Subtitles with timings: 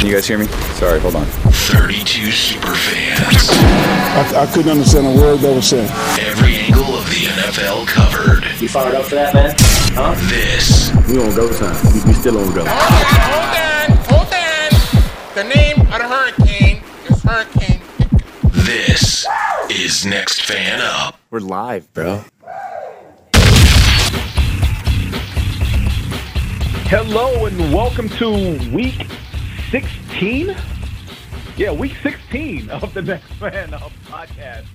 [0.00, 0.46] Can you guys hear me?
[0.80, 1.26] Sorry, hold on.
[1.26, 3.50] 32 super fans.
[3.50, 5.90] I, I couldn't understand a word they were saying.
[6.18, 8.44] Every angle of the NFL covered.
[8.62, 9.54] You fired up for that, man?
[9.92, 10.14] Huh?
[10.30, 11.76] This We on go time.
[11.92, 12.64] We, we still on go.
[12.66, 12.80] Hold
[13.52, 15.34] on, Hold on, hold on.
[15.34, 17.82] The name of the hurricane is Hurricane.
[18.54, 19.26] this
[19.68, 21.20] is Next Fan Up.
[21.30, 22.24] We're live, bro.
[26.88, 29.06] Hello and welcome to week
[29.70, 30.56] 16.
[31.56, 34.66] Yeah, week 16 of the Next Fan Up podcast.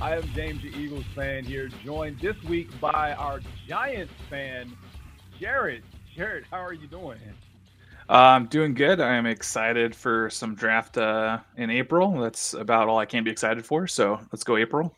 [0.00, 4.76] I am James, the Eagles fan here, joined this week by our Giants fan,
[5.40, 5.82] Jared.
[6.14, 7.18] Jared, how are you doing?
[8.08, 9.00] I'm doing good.
[9.00, 12.12] I am excited for some draft uh, in April.
[12.20, 13.88] That's about all I can be excited for.
[13.88, 14.94] So let's go April.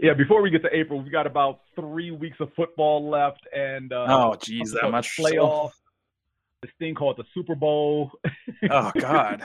[0.00, 3.92] Yeah, before we get to April, we've got about three weeks of football left, and
[3.92, 5.72] uh, Oh, geez, that much playoff.
[6.62, 8.12] This thing called the Super Bowl.
[8.70, 9.42] Oh God,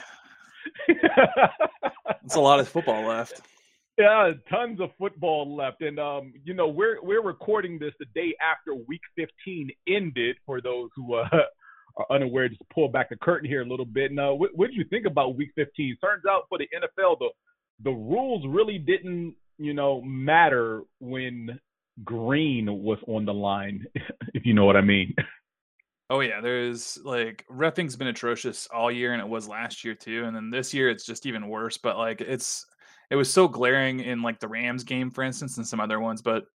[0.88, 3.41] that's a lot of football left.
[3.98, 8.35] Yeah, tons of football left, and um, you know we're we're recording this the day
[8.40, 10.35] after Week 15 ended.
[10.45, 11.27] For those who uh,
[11.98, 14.12] are unaware, just pull back the curtain here a little bit.
[14.12, 15.98] Now, what, what did you think about Week 15?
[15.99, 17.29] Turns out for the NFL, the
[17.84, 21.60] the rules really didn't you know matter when
[22.04, 23.85] green was on the line,
[24.35, 25.15] if you know what I mean.
[26.10, 30.24] Oh yeah, there's like refing's been atrocious all year, and it was last year too.
[30.26, 31.77] And then this year, it's just even worse.
[31.77, 32.66] But like it's
[33.10, 36.22] it was so glaring in like the Rams game, for instance, and some other ones.
[36.22, 36.46] But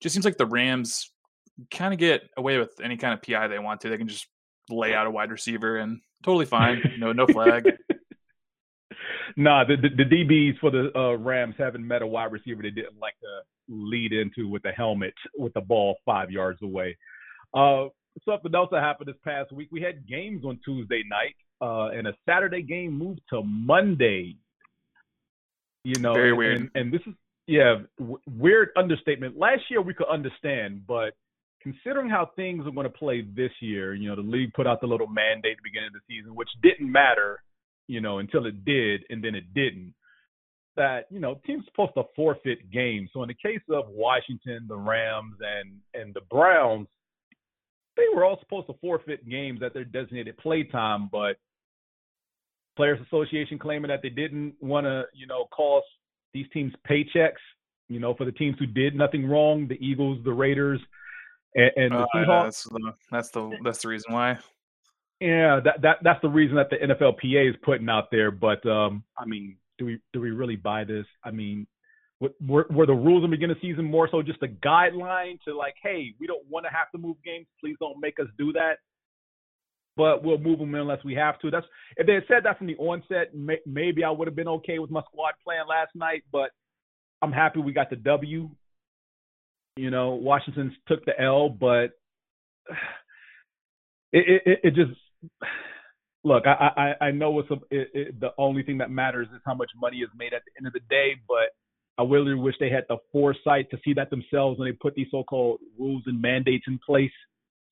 [0.00, 1.10] just seems like the Rams
[1.70, 3.88] kind of get away with any kind of PI they want to.
[3.88, 4.26] They can just
[4.70, 6.82] lay out a wide receiver and totally fine.
[6.98, 7.72] No, no flag.
[9.36, 12.70] Nah, the, the the DBs for the uh, Rams haven't met a wide receiver they
[12.70, 16.96] didn't like to lead into with the helmet with the ball five yards away.
[17.54, 17.86] Uh,
[18.24, 22.06] something else that happened this past week, we had games on Tuesday night, uh, and
[22.06, 24.36] a Saturday game moved to Monday.
[25.84, 26.56] You know, Very and- weird.
[26.60, 27.14] And, and this is
[27.46, 29.36] yeah, w- weird understatement.
[29.36, 31.14] Last year we could understand, but
[31.60, 34.80] considering how things are going to play this year, you know, the league put out
[34.80, 37.40] the little mandate at the beginning of the season, which didn't matter
[37.88, 39.94] you know, until it did, and then it didn't.
[40.76, 43.10] That you know, teams supposed to forfeit games.
[43.12, 46.86] So in the case of Washington, the Rams, and and the Browns,
[47.96, 51.08] they were all supposed to forfeit games at their designated playtime.
[51.10, 51.36] But
[52.76, 55.86] Players Association claiming that they didn't want to, you know, cost
[56.32, 57.32] these teams paychecks.
[57.88, 60.80] You know, for the teams who did nothing wrong, the Eagles, the Raiders,
[61.54, 62.42] and, and the Uh, Seahawks.
[62.44, 64.38] that's the that's the that's the reason why.
[65.20, 68.30] Yeah, that, that that's the reason that the NFLPA is putting out there.
[68.30, 71.06] But um, I mean, do we do we really buy this?
[71.22, 71.66] I mean,
[72.46, 75.40] were, were the rules in the beginning of the season more so just a guideline
[75.46, 77.46] to like, hey, we don't want to have to move games.
[77.60, 78.74] Please don't make us do that.
[79.96, 81.50] But we'll move them unless we have to.
[81.50, 81.66] That's
[81.96, 84.78] if they had said that from the onset, may, maybe I would have been okay
[84.78, 86.22] with my squad playing last night.
[86.32, 86.50] But
[87.20, 88.48] I'm happy we got the W.
[89.76, 91.90] You know, Washington took the L, but
[94.12, 94.92] it it, it just
[96.24, 96.44] look.
[96.46, 99.72] I I I know a, it, it, the only thing that matters is how much
[99.78, 101.52] money is made at the end of the day, but
[101.98, 105.08] I really wish they had the foresight to see that themselves when they put these
[105.10, 107.12] so-called rules and mandates in place.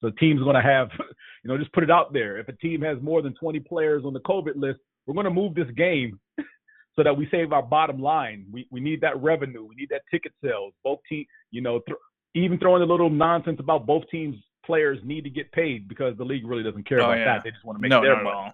[0.00, 0.88] So the team's going to have,
[1.42, 2.38] you know, just put it out there.
[2.38, 5.30] If a team has more than 20 players on the COVID list, we're going to
[5.30, 6.20] move this game
[6.96, 8.46] so that we save our bottom line.
[8.52, 9.64] We we need that revenue.
[9.64, 10.74] We need that ticket sales.
[10.84, 11.98] Both team, you know, th-
[12.34, 16.24] even throwing a little nonsense about both teams players need to get paid because the
[16.24, 17.24] league really doesn't care Oh, about yeah.
[17.24, 17.44] that.
[17.44, 18.52] They just want to make No, their money.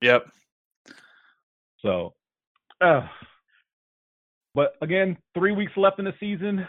[0.00, 0.26] Yep.
[1.82, 2.14] So,
[2.80, 3.06] uh,
[4.54, 6.66] but again, three weeks left in the season.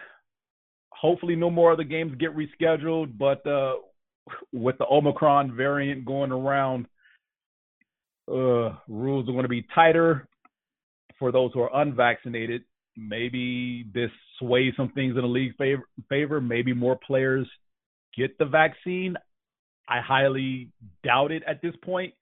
[0.92, 3.18] Hopefully, no more other games get rescheduled.
[3.18, 3.76] But uh,
[4.52, 6.88] with the Omicron variant going around,
[8.30, 10.28] uh, rules are going to be tighter
[11.18, 12.64] for those who are unvaccinated.
[12.96, 15.84] Maybe this sways some things in the league favor.
[16.10, 16.42] favor.
[16.42, 17.48] Maybe more players
[18.18, 19.16] get the vaccine.
[19.88, 20.70] I highly
[21.04, 22.14] doubt it at this point.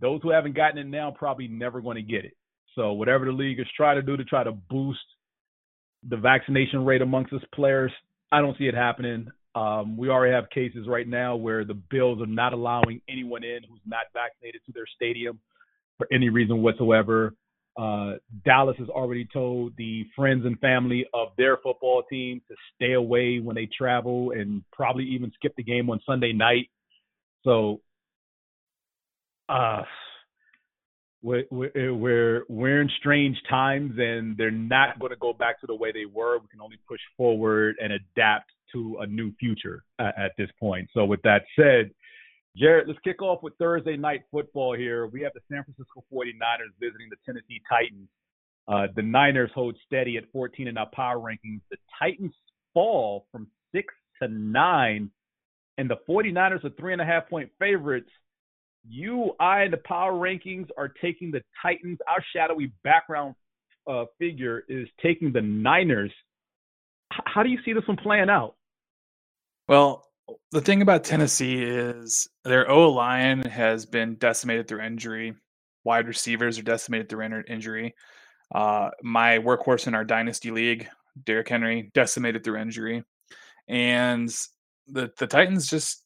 [0.00, 2.36] Those who haven't gotten it now probably never going to get it.
[2.74, 4.98] So whatever the league is trying to do to try to boost
[6.08, 7.92] the vaccination rate amongst its players,
[8.32, 9.28] I don't see it happening.
[9.54, 13.60] Um, we already have cases right now where the Bills are not allowing anyone in
[13.68, 15.40] who's not vaccinated to their stadium
[15.98, 17.34] for any reason whatsoever.
[17.76, 18.14] Uh,
[18.44, 23.38] Dallas has already told the friends and family of their football team to stay away
[23.38, 26.68] when they travel and probably even skip the game on Sunday night.
[27.42, 27.80] So,
[29.48, 29.82] uh,
[31.22, 35.66] we're we're we're, we're in strange times, and they're not going to go back to
[35.66, 36.38] the way they were.
[36.38, 40.88] We can only push forward and adapt to a new future at, at this point.
[40.94, 41.90] So, with that said,
[42.56, 45.06] Jared, let's kick off with Thursday night football here.
[45.06, 48.08] We have the San Francisco 49ers visiting the Tennessee Titans.
[48.66, 51.60] Uh, the Niners hold steady at 14 in our power rankings.
[51.70, 52.32] The Titans
[52.72, 53.92] fall from six
[54.22, 55.10] to nine,
[55.78, 58.10] and the 49ers are three and a half point favorites.
[58.88, 61.98] You, I, the power rankings are taking the Titans.
[62.08, 63.34] Our shadowy background
[63.86, 66.12] uh, figure is taking the Niners.
[67.12, 68.56] H- how do you see this one playing out?
[69.68, 70.06] Well,
[70.52, 75.34] the thing about Tennessee is their O line has been decimated through injury.
[75.84, 77.94] Wide receivers are decimated through in- injury.
[78.54, 80.88] Uh, my workhorse in our dynasty league,
[81.24, 83.04] Derrick Henry, decimated through injury,
[83.68, 84.28] and
[84.88, 86.04] the the Titans just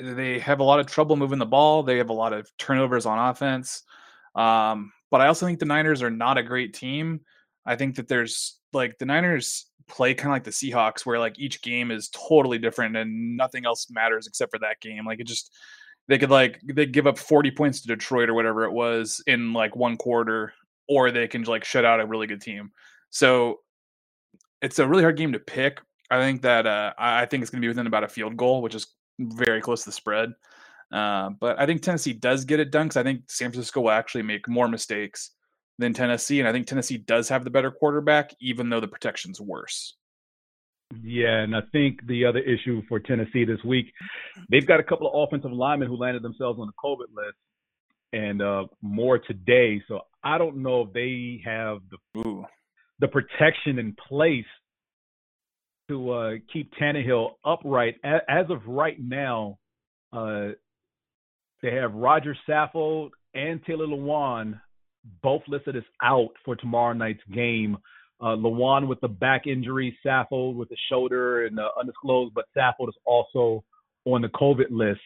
[0.00, 1.82] they have a lot of trouble moving the ball.
[1.82, 3.82] They have a lot of turnovers on offense.
[4.34, 7.20] Um, but I also think the Niners are not a great team.
[7.64, 11.38] I think that there's like the Niners play kind of like the Seahawks, where like
[11.38, 15.04] each game is totally different and nothing else matters except for that game.
[15.06, 15.52] Like it just
[16.08, 19.52] they could like they give up 40 points to Detroit or whatever it was in
[19.52, 20.52] like one quarter,
[20.88, 22.70] or they can like shut out a really good team.
[23.10, 23.60] So
[24.62, 25.80] it's a really hard game to pick.
[26.10, 28.62] I think that uh, I think it's going to be within about a field goal,
[28.62, 28.86] which is
[29.18, 30.32] very close to the spread.
[30.92, 33.90] Uh, but I think Tennessee does get it done because I think San Francisco will
[33.90, 35.32] actually make more mistakes
[35.78, 39.40] than Tennessee, and I think Tennessee does have the better quarterback, even though the protection's
[39.40, 39.96] worse.
[41.02, 43.86] Yeah, and I think the other issue for Tennessee this week,
[44.50, 47.36] they've got a couple of offensive linemen who landed themselves on the COVID list,
[48.12, 49.82] and uh, more today.
[49.88, 52.44] So I don't know if they have the Ooh.
[53.00, 54.46] the protection in place
[55.88, 57.96] to uh, keep Tannehill upright.
[58.04, 59.58] As of right now,
[60.12, 60.48] uh,
[61.62, 64.60] they have Roger Saffold and Taylor Lewan
[65.22, 67.78] both listed as out for tomorrow night's game.
[68.20, 72.88] Uh, Lewan with the back injury, Saffold with the shoulder and uh, undisclosed, but Saffold
[72.88, 73.62] is also
[74.04, 75.00] on the COVID list.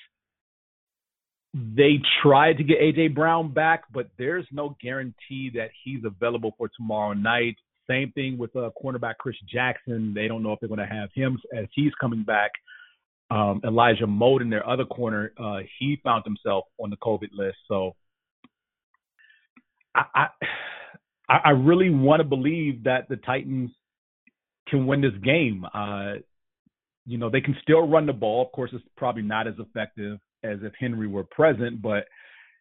[1.52, 6.70] They tried to get AJ Brown back, but there's no guarantee that he's available for
[6.76, 7.56] tomorrow night.
[7.90, 10.14] Same thing with uh, cornerback Chris Jackson.
[10.14, 12.52] They don't know if they're going to have him as he's coming back.
[13.30, 17.56] Um, Elijah Molden, their other corner, uh, he found himself on the COVID list.
[17.68, 17.94] So
[19.94, 20.26] I,
[21.28, 23.70] I, I really want to believe that the Titans
[24.68, 25.64] can win this game.
[25.72, 26.14] Uh,
[27.06, 28.42] you know, they can still run the ball.
[28.42, 32.04] Of course, it's probably not as effective as if Henry were present, but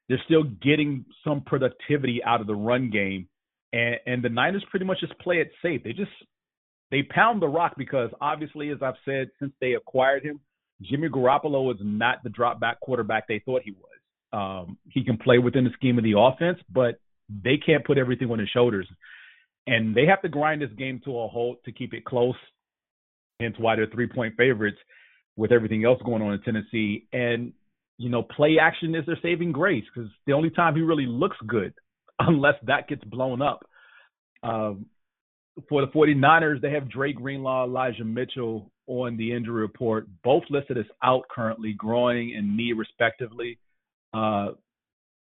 [0.08, 3.28] they're still getting some productivity out of the run game.
[3.72, 5.84] And, and the Niners pretty much just play it safe.
[5.84, 6.12] They just
[6.92, 10.40] they pound the rock because obviously, as I've said since they acquired him,
[10.82, 13.86] Jimmy Garoppolo is not the drop back quarterback they thought he was.
[14.32, 17.00] Um, he can play within the scheme of the offense, but
[17.30, 18.88] they can't put everything on his shoulders.
[19.68, 22.36] And they have to grind this game to a halt to keep it close.
[23.40, 24.78] Hence why they're three point favorites
[25.36, 27.08] with everything else going on in Tennessee.
[27.14, 27.54] And,
[27.98, 31.38] you know, play action is their saving grace because the only time he really looks
[31.48, 31.74] good,
[32.28, 33.66] unless that gets blown up.
[34.44, 34.86] Um,
[35.68, 40.78] for the 49ers, they have Dre Greenlaw, Elijah Mitchell on the injury report, both listed
[40.78, 43.60] as out currently, groin and knee respectively.
[44.14, 44.50] Uh,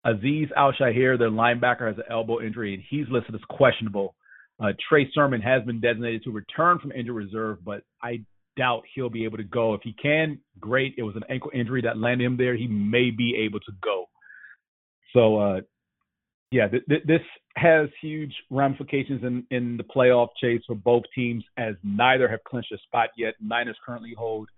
[0.05, 4.15] Azeez Al Shaair, their linebacker, has an elbow injury, and he's listed as questionable.
[4.59, 8.21] Uh, Trey Sermon has been designated to return from injury reserve, but I
[8.57, 9.73] doubt he'll be able to go.
[9.73, 10.95] If he can, great.
[10.97, 12.55] It was an ankle injury that landed him there.
[12.55, 14.05] He may be able to go.
[15.13, 15.61] So, uh,
[16.51, 17.21] yeah, th- th- this
[17.55, 22.71] has huge ramifications in, in the playoff chase for both teams, as neither have clinched
[22.73, 23.35] a spot yet.
[23.41, 24.49] Niners currently hold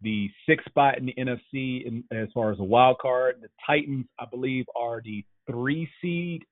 [0.00, 3.36] the sixth spot in the NFC in, as far as a wild card.
[3.42, 6.44] The Titans, I believe, are the three seed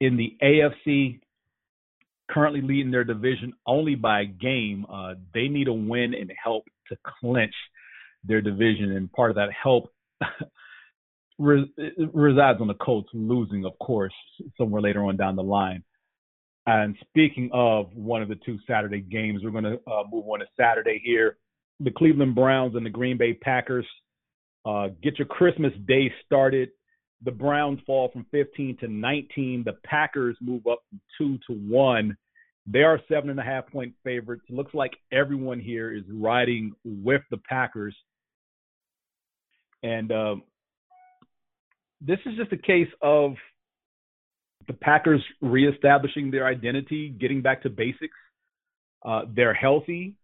[0.00, 1.20] in the AFC,
[2.30, 4.86] currently leading their division only by a game.
[4.90, 7.54] Uh, they need a win and help to clinch
[8.24, 9.92] their division, and part of that help
[11.38, 11.68] res-
[12.12, 14.14] resides on the Colts losing, of course,
[14.56, 15.82] somewhere later on down the line.
[16.66, 20.40] And speaking of one of the two Saturday games, we're going to uh, move on
[20.40, 21.38] to Saturday here
[21.80, 23.86] the Cleveland Browns and the Green Bay Packers.
[24.64, 26.70] Uh, get your Christmas day started.
[27.24, 29.62] The Browns fall from 15 to 19.
[29.64, 32.16] The Packers move up from two to one.
[32.66, 34.42] They are seven and a half point favorites.
[34.48, 37.96] It looks like everyone here is riding with the Packers.
[39.82, 40.36] And uh,
[42.00, 43.34] this is just a case of
[44.66, 48.16] the Packers reestablishing their identity, getting back to basics.
[49.04, 50.14] Uh, they're healthy.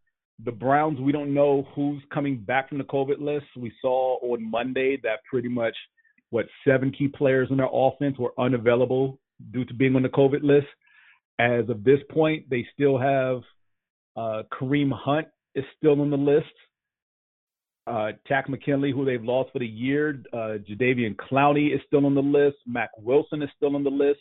[0.45, 3.47] The Browns, we don't know who's coming back from the COVID list.
[3.57, 5.77] We saw on Monday that pretty much
[6.31, 9.19] what seven key players in their offense were unavailable
[9.53, 10.67] due to being on the COVID list.
[11.39, 13.43] As of this point, they still have
[14.17, 16.47] uh, Kareem Hunt is still on the list.
[17.87, 20.23] Uh, Takk McKinley, who they've lost for the year.
[20.33, 22.57] Uh, Jadeveon Clowney is still on the list.
[22.67, 24.21] Mack Wilson is still on the list.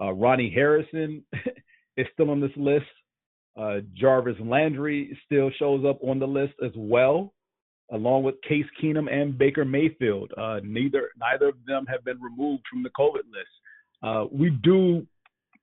[0.00, 1.24] Uh, Ronnie Harrison
[1.96, 2.86] is still on this list.
[3.56, 7.32] Uh, Jarvis Landry still shows up on the list as well,
[7.90, 10.30] along with Case Keenum and Baker Mayfield.
[10.36, 13.48] Uh, neither neither of them have been removed from the COVID list.
[14.02, 15.06] Uh, we do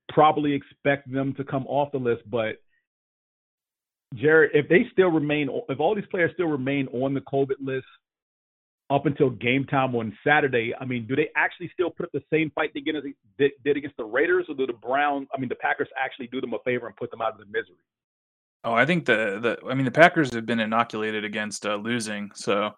[0.10, 2.62] probably expect them to come off the list, but
[4.14, 7.86] Jared, if they still remain, if all these players still remain on the COVID list
[8.90, 12.24] up until game time on Saturday, I mean, do they actually still put up the
[12.32, 15.88] same fight they did, against the Raiders, or do the Browns, I mean, the Packers
[16.00, 17.78] actually do them a favor and put them out of the misery?
[18.66, 22.32] Oh, I think the the I mean the Packers have been inoculated against uh, losing,
[22.34, 22.72] so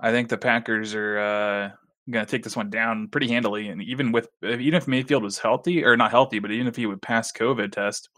[0.00, 1.70] I think the Packers are uh,
[2.10, 3.68] going to take this one down pretty handily.
[3.68, 6.86] And even with even if Mayfield was healthy or not healthy, but even if he
[6.86, 8.08] would pass COVID test,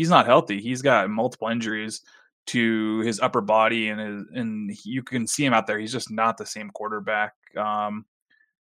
[0.00, 0.62] he's not healthy.
[0.62, 2.00] He's got multiple injuries
[2.46, 5.78] to his upper body, and his, and you can see him out there.
[5.78, 7.34] He's just not the same quarterback.
[7.54, 8.06] Um,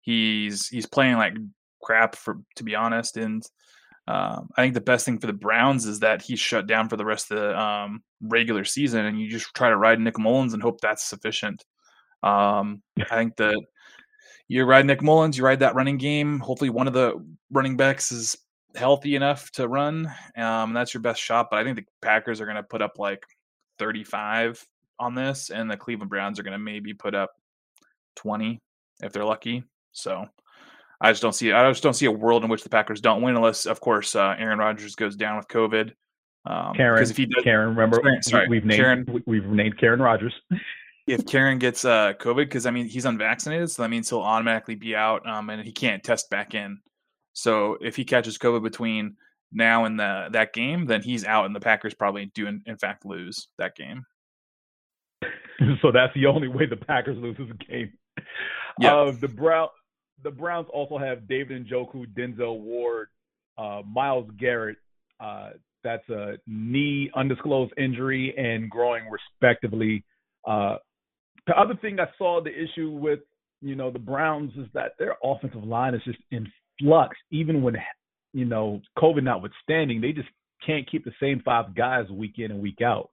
[0.02, 1.36] he's he's playing like
[1.84, 3.44] crap for to be honest, and
[4.08, 6.98] um, I think the best thing for the Browns is that he's shut down for
[6.98, 10.56] the rest of the um, regular season, and you just try to ride Nick Mullens
[10.56, 11.64] and hope that's sufficient.
[12.24, 13.64] Um, I think that
[14.48, 16.40] you ride Nick Mullens, you ride that running game.
[16.40, 18.36] Hopefully, one of the running backs is
[18.80, 20.12] healthy enough to run.
[20.36, 21.50] Um, that's your best shot.
[21.52, 23.24] But I think the Packers are going to put up like
[23.78, 24.66] 35
[24.98, 27.32] on this, and the Cleveland Browns are going to maybe put up
[28.16, 28.60] 20
[29.02, 29.64] if they're lucky.
[29.92, 30.26] So
[31.02, 33.22] I just don't see I just don't see a world in which the Packers don't
[33.22, 35.92] win unless, of course, uh, Aaron Rodgers goes down with COVID.
[36.46, 40.34] Um, Karen, if he does, Karen, remember sorry, we've named Karen, we've named Karen Rodgers.
[41.08, 44.76] if Karen gets uh, COVID, because I mean he's unvaccinated, so that means he'll automatically
[44.76, 46.80] be out, um, and he can't test back in.
[47.40, 49.16] So if he catches COVID between
[49.52, 52.78] now and the that game, then he's out, and the Packers probably do in, in
[52.78, 54.06] fact lose that game.
[55.82, 57.94] so that's the only way the Packers lose this game.
[58.80, 58.96] Yeah.
[58.96, 59.70] Uh, the Brown
[60.24, 63.08] the Browns also have David and Njoku, Denzel Ward,
[63.58, 64.78] uh, Myles Garrett.
[65.20, 65.52] Uh,
[65.84, 70.04] that's a knee undisclosed injury and growing respectively.
[70.46, 70.76] Uh,
[71.48, 73.20] the other thing I saw the issue with,
[73.62, 77.78] you know, the Browns is that their offensive line is just in flux, even when,
[78.34, 80.30] you know, COVID notwithstanding, they just
[80.66, 83.10] can't keep the same five guys week in and week out.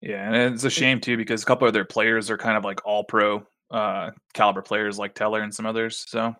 [0.00, 2.64] Yeah, and it's a shame too because a couple of their players are kind of
[2.64, 6.04] like all pro uh, caliber players like Teller and some others.
[6.08, 6.34] So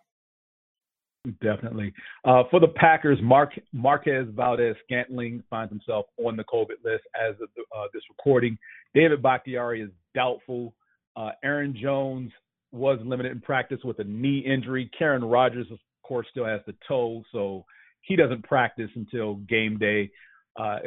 [1.41, 1.93] definitely
[2.25, 7.49] uh, for the Packers, Mark Marquez Valdes-Scantling finds himself on the COVID list as of
[7.75, 8.59] uh, this recording.
[8.95, 10.75] David Bakhtiari is doubtful.
[11.17, 12.31] Uh, Aaron Jones
[12.73, 14.91] was limited in practice with a knee injury.
[14.97, 17.65] Karen Rodgers, of course, still has the toe, so
[18.03, 20.11] he doesn't practice until game day.
[20.57, 20.79] Uh,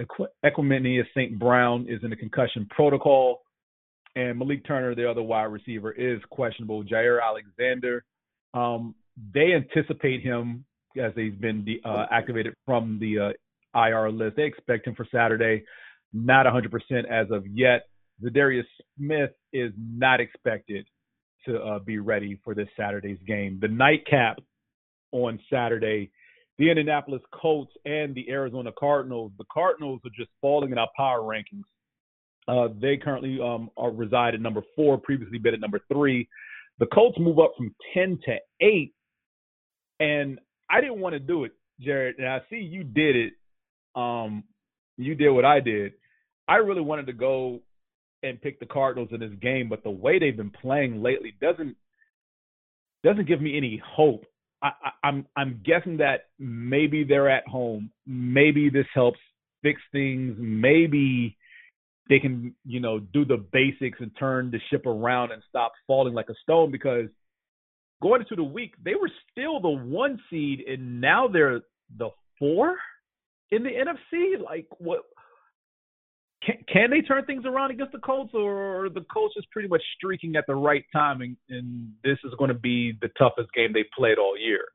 [0.45, 1.37] St.
[1.37, 3.41] Brown is in the concussion protocol
[4.17, 6.83] and Malik Turner, the other wide receiver, is questionable.
[6.83, 8.03] Jaire Alexander,
[8.55, 8.95] um,
[9.33, 10.65] they anticipate him
[10.99, 13.35] as he's been de- uh, activated from the
[13.75, 14.35] uh, IR list.
[14.35, 15.63] They expect him for Saturday.
[16.13, 16.71] Not 100%
[17.05, 17.83] as of yet.
[18.23, 18.63] Za'Darius
[18.97, 20.87] Smith is not expected
[21.45, 23.59] to uh, be ready for this Saturday's game.
[23.61, 24.39] The nightcap
[25.11, 26.11] on Saturday,
[26.57, 29.31] the Indianapolis Colts and the Arizona Cardinals.
[29.37, 31.63] The Cardinals are just falling in our power rankings
[32.47, 36.27] uh, they currently um, are reside at number four, previously been at number three.
[36.79, 38.93] The Colts move up from 10 to 8.
[39.99, 42.17] And I didn't want to do it, Jared.
[42.19, 43.33] And I see you did it.
[43.95, 44.43] Um,
[44.97, 45.93] you did what I did.
[46.47, 47.59] I really wanted to go
[48.23, 51.75] and pick the Cardinals in this game, but the way they've been playing lately doesn't
[53.03, 54.25] doesn't give me any hope.
[54.61, 57.91] I, I, I'm I'm guessing that maybe they're at home.
[58.05, 59.19] Maybe this helps
[59.61, 60.35] fix things.
[60.39, 61.37] Maybe
[62.09, 66.13] they can, you know, do the basics and turn the ship around and stop falling
[66.13, 67.07] like a stone because
[68.01, 71.61] going into the week, they were still the one seed and now they're
[71.97, 72.09] the
[72.39, 72.77] four
[73.51, 74.41] in the NFC.
[74.43, 75.01] Like what
[76.43, 79.81] can, can they turn things around against the Colts or the Colts is pretty much
[79.95, 83.73] streaking at the right time and, and this is going to be the toughest game
[83.73, 84.65] they played all year?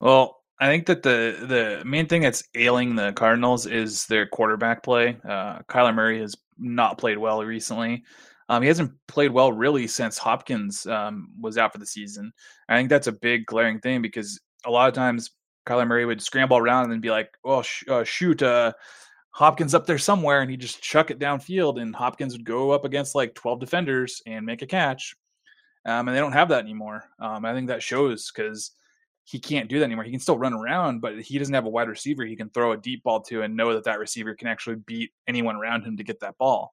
[0.00, 4.82] Well, I think that the the main thing that's ailing the Cardinals is their quarterback
[4.82, 5.16] play.
[5.28, 8.04] Uh, Kyler Murray has not played well recently.
[8.48, 12.32] Um, he hasn't played well really since Hopkins um, was out for the season.
[12.68, 15.30] I think that's a big glaring thing because a lot of times
[15.66, 18.72] Kyler Murray would scramble around and be like, "Oh, sh- uh, shoot, uh,
[19.32, 22.84] Hopkins up there somewhere," and he'd just chuck it downfield, and Hopkins would go up
[22.84, 25.14] against like twelve defenders and make a catch.
[25.84, 27.04] Um, and they don't have that anymore.
[27.18, 28.72] Um, I think that shows because
[29.24, 30.04] he can't do that anymore.
[30.04, 32.72] He can still run around, but he doesn't have a wide receiver he can throw
[32.72, 35.96] a deep ball to and know that that receiver can actually beat anyone around him
[35.96, 36.72] to get that ball.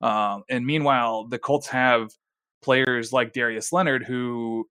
[0.00, 2.10] Um, and meanwhile, the Colts have
[2.62, 4.68] players like Darius Leonard who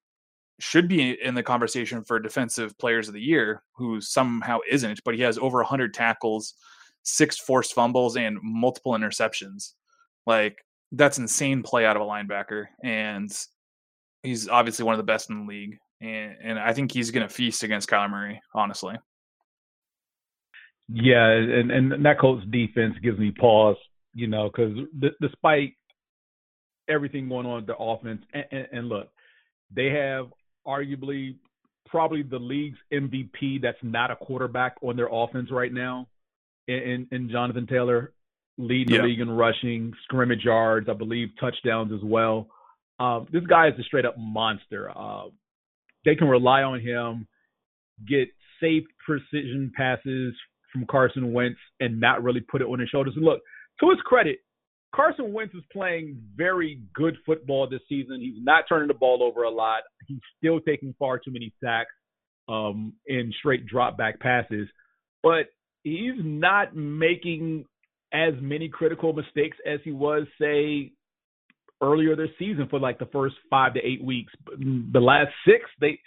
[0.59, 5.15] should be in the conversation for defensive players of the year, who somehow isn't, but
[5.15, 6.53] he has over 100 tackles,
[7.03, 9.73] six forced fumbles, and multiple interceptions.
[10.25, 10.57] Like,
[10.91, 12.65] that's insane play out of a linebacker.
[12.83, 13.31] And
[14.23, 15.77] he's obviously one of the best in the league.
[16.01, 18.95] And, and I think he's going to feast against Kyler Murray, honestly.
[20.91, 23.75] Yeah, and, and that Colts defense gives me pause,
[24.13, 25.73] you know, because d- despite
[26.89, 29.09] everything going on the offense, and, and, and look,
[29.71, 30.27] they have
[30.65, 31.35] arguably
[31.87, 36.07] probably the league's MVP that's not a quarterback on their offense right now
[36.73, 38.13] in, in Jonathan Taylor,
[38.57, 39.01] leading yeah.
[39.01, 42.47] the league in rushing, scrimmage yards, I believe touchdowns as well.
[42.99, 44.91] Um, this guy is a straight up monster.
[44.95, 45.27] Uh,
[46.05, 47.27] they can rely on him,
[48.07, 48.27] get
[48.61, 50.33] safe precision passes
[50.71, 53.13] from Carson Wentz and not really put it on his shoulders.
[53.15, 53.41] And look,
[53.79, 54.39] to his credit,
[54.93, 58.19] Carson Wentz is playing very good football this season.
[58.19, 59.81] He's not turning the ball over a lot.
[60.07, 61.91] He's still taking far too many sacks
[62.47, 64.67] um, in straight drop back passes,
[65.21, 65.45] but
[65.89, 67.65] he's not making
[68.13, 70.91] as many critical mistakes as he was, say,
[71.81, 74.33] earlier this season for like the first five to eight weeks.
[74.57, 75.99] The last six, they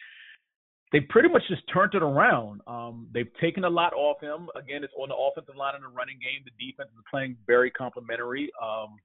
[0.93, 2.61] they pretty much just turned it around.
[2.67, 4.49] Um, they've taken a lot off him.
[4.55, 6.45] Again, it's on the offensive line and the running game.
[6.45, 8.51] The defense is playing very complimentary.
[8.63, 8.97] Um,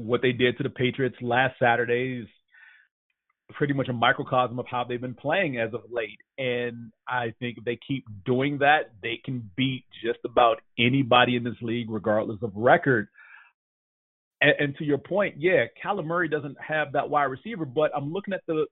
[0.00, 2.28] what they did to the Patriots last Saturday is
[3.50, 6.18] pretty much a microcosm of how they've been playing as of late.
[6.36, 11.44] And I think if they keep doing that, they can beat just about anybody in
[11.44, 13.08] this league, regardless of record.
[14.40, 18.12] And, and to your point, yeah, Kyler Murray doesn't have that wide receiver, but I'm
[18.12, 18.66] looking at the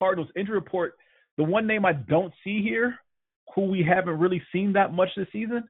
[0.00, 0.94] Cardinals injury report
[1.38, 2.96] the one name I don't see here,
[3.54, 5.64] who we haven't really seen that much this season,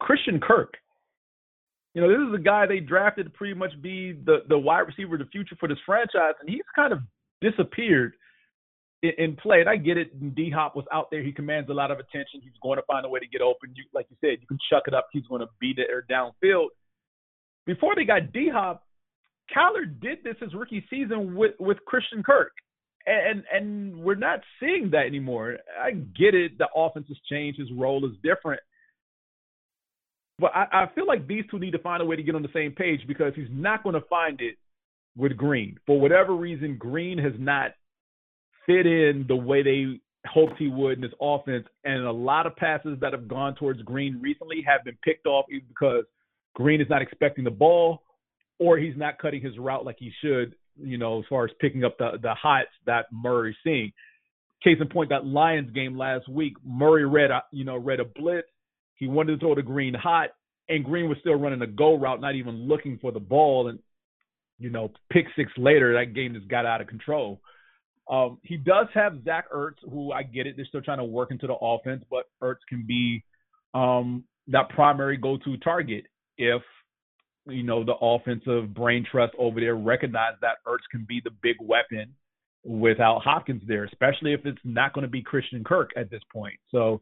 [0.00, 0.74] Christian Kirk.
[1.94, 4.80] You know, this is a guy they drafted to pretty much be the the wide
[4.86, 7.00] receiver of the future for this franchise, and he's kind of
[7.40, 8.14] disappeared
[9.02, 9.60] in, in play.
[9.60, 10.34] And I get it.
[10.34, 12.40] D Hop was out there; he commands a lot of attention.
[12.42, 13.72] He's going to find a way to get open.
[13.74, 15.08] You, like you said, you can chuck it up.
[15.12, 16.68] He's going to beat it or downfield.
[17.66, 18.84] Before they got D Hop,
[19.54, 22.52] Kyler did this his rookie season with with Christian Kirk
[23.08, 25.58] and and we're not seeing that anymore.
[25.80, 26.58] I get it.
[26.58, 27.58] The offense has changed.
[27.58, 28.60] His role is different.
[30.38, 32.42] But I, I feel like these two need to find a way to get on
[32.42, 34.56] the same page because he's not going to find it
[35.18, 35.78] with Green.
[35.86, 37.72] For whatever reason, Green has not
[38.64, 41.66] fit in the way they hoped he would in this offense.
[41.84, 45.44] And a lot of passes that have gone towards Green recently have been picked off
[45.50, 46.04] because
[46.54, 48.02] Green is not expecting the ball
[48.58, 51.84] or he's not cutting his route like he should you know, as far as picking
[51.84, 53.92] up the the hots that Murray's seeing.
[54.62, 58.04] Case in point, that Lions game last week, Murray read a, you know read a
[58.04, 58.48] blitz.
[58.94, 60.30] He wanted to throw the Green hot,
[60.68, 63.68] and Green was still running a go route, not even looking for the ball.
[63.68, 63.78] And
[64.58, 67.40] you know, pick six later, that game just got out of control.
[68.10, 71.30] Um, he does have Zach Ertz, who I get it, they're still trying to work
[71.30, 73.22] into the offense, but Ertz can be
[73.74, 76.06] um, that primary go-to target
[76.38, 76.62] if
[77.48, 81.56] you know, the offensive brain trust over there recognize that Ertz can be the big
[81.60, 82.14] weapon
[82.64, 86.54] without Hopkins there, especially if it's not going to be Christian Kirk at this point.
[86.70, 87.00] So,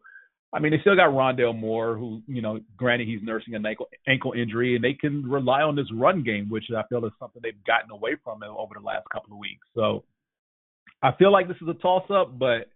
[0.57, 3.88] I mean, they still got Rondale Moore, who, you know, granted he's nursing an ankle,
[4.09, 7.42] ankle injury, and they can rely on this run game, which I feel is something
[7.42, 9.66] they've gotten away from over the last couple of weeks.
[9.75, 10.05] So,
[11.03, 12.71] I feel like this is a toss up, but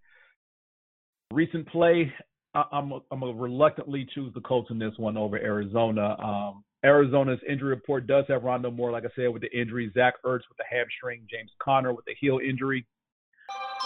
[1.33, 2.12] recent play,
[2.55, 6.16] I'm I'm gonna reluctantly choose the Colts in this one over Arizona.
[6.23, 9.90] Um, Arizona's injury report does have Rondo Moore, like I said, with the injury.
[9.95, 11.27] Zach Ertz with the hamstring.
[11.31, 12.87] James Conner with the heel injury.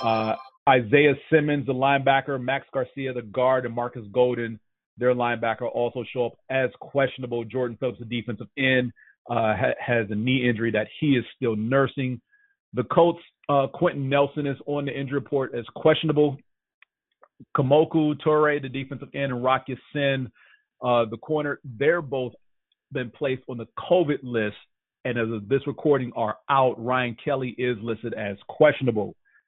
[0.02, 0.34] Uh,
[0.68, 2.42] Isaiah Simmons, the linebacker.
[2.42, 4.58] Max Garcia, the guard, and Marcus Golden,
[4.96, 7.44] their linebacker, also show up as questionable.
[7.44, 8.92] Jordan Phillips, the defensive end,
[9.28, 12.20] uh, ha- has a knee injury that he is still nursing.
[12.72, 16.36] The Colts, uh, Quenton Nelson is on the injury report as questionable.
[17.56, 20.30] Kemoko Turay, the defensive end, and Rock Ya-Sin,
[20.82, 22.32] uh, the corner, they're both
[22.92, 24.56] been placed on the COVID list,
[25.04, 26.82] and as of this recording are out.
[26.82, 29.14] Ryan Kelly is listed as questionable.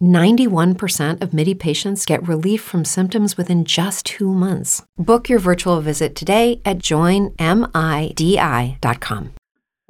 [0.00, 4.82] 91% of MIDI patients get relief from symptoms within just two months.
[4.96, 7.34] Book your virtual visit today at joinmidi.com.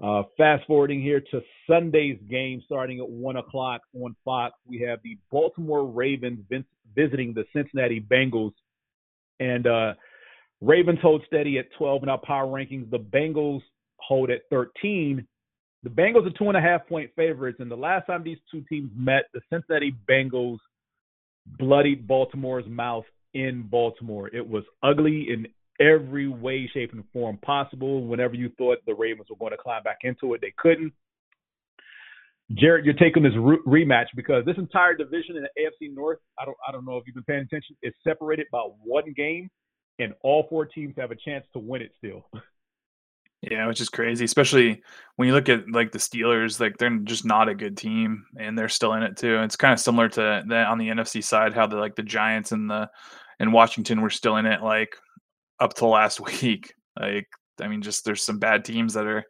[0.02, 4.98] Uh, fast forwarding here to Sunday's game starting at 1 o'clock on Fox, we have
[5.02, 6.40] the Baltimore Ravens
[6.94, 8.52] visiting the Cincinnati Bengals.
[9.40, 9.94] And uh,
[10.60, 12.90] Ravens hold steady at 12 in our power rankings.
[12.90, 13.62] The Bengals
[13.96, 15.26] hold at 13.
[15.84, 17.58] The Bengals are two and a half point favorites.
[17.60, 20.58] And the last time these two teams met, the Cincinnati Bengals
[21.58, 24.28] bloodied Baltimore's mouth in Baltimore.
[24.28, 25.46] It was ugly in
[25.78, 28.06] every way, shape, and form possible.
[28.06, 30.92] Whenever you thought the Ravens were going to climb back into it, they couldn't.
[32.54, 36.44] Jared, you're taking this re- rematch because this entire division in the AFC North, I
[36.44, 39.50] don't, I don't know if you've been paying attention, is separated by one game,
[39.98, 42.26] and all four teams have a chance to win it still.
[43.50, 44.82] Yeah, which is crazy, especially
[45.16, 48.56] when you look at like the Steelers, like they're just not a good team and
[48.56, 49.40] they're still in it too.
[49.42, 52.52] It's kind of similar to that on the NFC side, how the like the Giants
[52.52, 52.88] and the
[53.40, 54.96] and Washington were still in it like
[55.60, 56.72] up to last week.
[56.98, 57.28] Like,
[57.60, 59.24] I mean, just there's some bad teams that are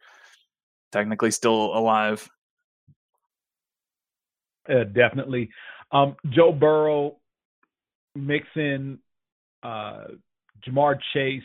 [0.91, 2.27] technically still alive.
[4.69, 5.49] Uh, definitely.
[5.91, 7.17] Um, Joe Burrow,
[8.15, 8.99] Mixon,
[9.61, 10.05] uh,
[10.65, 11.43] Ja'Marr Chase.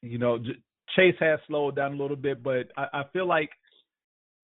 [0.00, 0.58] You know, J-
[0.96, 3.50] Chase has slowed down a little bit, but I, I feel like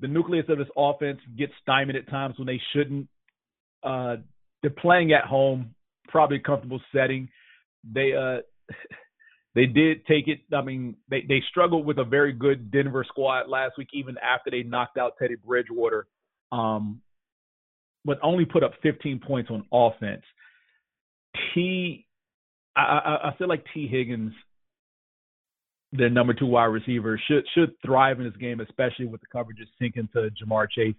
[0.00, 3.08] the nucleus of this offense gets stymied at times when they shouldn't.
[3.82, 4.16] Uh,
[4.62, 5.74] they're playing at home,
[6.08, 7.28] probably a comfortable setting.
[7.84, 8.42] They uh,
[9.54, 10.40] they did take it.
[10.54, 14.50] I mean, they they struggled with a very good Denver squad last week, even after
[14.50, 16.06] they knocked out Teddy Bridgewater.
[16.52, 17.00] Um,
[18.04, 20.22] but only put up 15 points on offense.
[21.54, 22.06] T,
[22.74, 24.32] I, I, I feel like Tee Higgins,
[25.92, 29.68] their number two wide receiver, should should thrive in this game, especially with the coverages
[29.79, 30.94] sinking to Ja'Marr Chase.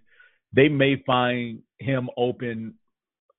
[0.54, 2.74] They may find him open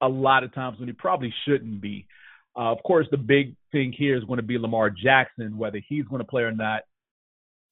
[0.02, 2.08] a lot of times when he probably shouldn't be.
[2.56, 6.06] Uh, of course, the big thing here is going to be Lamar Jackson, whether he's
[6.06, 6.82] going to play or not.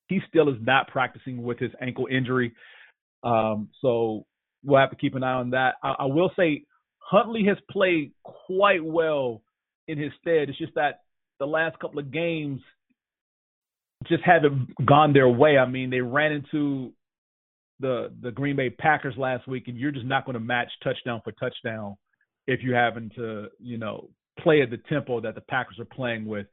[0.08, 2.54] He still is not practicing with his ankle injury.
[3.24, 4.26] Um, so
[4.64, 5.76] we'll have to keep an eye on that.
[5.84, 6.64] I, I will say
[7.00, 9.42] Huntley has played quite well
[9.88, 10.50] in his stead.
[10.50, 11.02] It's just that
[11.40, 12.62] the last couple of games
[14.08, 15.58] just haven't gone their way.
[15.58, 16.94] I mean, they ran into
[17.80, 21.22] the the Green Bay Packers last week, and you're just not going to match touchdown
[21.24, 21.98] for touchdown
[22.48, 24.10] if you happen to, you know,
[24.40, 26.48] play at the tempo that the Packers are playing with.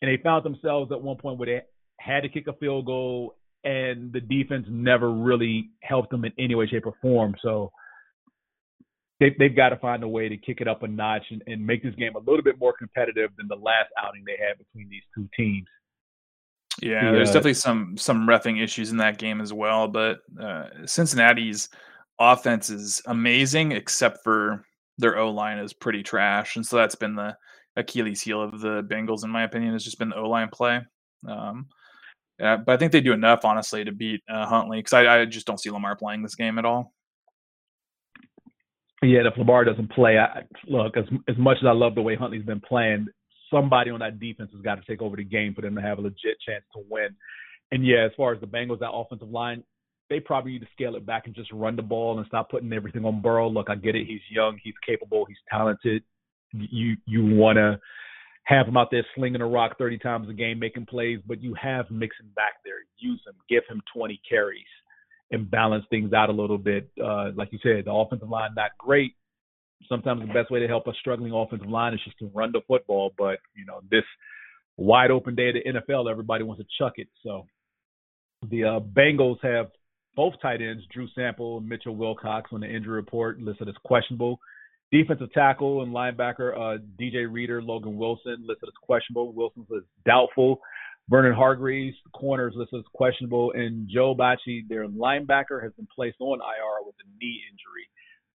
[0.00, 1.62] And they found themselves at one point where they
[2.00, 6.54] had to kick a field goal and the defense never really helped them in any
[6.54, 7.34] way, shape, or form.
[7.42, 7.72] So
[9.20, 11.66] they, they've got to find a way to kick it up a notch and, and
[11.66, 14.88] make this game a little bit more competitive than the last outing they had between
[14.88, 15.66] these two teams.
[16.80, 19.88] Yeah, the, there's definitely some some refing issues in that game as well.
[19.88, 21.68] But uh, Cincinnati's
[22.18, 24.64] offense is amazing, except for
[24.98, 27.36] their O line is pretty trash, and so that's been the
[27.76, 30.80] Achilles heel of the Bengals, in my opinion, has just been the O line play.
[31.26, 31.66] Um,
[32.38, 35.24] yeah, but I think they do enough, honestly, to beat uh, Huntley because I, I,
[35.24, 36.92] just don't see Lamar playing this game at all.
[39.02, 42.14] Yeah, if Lamar doesn't play, I, look as as much as I love the way
[42.14, 43.08] Huntley's been playing,
[43.52, 45.98] somebody on that defense has got to take over the game for them to have
[45.98, 47.08] a legit chance to win.
[47.70, 49.62] And yeah, as far as the Bengals, that offensive line,
[50.10, 52.72] they probably need to scale it back and just run the ball and stop putting
[52.72, 53.48] everything on Burrow.
[53.48, 56.02] Look, I get it; he's young, he's capable, he's talented.
[56.52, 57.78] You you want to
[58.44, 61.54] have him out there slinging a rock 30 times a game, making plays, but you
[61.60, 62.76] have Mixon back there.
[62.96, 64.64] Use him, give him 20 carries,
[65.30, 66.88] and balance things out a little bit.
[67.02, 69.12] Uh, like you said, the offensive line not great.
[69.88, 72.60] Sometimes the best way to help a struggling offensive line is just to run the
[72.66, 73.12] football.
[73.16, 74.04] But you know, this
[74.76, 77.08] wide open day of the NFL, everybody wants to chuck it.
[77.22, 77.46] So
[78.50, 79.70] the uh, Bengals have
[80.14, 84.40] both tight ends, Drew Sample and Mitchell Wilcox, on the injury report listed as questionable.
[84.90, 89.32] Defensive tackle and linebacker uh, DJ Reader, Logan Wilson listed as questionable.
[89.32, 90.60] Wilson says doubtful.
[91.10, 96.38] Vernon Hargreaves, corners listed as questionable, and Joe Bachie, their linebacker, has been placed on
[96.40, 97.88] IR with a knee injury.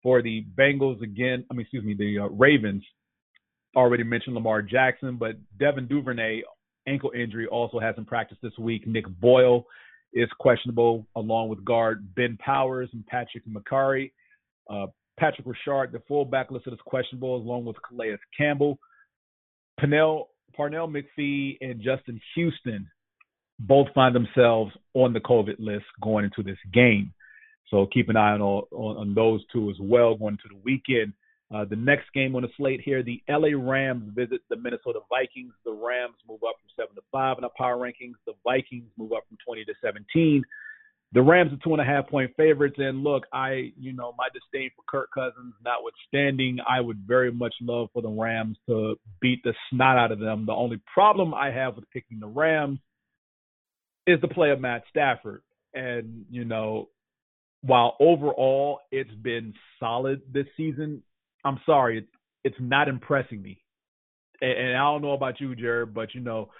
[0.02, 2.82] For the Bengals, again, I mean, excuse me, the uh, Ravens,
[3.76, 6.42] already mentioned Lamar Jackson, but Devin Duvernay,
[6.88, 8.86] ankle injury, also hasn't practiced this week.
[8.86, 9.64] Nick Boyle
[10.12, 14.12] is questionable, along with guard Ben Powers and Patrick Mekari.
[14.68, 14.86] Uh,
[15.18, 18.78] Patrick Ricard, the fullback, listed as questionable, along with Calais Campbell.
[19.80, 22.88] Pernell, Parnell McPhee and Justin Houston
[23.58, 27.12] both find themselves on the COVID list going into this game.
[27.70, 31.12] So keep an eye on, on, on those two as well going to the weekend.
[31.52, 35.52] Uh, the next game on the slate here, the LA Rams visit the Minnesota Vikings.
[35.64, 38.14] The Rams move up from seven to five in the power rankings.
[38.26, 40.44] The Vikings move up from 20 to 17
[41.12, 42.76] the Rams are two and a half point favorites.
[42.78, 47.54] And look, I, you know, my disdain for Kirk Cousins notwithstanding, I would very much
[47.60, 50.46] love for the Rams to beat the snot out of them.
[50.46, 52.78] The only problem I have with picking the Rams
[54.06, 55.42] is the play of Matt Stafford.
[55.74, 56.88] And, you know,
[57.62, 61.02] while overall it's been solid this season,
[61.44, 62.08] I'm sorry, it's,
[62.44, 63.62] it's not impressing me.
[64.40, 66.50] and, and I don't know about you, Jared, but you know,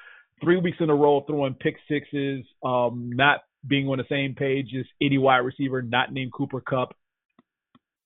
[0.43, 4.69] three weeks in a row throwing pick sixes, um, not being on the same page
[4.79, 6.95] as any wide receiver, not named Cooper Kupp,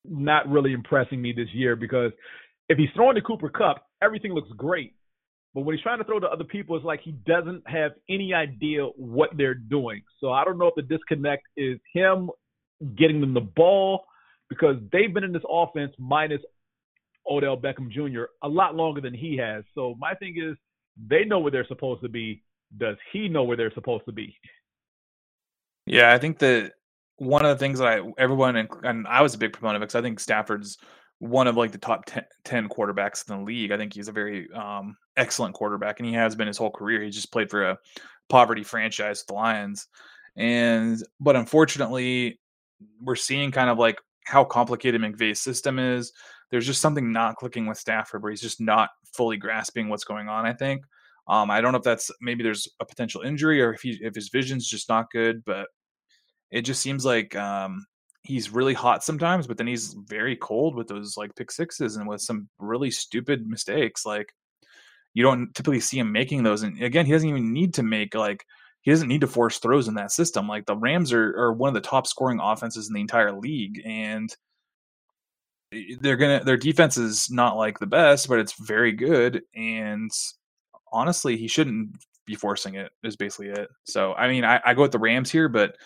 [0.05, 2.13] not really impressing me this year because
[2.69, 4.95] if he's throwing to Cooper Kupp, everything looks great.
[5.55, 8.35] But when he's trying to throw to other people, it's like he doesn't have any
[8.35, 10.03] idea what they're doing.
[10.21, 12.31] So I don't know if the disconnect is him
[12.97, 14.05] getting them the ball
[14.49, 16.41] because they've been in this offense minus
[17.29, 18.25] Odell Beckham Jr.
[18.43, 19.65] a lot longer than he has.
[19.75, 20.57] So my thing is
[21.09, 22.43] they know where they're supposed to be.
[22.77, 24.37] Does he know where they're supposed to be?
[25.87, 26.73] Yeah, I think that
[27.17, 29.95] one of the things that I everyone and I was a big proponent of because
[29.95, 30.79] I think Stafford's
[31.19, 33.71] one of like the top 10, 10, quarterbacks in the league.
[33.71, 37.03] I think he's a very um, excellent quarterback, and he has been his whole career.
[37.03, 37.79] He just played for a
[38.29, 39.87] poverty franchise, the Lions,
[40.37, 42.41] and but unfortunately,
[43.01, 46.13] we're seeing kind of like how complicated McVay's system is.
[46.51, 50.29] There's just something not clicking with Stafford, where he's just not fully grasping what's going
[50.29, 50.47] on.
[50.47, 50.85] I think.
[51.27, 54.15] Um, I don't know if that's maybe there's a potential injury or if he if
[54.15, 55.69] his vision's just not good, but
[56.51, 57.87] it just seems like um,
[58.23, 62.07] he's really hot sometimes, but then he's very cold with those like pick sixes and
[62.07, 64.05] with some really stupid mistakes.
[64.05, 64.33] Like
[65.15, 66.63] you don't typically see him making those.
[66.63, 68.45] And again, he doesn't even need to make like
[68.85, 70.47] he doesn't need to force throws in that system.
[70.47, 73.81] Like the Rams are, are one of the top scoring offenses in the entire league,
[73.83, 74.35] and
[76.01, 79.43] they're gonna their defense is not like the best, but it's very good.
[79.57, 80.11] And
[80.93, 82.93] honestly, he shouldn't be forcing it.
[83.03, 83.71] Is basically it.
[83.85, 85.77] So I mean, I, I go with the Rams here, but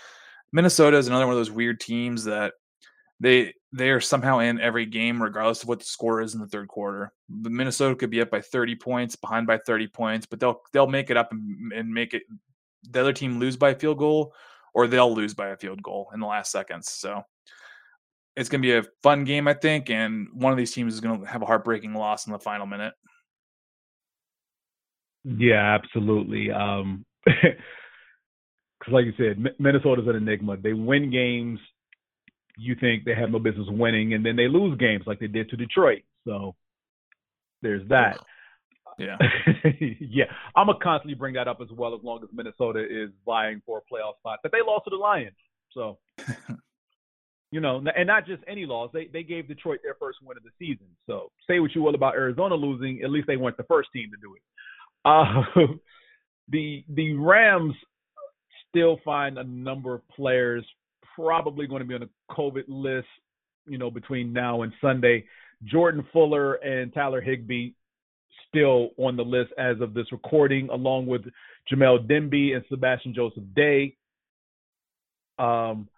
[0.52, 2.54] Minnesota is another one of those weird teams that
[3.20, 6.48] they they are somehow in every game, regardless of what the score is in the
[6.48, 7.12] third quarter.
[7.28, 10.88] The Minnesota could be up by 30 points, behind by 30 points, but they'll they'll
[10.88, 12.22] make it up and, and make it
[12.82, 14.34] the other team lose by a field goal,
[14.74, 16.90] or they'll lose by a field goal in the last seconds.
[16.90, 17.22] So
[18.36, 21.00] it's going to be a fun game, I think, and one of these teams is
[21.00, 22.94] going to have a heartbreaking loss in the final minute.
[25.24, 26.50] Yeah, absolutely.
[26.50, 30.56] Um, because like you said, Minnesota's an enigma.
[30.56, 31.58] They win games
[32.58, 35.48] you think they have no business winning, and then they lose games like they did
[35.50, 36.02] to Detroit.
[36.26, 36.56] So
[37.62, 38.18] there's that.
[38.98, 39.16] Yeah,
[40.00, 40.24] yeah.
[40.56, 43.78] I'm gonna constantly bring that up as well, as long as Minnesota is vying for
[43.78, 44.40] a playoff spot.
[44.42, 45.36] But they lost to the Lions,
[45.72, 45.98] so
[47.50, 48.90] you know, and not just any loss.
[48.92, 50.86] They they gave Detroit their first win of the season.
[51.06, 54.10] So say what you will about Arizona losing, at least they weren't the first team
[54.10, 54.42] to do it.
[55.04, 55.74] Uh,
[56.48, 57.74] the the Rams
[58.68, 60.64] still find a number of players
[61.14, 63.08] probably going to be on the COVID list,
[63.66, 65.24] you know, between now and Sunday.
[65.64, 67.70] Jordan Fuller and Tyler Higbee
[68.58, 71.22] still on the list as of this recording, along with
[71.70, 73.96] Jamil Demby and Sebastian Joseph Day.
[75.38, 75.88] Um,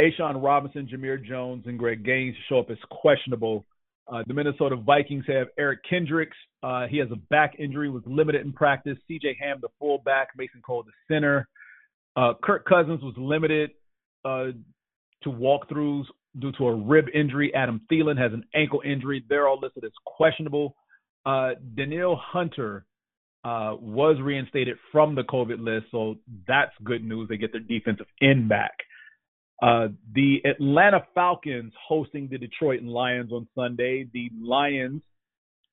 [0.00, 3.64] A'Shawn Robinson, Jamir Jones, and Greg Gaines show up as questionable.
[4.10, 6.36] Uh, the Minnesota Vikings have Eric Kendricks.
[6.62, 8.96] Uh, he has a back injury, was limited in practice.
[9.10, 10.28] CJ Ham, the fullback.
[10.36, 11.48] Mason Cole, the center.
[12.16, 13.70] Uh, Kirk Cousins was limited
[14.24, 14.46] uh,
[15.22, 16.04] to walkthroughs
[16.38, 17.52] due to a rib injury.
[17.54, 19.24] Adam Thielen has an ankle injury.
[19.28, 20.74] They're all listed as questionable.
[21.28, 22.86] Uh, Danielle Hunter
[23.44, 26.14] uh, was reinstated from the COVID list, so
[26.46, 27.28] that's good news.
[27.28, 28.72] They get their defensive end back.
[29.62, 34.08] Uh, the Atlanta Falcons hosting the Detroit Lions on Sunday.
[34.14, 35.02] The Lions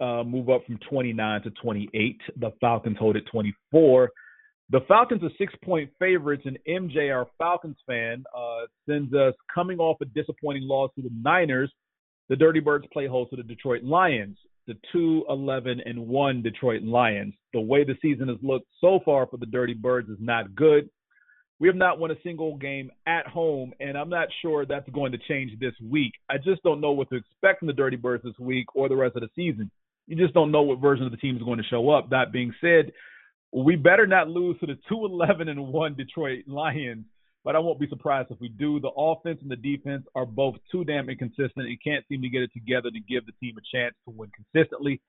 [0.02, 2.22] uh, move up from 29 to 28.
[2.36, 4.10] The Falcons hold at 24.
[4.72, 9.80] The Falcons are six point favorites, and MJ, our Falcons fan, uh, sends us coming
[9.80, 11.72] off a disappointing loss to the Niners.
[12.28, 16.84] The Dirty Birds play host to the Detroit Lions, the 2 11 and 1 Detroit
[16.84, 17.34] Lions.
[17.54, 20.90] The way the season has looked so far for the Dirty Birds is not good.
[21.60, 25.14] We have not won a single game at home, and I'm not sure that's going
[25.14, 26.12] to change this week.
[26.30, 28.96] I just don't know what to expect from the Dirty Birds this week or the
[28.96, 29.72] rest of the season.
[30.08, 32.10] You just don't know what version of the team is going to show up.
[32.10, 32.92] That being said,
[33.54, 37.06] we better not lose to the 2 11 and 1 Detroit Lions,
[37.46, 38.80] but I won't be surprised if we do.
[38.80, 42.42] The offense and the defense are both too damn inconsistent and can't seem to get
[42.42, 45.00] it together to give the team a chance to win consistently.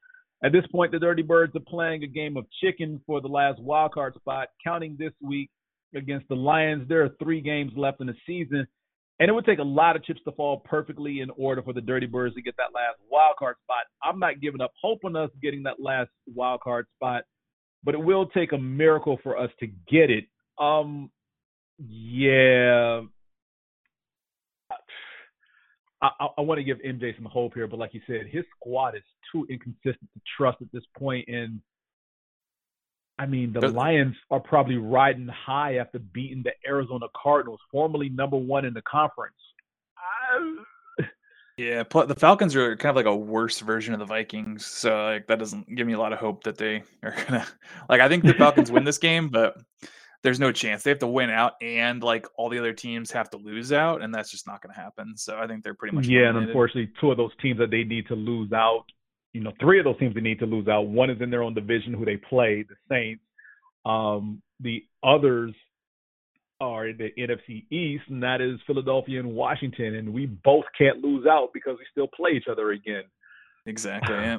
[0.45, 3.59] At this point, the Dirty Birds are playing a game of chicken for the last
[3.61, 5.51] wild card spot, counting this week
[5.95, 6.87] against the Lions.
[6.89, 8.67] There are three games left in the season,
[9.19, 11.81] and it would take a lot of chips to fall perfectly in order for the
[11.81, 13.85] Dirty Birds to get that last wild card spot.
[14.05, 17.25] I'm not giving up hope on us getting that last wild card spot
[17.87, 20.25] but it will take a miracle for us to get it.
[20.59, 21.09] Um,
[21.79, 23.03] yeah.
[26.03, 28.45] I, I, I want to give MJ some hope here, but like you said, his
[28.59, 31.29] squad is too inconsistent to trust at this point.
[31.29, 31.61] And
[33.19, 38.37] I mean, the Lions are probably riding high after beating the Arizona Cardinals, formerly number
[38.37, 39.37] one in the conference.
[39.99, 40.63] I,
[41.59, 45.27] Yeah, the Falcons are kind of like a worse version of the Vikings, so like
[45.29, 47.47] that doesn't give me a lot of hope that they are gonna
[47.89, 48.03] like.
[48.03, 49.57] I think the Falcons win this game, but
[50.23, 53.31] there's no chance they have to win out, and like all the other teams have
[53.31, 55.17] to lose out, and that's just not going to happen.
[55.17, 56.29] So I think they're pretty much yeah.
[56.29, 58.85] And unfortunately, two of those teams that they need to lose out,
[59.33, 60.83] you know, three of those teams they need to lose out.
[60.89, 63.23] One is in their own division who they play, the Saints.
[63.85, 65.55] Um, the others
[66.61, 69.95] are in the NFC East, and that is Philadelphia and Washington.
[69.97, 73.05] And we both can't lose out because we still play each other again.
[73.67, 74.15] exactly.
[74.17, 74.39] Yeah.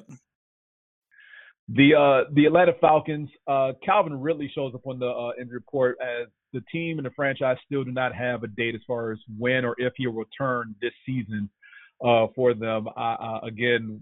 [1.70, 5.98] The uh, the Atlanta Falcons, uh, Calvin Ridley shows up on the uh, injury report
[6.02, 9.20] as the team and the franchise still do not have a date as far as
[9.38, 11.50] when or if he'll return this season
[12.04, 12.88] uh, for them.
[12.96, 14.02] Uh, again,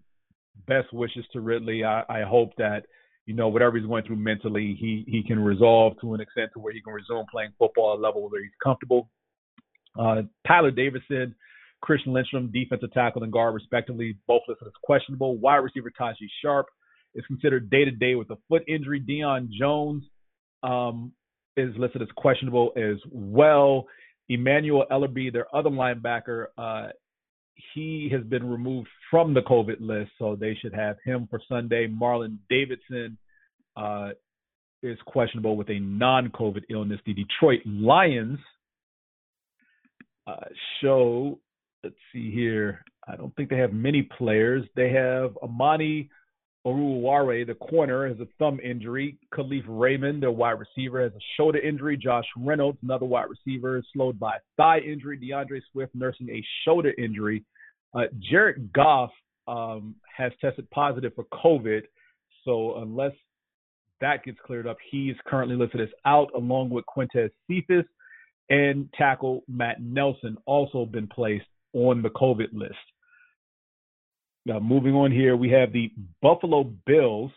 [0.68, 1.84] best wishes to Ridley.
[1.84, 2.86] I, I hope that
[3.26, 6.60] you know whatever he's going through mentally, he he can resolve to an extent to
[6.60, 9.10] where he can resume playing football at a level where he's comfortable.
[10.00, 11.34] Uh, Tyler Davidson,
[11.82, 15.38] Christian Lindstrom, defensive tackle and guard respectively, both listed as questionable.
[15.38, 16.68] Wide receiver Tajae Sharpe
[17.16, 19.02] is considered day to day with a foot injury.
[19.02, 20.04] Deion Jones
[20.64, 21.12] um,
[21.58, 23.88] is listed as questionable as well.
[24.30, 26.88] Emmanuel Ellerbe, their other linebacker, uh,
[27.74, 31.88] he has been removed from the COVID list, so they should have him for Sunday.
[31.88, 33.18] Marlon Davidson
[33.78, 34.10] uh,
[34.84, 37.00] is questionable with a non-COVID illness.
[37.06, 38.40] The Detroit Lions
[40.28, 40.36] uh,
[40.82, 41.40] show,
[41.84, 42.84] let's see here.
[43.08, 44.66] I don't think they have many players.
[44.76, 46.10] They have Amani
[46.66, 49.18] Oruwariye, the corner, has a thumb injury.
[49.34, 51.96] Kalif Raymond, their wide receiver, has a shoulder injury.
[51.96, 55.18] Josh Reynolds, another wide receiver, is slowed by a thigh injury.
[55.18, 57.44] D'Andre Swift nursing a shoulder injury.
[57.94, 59.12] Uh, Jared Goff
[59.48, 61.84] um, has tested positive for COVID.
[62.44, 63.14] So unless
[64.02, 67.86] that gets cleared up, he's currently listed as out, along with Quintez Cephas
[68.50, 72.74] and tackle Matt Nelson, also been placed on the COVID list.
[74.46, 77.32] Now, moving on here, we have the Buffalo Bills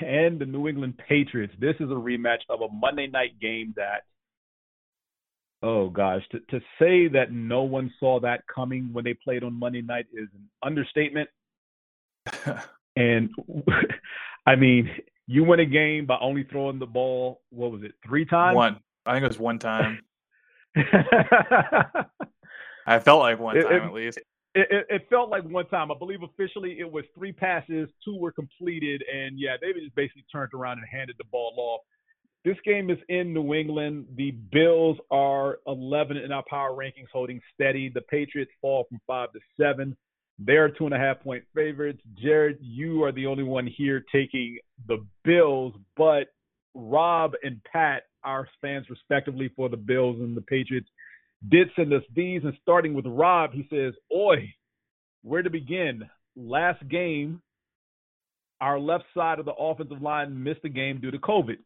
[0.00, 1.52] and the New England Patriots.
[1.58, 4.04] This is a rematch of a Monday night game that,
[5.62, 9.52] oh gosh, to, to say that no one saw that coming when they played on
[9.58, 11.28] Monday night is an understatement.
[12.96, 13.30] and
[14.46, 14.88] I mean,
[15.26, 18.54] you win a game by only throwing the ball, what was it, three times?
[18.54, 18.78] One.
[19.04, 20.04] I think it was one time.
[20.76, 22.04] I
[23.00, 24.20] felt like one It- time it- at least.
[24.56, 25.90] It, it, felt like one time.
[25.90, 30.24] I believe officially it was three passes, two were completed, and yeah, they just basically
[30.32, 31.80] turned around and handed the ball off.
[32.44, 34.06] This game is in New England.
[34.16, 37.90] The Bills are 11 in our power rankings, holding steady.
[37.92, 39.96] The Patriots fall from five to seven.
[40.38, 42.00] They're two and a half point favorites.
[42.22, 46.28] Jared, you are the only one here taking the Bills, but
[46.74, 50.88] Rob and Pat, are fans respectively for the Bills and the Patriots,
[51.48, 52.42] did send us these.
[52.44, 54.52] And starting with Rob, he says, Oi,
[55.22, 56.02] where to begin?
[56.36, 57.40] Last game,
[58.60, 61.56] our left side of the offensive line missed the game due to COVID.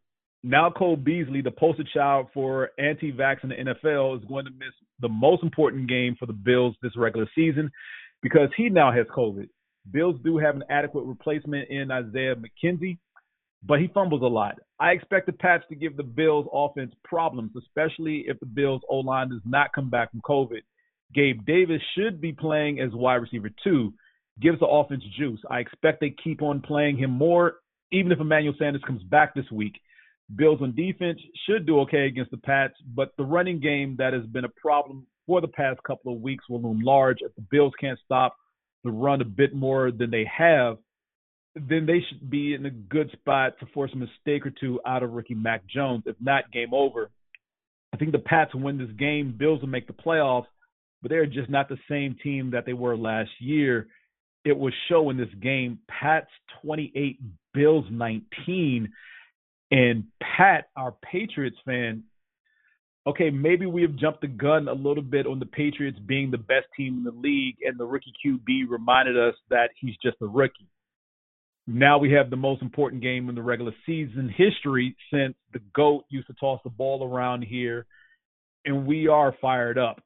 [0.43, 4.73] Now Cole Beasley, the poster child for anti-vax in the NFL, is going to miss
[5.01, 7.71] the most important game for the Bills this regular season
[8.23, 9.49] because he now has COVID.
[9.91, 12.99] Bills do have an adequate replacement in Isaiah McKenzie,
[13.63, 14.57] but he fumbles a lot.
[14.79, 18.99] I expect the Pats to give the Bills offense problems, especially if the Bills O
[18.99, 20.61] line does not come back from COVID.
[21.15, 23.93] Gabe Davis should be playing as wide receiver two,
[24.41, 25.41] gives the offense juice.
[25.51, 27.57] I expect they keep on playing him more,
[27.93, 29.75] even if Emmanuel Sanders comes back this week.
[30.37, 34.25] Bills on defense should do okay against the Pats, but the running game that has
[34.27, 37.19] been a problem for the past couple of weeks will loom large.
[37.21, 38.37] If the Bills can't stop
[38.85, 40.79] the run a bit more than they have,
[41.55, 45.03] then they should be in a good spot to force a mistake or two out
[45.03, 46.05] of rookie Mac Jones.
[46.07, 47.11] If not, game over.
[47.93, 49.35] I think the Pats win this game.
[49.37, 50.47] Bills will make the playoffs,
[51.03, 53.89] but they're just not the same team that they were last year.
[54.45, 55.81] It was show in this game.
[55.89, 56.31] Pats
[56.63, 57.19] 28,
[57.53, 58.89] Bills 19.
[59.73, 62.05] And Pat, our Patriots fan,
[63.07, 66.39] okay, maybe we have jumped the gun a little bit on the Patriots being the
[66.39, 70.27] best team in the league, and the rookie QB reminded us that he's just a
[70.27, 70.69] rookie.
[71.73, 76.05] Now we have the most important game in the regular season history since the GOAT
[76.09, 77.87] used to toss the ball around here,
[78.65, 80.03] and we are fired up.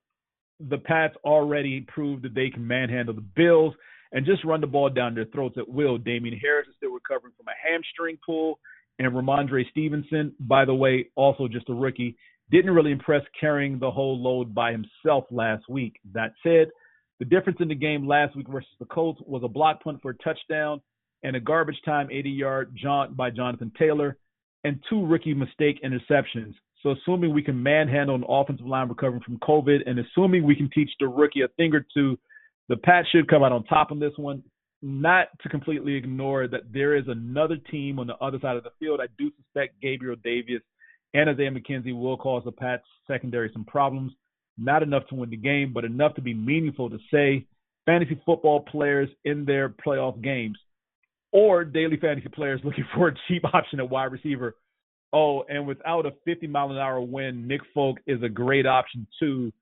[0.61, 3.73] The Pats already proved that they can manhandle the Bills
[4.13, 5.97] and just run the ball down their throats at will.
[5.97, 8.59] Damien Harris is still recovering from a hamstring pull,
[8.99, 12.15] and Rhamondre Stevenson, by the way, also just a rookie,
[12.51, 15.95] didn't really impress carrying the whole load by himself last week.
[16.13, 16.69] That said,
[17.21, 20.11] the difference in the game last week versus the Colts was a block punt for
[20.11, 20.83] a touchdown
[21.25, 24.17] and a garbage time 80 yard jaunt by Jonathan Taylor
[24.63, 26.55] and two rookie mistake interceptions.
[26.83, 30.71] So, assuming we can manhandle an offensive line recovering from COVID and assuming we can
[30.71, 32.19] teach the rookie a thing or two
[32.69, 34.43] the Pats should come out on top on this one.
[34.83, 38.71] Not to completely ignore that there is another team on the other side of the
[38.79, 39.01] field.
[39.03, 40.61] I do suspect Gabriel Davis
[41.15, 44.13] and Isaiah McKenzie will cause the Pats secondary some problems.
[44.59, 47.47] Not enough to win the game, but enough to be meaningful to say
[47.87, 50.59] fantasy football players in their playoff games
[51.35, 54.57] or daily fantasy players looking for a cheap option at wide receiver.
[55.13, 59.07] Oh, and without a 50 mile an hour wind, Nick Folk is a great option
[59.21, 59.53] too.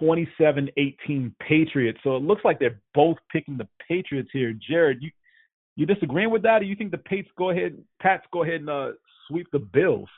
[0.00, 1.98] 27-18 Patriots.
[2.04, 4.52] So it looks like they're both picking the Patriots here.
[4.52, 5.10] Jared, you
[5.76, 8.70] you disagreeing with that, or you think the Pats go ahead, Pats go ahead and
[8.70, 8.90] uh,
[9.26, 10.08] sweep the Bills?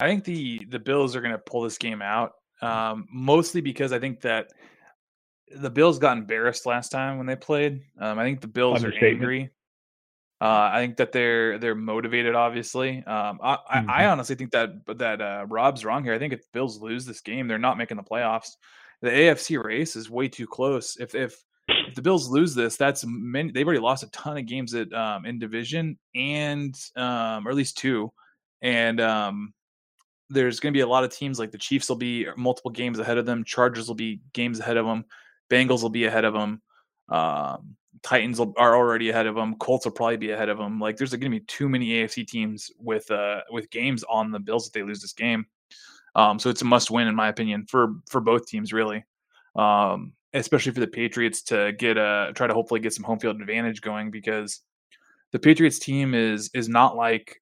[0.00, 3.92] I think the the Bills are going to pull this game out, um, mostly because
[3.92, 4.48] I think that
[5.54, 7.82] the Bills got embarrassed last time when they played.
[7.98, 9.50] Um, I think the Bills are angry.
[10.42, 12.34] Uh, I think that they're they're motivated.
[12.34, 13.88] Obviously, um, I, mm-hmm.
[13.88, 16.14] I, honestly think that that uh, Rob's wrong here.
[16.14, 18.56] I think if Bills lose this game, they're not making the playoffs.
[19.02, 20.96] The AFC race is way too close.
[20.98, 23.52] If if if the Bills lose this, that's many.
[23.52, 27.56] They've already lost a ton of games at um, in division and um, or at
[27.56, 28.12] least two,
[28.60, 29.54] and um,
[30.28, 32.98] there's going to be a lot of teams like the Chiefs will be multiple games
[32.98, 33.44] ahead of them.
[33.44, 35.04] Chargers will be games ahead of them.
[35.48, 36.60] Bengals will be ahead of them.
[37.08, 39.54] Um, Titans are already ahead of them.
[39.56, 40.80] Colts will probably be ahead of them.
[40.80, 44.40] Like there's going to be too many AFC teams with uh with games on the
[44.40, 45.46] Bills if they lose this game.
[46.14, 49.04] Um, so it's a must win in my opinion for for both teams really.
[49.54, 53.40] Um, especially for the Patriots to get a try to hopefully get some home field
[53.40, 54.60] advantage going because
[55.30, 57.40] the Patriots team is is not like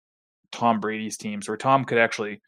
[0.53, 2.43] Tom Brady's teams where Tom could actually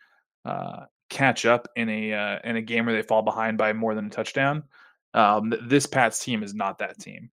[0.45, 3.95] uh, catch up in a uh, in a game where they fall behind by more
[3.95, 4.65] than a touchdown.
[5.15, 7.31] Um, this Pats team is not that team.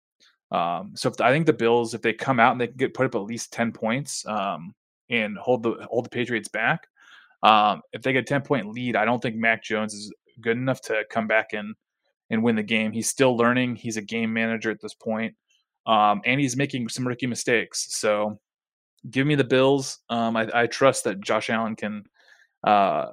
[0.52, 2.94] Um, so if, I think the Bills, if they come out and they can get
[2.94, 4.74] put up at least ten points um,
[5.10, 6.88] and hold the hold the Patriots back,
[7.44, 10.58] um, if they get a ten point lead, I don't think Mac Jones is good
[10.58, 11.76] enough to come back and
[12.30, 12.92] and win the game.
[12.92, 13.76] He's still learning.
[13.76, 15.36] He's a game manager at this point,
[15.86, 17.88] um, and he's making some rookie mistakes.
[17.96, 18.40] So
[19.10, 20.00] give me the Bills.
[20.10, 22.04] Um, I, I, trust that Josh Allen can
[22.64, 23.08] uh,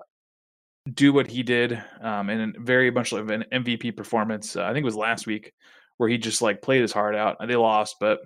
[0.93, 4.57] do what he did um, in a very much of an MVP performance.
[4.57, 5.53] Uh, I think it was last week
[5.97, 7.37] where he just like played his heart out.
[7.47, 8.21] They lost, but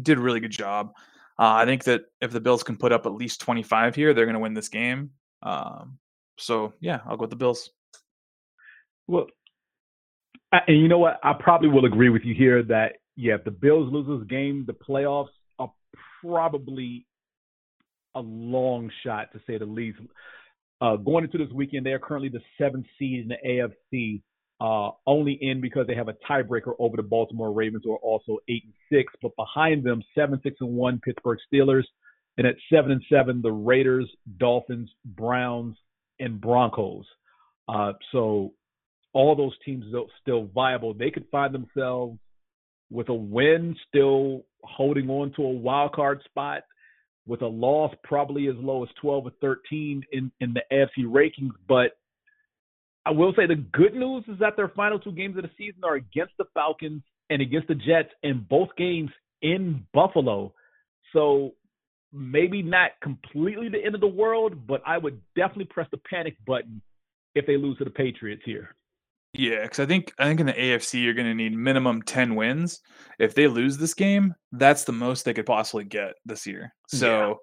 [0.00, 0.92] did a really good job.
[1.38, 4.24] Uh, I think that if the Bills can put up at least 25 here, they're
[4.24, 5.10] going to win this game.
[5.42, 5.98] Um,
[6.36, 7.70] so yeah, I'll go with the Bills.
[9.06, 9.26] Well,
[10.52, 11.20] and you know what?
[11.22, 14.64] I probably will agree with you here that yeah, if the Bills lose this game,
[14.66, 15.28] the playoffs
[15.58, 15.72] are
[16.22, 17.06] probably
[18.14, 19.98] a long shot to say the least.
[20.80, 24.22] Uh, going into this weekend, they are currently the seventh seed in the AFC,
[24.60, 28.38] uh, only in because they have a tiebreaker over the Baltimore Ravens, who are also
[28.48, 29.12] eight and six.
[29.22, 31.84] But behind them, seven, six, and one, Pittsburgh Steelers,
[32.36, 35.76] and at seven and seven, the Raiders, Dolphins, Browns,
[36.18, 37.04] and Broncos.
[37.68, 38.52] Uh, so
[39.12, 40.94] all those teams are still viable.
[40.94, 42.18] They could find themselves
[42.90, 46.62] with a win, still holding on to a wild card spot
[47.26, 51.52] with a loss probably as low as 12 or 13 in, in the AFC rankings.
[51.68, 51.97] But
[53.08, 55.80] I will say the good news is that their final two games of the season
[55.82, 59.08] are against the Falcons and against the Jets, and both games
[59.40, 60.52] in Buffalo.
[61.14, 61.54] So
[62.12, 66.36] maybe not completely the end of the world, but I would definitely press the panic
[66.46, 66.82] button
[67.34, 68.76] if they lose to the Patriots here.
[69.32, 72.34] Yeah, because I think I think in the AFC you're going to need minimum ten
[72.34, 72.80] wins.
[73.18, 76.74] If they lose this game, that's the most they could possibly get this year.
[76.88, 77.38] So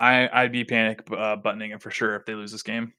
[0.00, 0.26] yeah.
[0.28, 2.92] I I'd be panic uh, buttoning it for sure if they lose this game.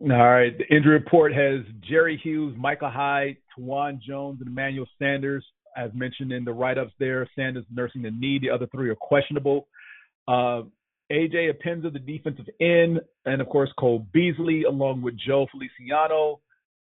[0.00, 5.44] All right, the injury report has Jerry Hughes, Michael Hyde, Taiwan Jones, and Emmanuel Sanders.
[5.76, 8.38] As mentioned in the write-ups, there Sanders nursing the knee.
[8.40, 9.66] The other three are questionable.
[10.28, 10.62] Uh,
[11.12, 16.40] AJ Epenesa, the defensive end, and of course Cole Beasley, along with Joe Feliciano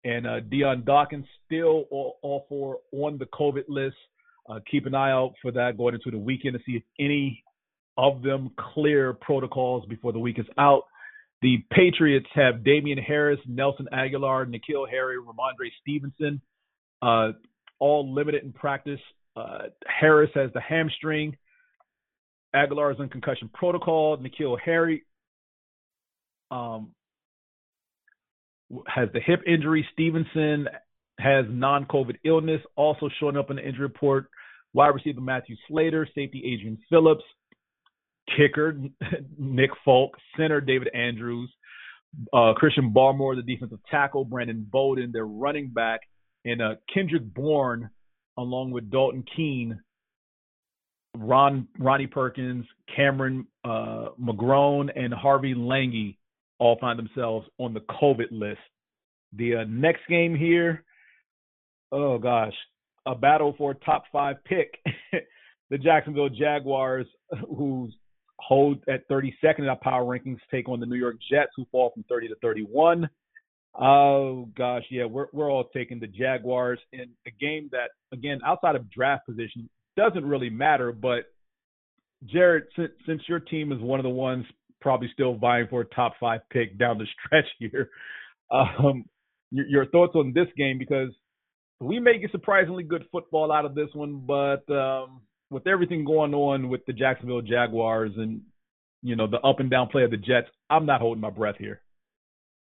[0.04, 3.96] and uh, Dion Dawkins still all, all four on the COVID list.
[4.48, 7.42] Uh, keep an eye out for that going into the weekend to see if any
[7.96, 10.84] of them clear protocols before the week is out.
[11.40, 16.40] The Patriots have Damien Harris, Nelson Aguilar, N'Keal Harry, Rhamondre Stevenson,
[17.00, 17.32] uh,
[17.78, 19.00] all limited in practice.
[19.36, 21.36] Uh, Harris has the hamstring.
[22.54, 24.16] Aguilar is in concussion protocol.
[24.18, 25.04] N'Keal Harry
[26.50, 26.90] um,
[28.86, 29.86] has the hip injury.
[29.92, 30.68] Stevenson
[31.20, 34.26] has non-COVID illness, also showing up in the injury report.
[34.72, 37.24] Wide receiver Matthew Slater, safety Adrian Phillips,
[38.36, 38.76] kicker
[39.38, 41.50] Nick Folk, center David Andrews,
[42.32, 46.00] uh, Christian Barmore, the defensive tackle Brandon Bolden, their running back,
[46.44, 47.90] and uh, Kendrick Bourne,
[48.36, 49.80] along with Dalton Keene,
[51.16, 52.64] Ron Ronnie Perkins,
[52.94, 56.16] Cameron uh, McGrone, and Harvey Langi
[56.58, 58.60] all find themselves on the COVID list.
[59.34, 60.84] The uh, next game here,
[61.92, 62.54] oh gosh,
[63.06, 64.78] a battle for top five pick.
[65.70, 67.06] the Jacksonville Jaguars,
[67.48, 67.90] who
[68.38, 71.90] hold at 32nd in our power rankings, take on the New York Jets, who fall
[71.92, 73.08] from 30 to 31.
[73.80, 78.74] Oh gosh, yeah, we're we're all taking the Jaguars in a game that, again, outside
[78.74, 80.90] of draft position, doesn't really matter.
[80.90, 81.24] But
[82.24, 84.46] Jared, since, since your team is one of the ones
[84.80, 87.90] probably still vying for a top five pick down the stretch here,
[88.50, 89.04] um,
[89.50, 91.10] your, your thoughts on this game because
[91.80, 95.20] we may get surprisingly good football out of this one, but um,
[95.50, 98.42] with everything going on with the Jacksonville Jaguars and
[99.02, 101.56] you know the up and down play of the Jets, I'm not holding my breath
[101.58, 101.82] here.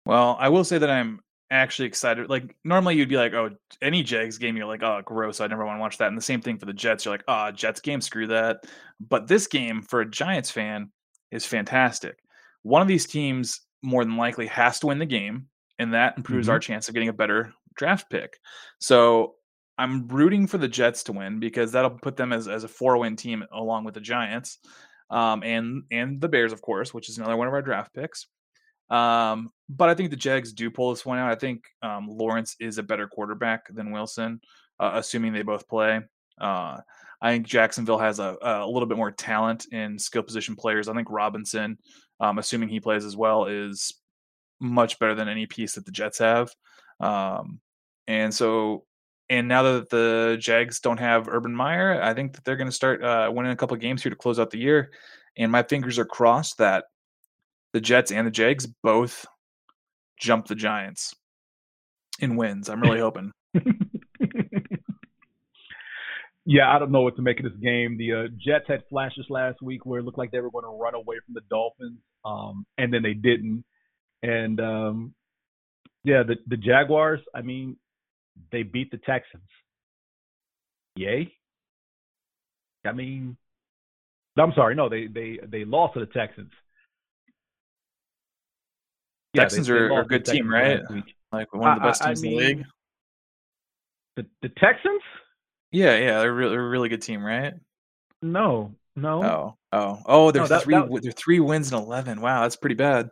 [0.06, 1.20] Well, I will say that I'm
[1.50, 2.30] actually excited.
[2.30, 3.50] Like normally you'd be like, oh,
[3.82, 5.40] any Jags game, you're like, oh, gross.
[5.40, 6.08] I never want to watch that.
[6.08, 7.04] And the same thing for the Jets.
[7.04, 8.64] You're like, oh, Jets game, screw that.
[9.00, 10.90] But this game for a Giants fan
[11.30, 12.18] is fantastic.
[12.62, 16.46] One of these teams more than likely has to win the game, and that improves
[16.46, 16.52] mm-hmm.
[16.52, 18.38] our chance of getting a better draft pick.
[18.78, 19.34] So
[19.80, 22.98] I'm rooting for the Jets to win because that'll put them as, as a four
[22.98, 24.58] win team along with the Giants.
[25.08, 28.26] Um, and and the Bears, of course, which is another one of our draft picks.
[28.90, 31.30] Um, but I think the Jags do pull this one out.
[31.30, 34.40] I think um, Lawrence is a better quarterback than Wilson,
[34.78, 36.00] uh, assuming they both play.
[36.40, 36.78] Uh,
[37.22, 40.88] I think Jacksonville has a, a, little bit more talent in skill position players.
[40.88, 41.78] I think Robinson,
[42.18, 43.92] um, assuming he plays as well, is
[44.60, 46.50] much better than any piece that the Jets have.
[46.98, 47.60] Um,
[48.06, 48.84] and so,
[49.30, 52.74] and now that the Jags don't have Urban Meyer, I think that they're going to
[52.74, 54.90] start uh, winning a couple of games here to close out the year.
[55.38, 56.86] And my fingers are crossed that
[57.72, 59.24] the Jets and the Jags both
[60.18, 61.14] jump the Giants
[62.18, 62.68] in wins.
[62.68, 63.30] I'm really hoping.
[66.44, 67.96] yeah, I don't know what to make of this game.
[67.98, 70.70] The uh, Jets had flashes last week where it looked like they were going to
[70.76, 73.64] run away from the Dolphins, um, and then they didn't.
[74.24, 75.14] And um,
[76.02, 77.20] yeah, the the Jaguars.
[77.32, 77.76] I mean,
[78.52, 79.48] they beat the Texans.
[80.96, 81.32] Yay.
[82.84, 83.36] I mean,
[84.38, 86.50] I'm sorry, no, they they they lost to the Texans.
[89.34, 90.80] Yeah, Texans they, they are, a good team, right?
[91.32, 92.64] Like one of the best I, teams I mean, in the league.
[94.16, 95.02] The the Texans?
[95.72, 97.54] Yeah, yeah, they're really, they're a really good team, right?
[98.22, 99.22] No, no.
[99.22, 100.30] Oh, oh, oh!
[100.30, 100.74] There's no, that, three.
[100.74, 102.20] That, they're three wins and eleven.
[102.20, 103.10] Wow, that's pretty bad.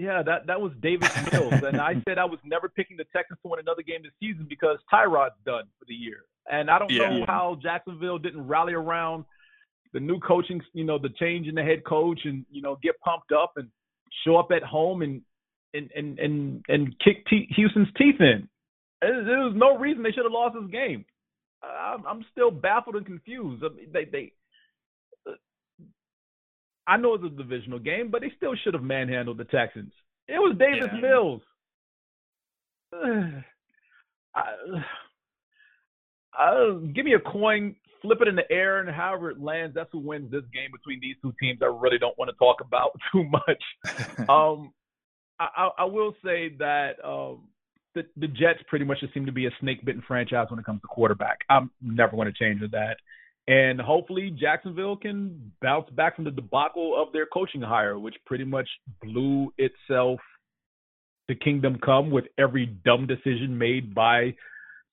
[0.00, 3.38] Yeah, that that was Davis Mills, and I said I was never picking the Texans
[3.42, 6.90] to win another game this season because Tyrod's done for the year, and I don't
[6.90, 7.10] yeah.
[7.10, 9.26] know how Jacksonville didn't rally around
[9.92, 12.98] the new coaching, you know, the change in the head coach, and you know, get
[13.00, 13.68] pumped up and
[14.24, 15.20] show up at home and
[15.74, 18.48] and and and, and kick T- Houston's teeth in.
[19.02, 21.04] There was no reason they should have lost this game.
[21.62, 23.62] I'm still baffled and confused.
[23.92, 24.32] They they.
[26.90, 29.92] I know it's a divisional game, but they still should have manhandled the Texans.
[30.26, 31.00] It was Davis yeah.
[31.00, 31.42] Mills.
[34.34, 34.42] I,
[36.34, 39.88] I, give me a coin, flip it in the air, and however it lands, that's
[39.92, 41.60] who wins this game between these two teams.
[41.62, 44.28] I really don't want to talk about too much.
[44.28, 44.72] um,
[45.38, 47.44] I, I, will say that um,
[47.94, 50.66] the, the Jets pretty much just seem to be a snake bitten franchise when it
[50.66, 51.38] comes to quarterback.
[51.48, 52.96] I'm never going to change that.
[53.48, 58.44] And hopefully Jacksonville can bounce back from the debacle of their coaching hire, which pretty
[58.44, 58.68] much
[59.02, 60.20] blew itself
[61.28, 64.34] to kingdom come with every dumb decision made by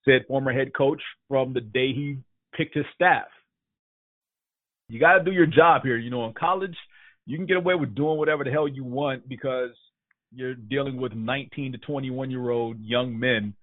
[0.06, 2.18] said former head coach from the day he
[2.56, 3.28] picked his staff.
[4.90, 5.98] You got to do your job here.
[5.98, 6.76] You know, in college,
[7.26, 9.72] you can get away with doing whatever the hell you want because
[10.34, 13.54] you're dealing with 19 to 21 year old young men.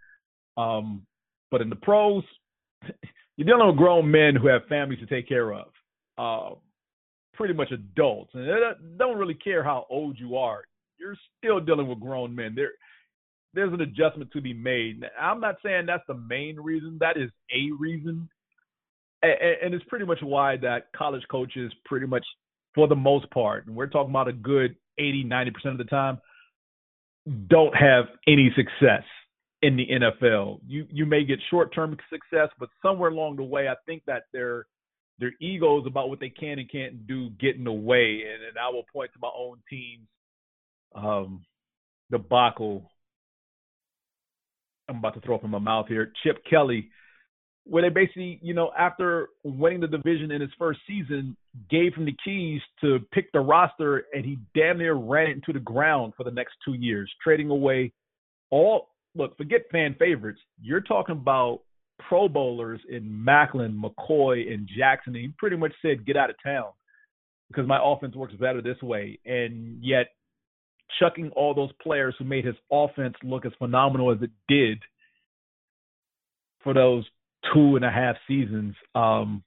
[0.57, 1.07] Um,
[1.51, 2.25] but in the pros,
[3.37, 5.67] you're dealing with grown men who have families to take care of.
[6.17, 6.51] Uh,
[7.35, 8.55] pretty much adults, and they
[8.97, 10.63] don't really care how old you are.
[10.99, 12.55] You're still dealing with grown men.
[12.55, 12.71] There,
[13.55, 15.03] there's an adjustment to be made.
[15.21, 16.97] I'm not saying that's the main reason.
[17.01, 18.29] That is a reason,
[19.23, 19.33] and,
[19.63, 22.25] and it's pretty much why that college coaches, pretty much
[22.75, 25.91] for the most part, and we're talking about a good 80, 90 percent of the
[25.91, 26.21] time,
[27.49, 29.03] don't have any success
[29.65, 30.61] in the NFL.
[30.67, 34.25] You you may get short term success, but somewhere along the way, I think that
[34.33, 34.67] their
[35.19, 38.23] their egos about what they can and can't do get in the way.
[38.23, 40.09] And, and I will point to my own team's
[40.95, 41.45] um,
[42.11, 42.91] debacle.
[44.89, 46.13] I'm about to throw up in my mouth here.
[46.23, 46.91] Chip Kelly
[47.67, 51.37] where they basically, you know, after winning the division in his first season,
[51.71, 55.53] gave him the keys to pick the roster, and he damn near ran it into
[55.53, 57.93] the ground for the next two years, trading away
[58.51, 58.89] all.
[59.15, 60.41] Look, forget fan favorites.
[60.61, 61.61] You're talking about
[62.09, 65.15] Pro Bowlers in Maclin, McCoy, and Jackson.
[65.15, 66.73] And he pretty much said, "Get out of town,"
[67.49, 69.19] because my offense works better this way.
[69.25, 70.09] And yet,
[70.99, 74.83] chucking all those players who made his offense look as phenomenal as it did
[76.63, 77.05] for those
[77.53, 79.43] two and a half seasons um,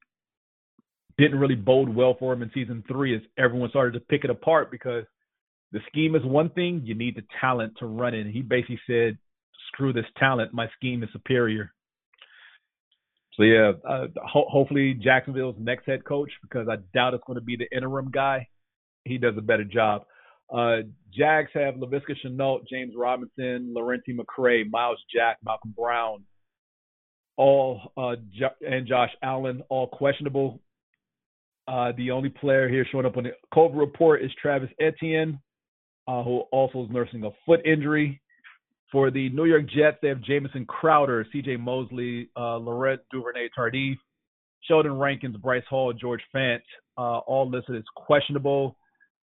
[1.17, 4.29] didn't really bode well for him in season three as everyone started to pick it
[4.29, 5.03] apart because
[5.71, 8.21] the scheme is one thing, you need the talent to run it.
[8.21, 9.17] And he basically said,
[9.67, 11.73] screw this talent, my scheme is superior.
[13.35, 17.45] So yeah, uh, ho- hopefully Jacksonville's next head coach because I doubt it's going to
[17.45, 18.47] be the interim guy.
[19.05, 20.05] He does a better job.
[20.51, 20.77] Uh,
[21.13, 26.23] Jags have Laviska Shenault, James Robinson, Lerentee McCray, Myles Jack, Malcolm Brown,
[27.37, 28.15] all uh,
[28.67, 30.59] and Josh Allen, all questionable.
[31.67, 35.39] Uh, the only player here showing up on the COVID report is Travis Etienne,
[36.07, 38.21] uh, who also is nursing a foot injury.
[38.91, 41.57] For the New York Jets, they have Jamison Crowder, C.J.
[41.57, 43.97] Mosley, uh, Laurent Duvernay-Tardif,
[44.61, 46.61] Sheldon Rankins, Bryce Hall, George Fant,
[46.97, 48.77] uh, all listed as questionable.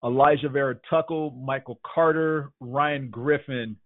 [0.04, 3.76] Elijah Vera-Tucker, Michael Carter, Ryan Griffin,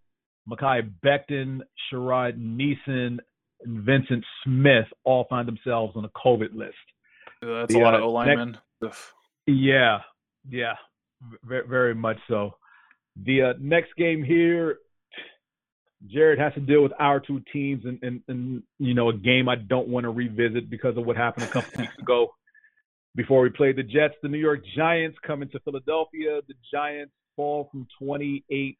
[0.48, 1.60] Mekhi Becton,
[1.90, 3.18] Sherrod Neeson,
[3.62, 6.74] and Vincent Smith all find themselves on the COVID list.
[7.42, 8.58] That's the, a lot uh, of O linemen.
[9.46, 9.98] Yeah,
[10.48, 10.74] yeah,
[11.44, 12.56] very, very much so.
[13.24, 14.78] The uh, next game here,
[16.06, 19.48] Jared has to deal with our two teams, and, and, and you know a game
[19.48, 22.28] I don't want to revisit because of what happened a couple weeks ago.
[23.14, 26.40] Before we played the Jets, the New York Giants come into Philadelphia.
[26.46, 28.76] The Giants fall from 28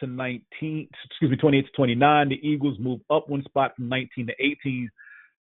[0.00, 2.28] to 19, excuse me, 28 to 29.
[2.28, 4.90] The Eagles move up one spot from 19 to 18.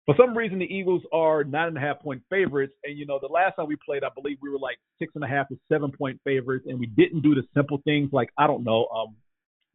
[0.06, 2.74] For some reason, the Eagles are nine and a half point favorites.
[2.84, 5.24] And, you know, the last time we played, I believe we were like six and
[5.24, 6.66] a half to seven point favorites.
[6.68, 9.16] And we didn't do the simple things like, I don't know, um,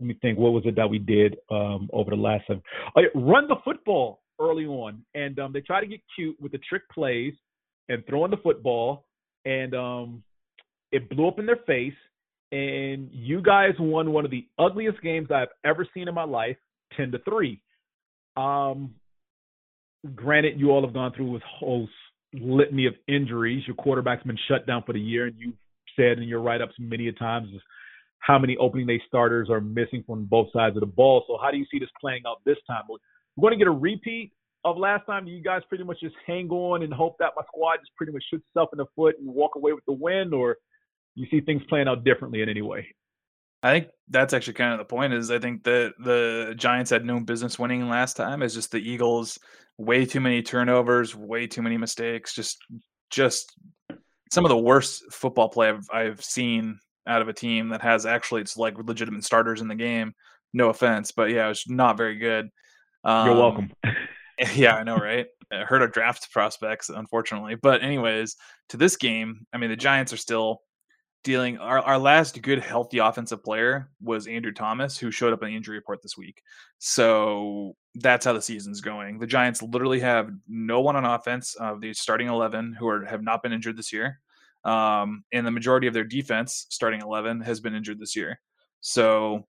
[0.02, 2.64] let me think, what was it that we did um, over the last time?
[2.97, 5.04] Oh, run the football early on.
[5.14, 7.34] And um, they try to get cute with the trick plays
[7.88, 9.06] and throwing the football.
[9.45, 10.24] And um,
[10.91, 11.93] it blew up in their face
[12.52, 16.58] and you guys won one of the ugliest games I've ever seen in my life,
[16.97, 17.62] ten to three.
[18.36, 18.95] Um,
[20.16, 21.88] granted, you all have gone through this whole
[22.34, 23.64] litany of injuries.
[23.68, 25.56] Your quarterback's been shut down for the year, and you've
[25.95, 27.47] said in your write-ups many a times
[28.22, 31.24] how many opening day starters are missing from both sides of the ball.
[31.28, 32.84] So, how do you see this playing out this time?
[32.88, 34.32] We're going to get a repeat
[34.64, 35.28] of last time.
[35.28, 38.24] You guys pretty much just hang on and hope that my squad just pretty much
[38.32, 40.58] shoots itself in the foot and walk away with the win, or
[41.16, 42.88] you see things playing out differently in any way?
[43.64, 45.14] I think that's actually kind of the point.
[45.14, 48.44] Is I think that the Giants had no business winning last time.
[48.44, 49.40] It's just the Eagles
[49.78, 52.36] way too many turnovers, way too many mistakes.
[52.36, 52.58] Just
[53.10, 53.52] just
[54.32, 58.06] some of the worst football play I've, I've seen out of a team that has
[58.06, 60.14] actually it's like legitimate starters in the game.
[60.54, 62.49] No offense, but yeah, it's not very good.
[63.04, 63.72] Um, You're welcome.
[64.56, 65.28] yeah, I know, right?
[65.52, 67.56] I hurt our draft prospects, unfortunately.
[67.56, 68.38] But anyways,
[68.70, 70.62] to this game, I mean, the Giants are still
[71.24, 75.49] dealing our, our last good healthy offensive player was Andrew Thomas, who showed up in
[75.49, 76.41] the injury report this week.
[76.80, 79.20] So that's how the season's going.
[79.20, 83.22] The Giants literally have no one on offense of the starting eleven who are have
[83.22, 84.20] not been injured this year.
[84.64, 88.39] Um, and the majority of their defense, starting eleven, has been injured this year.
[88.82, 89.47] So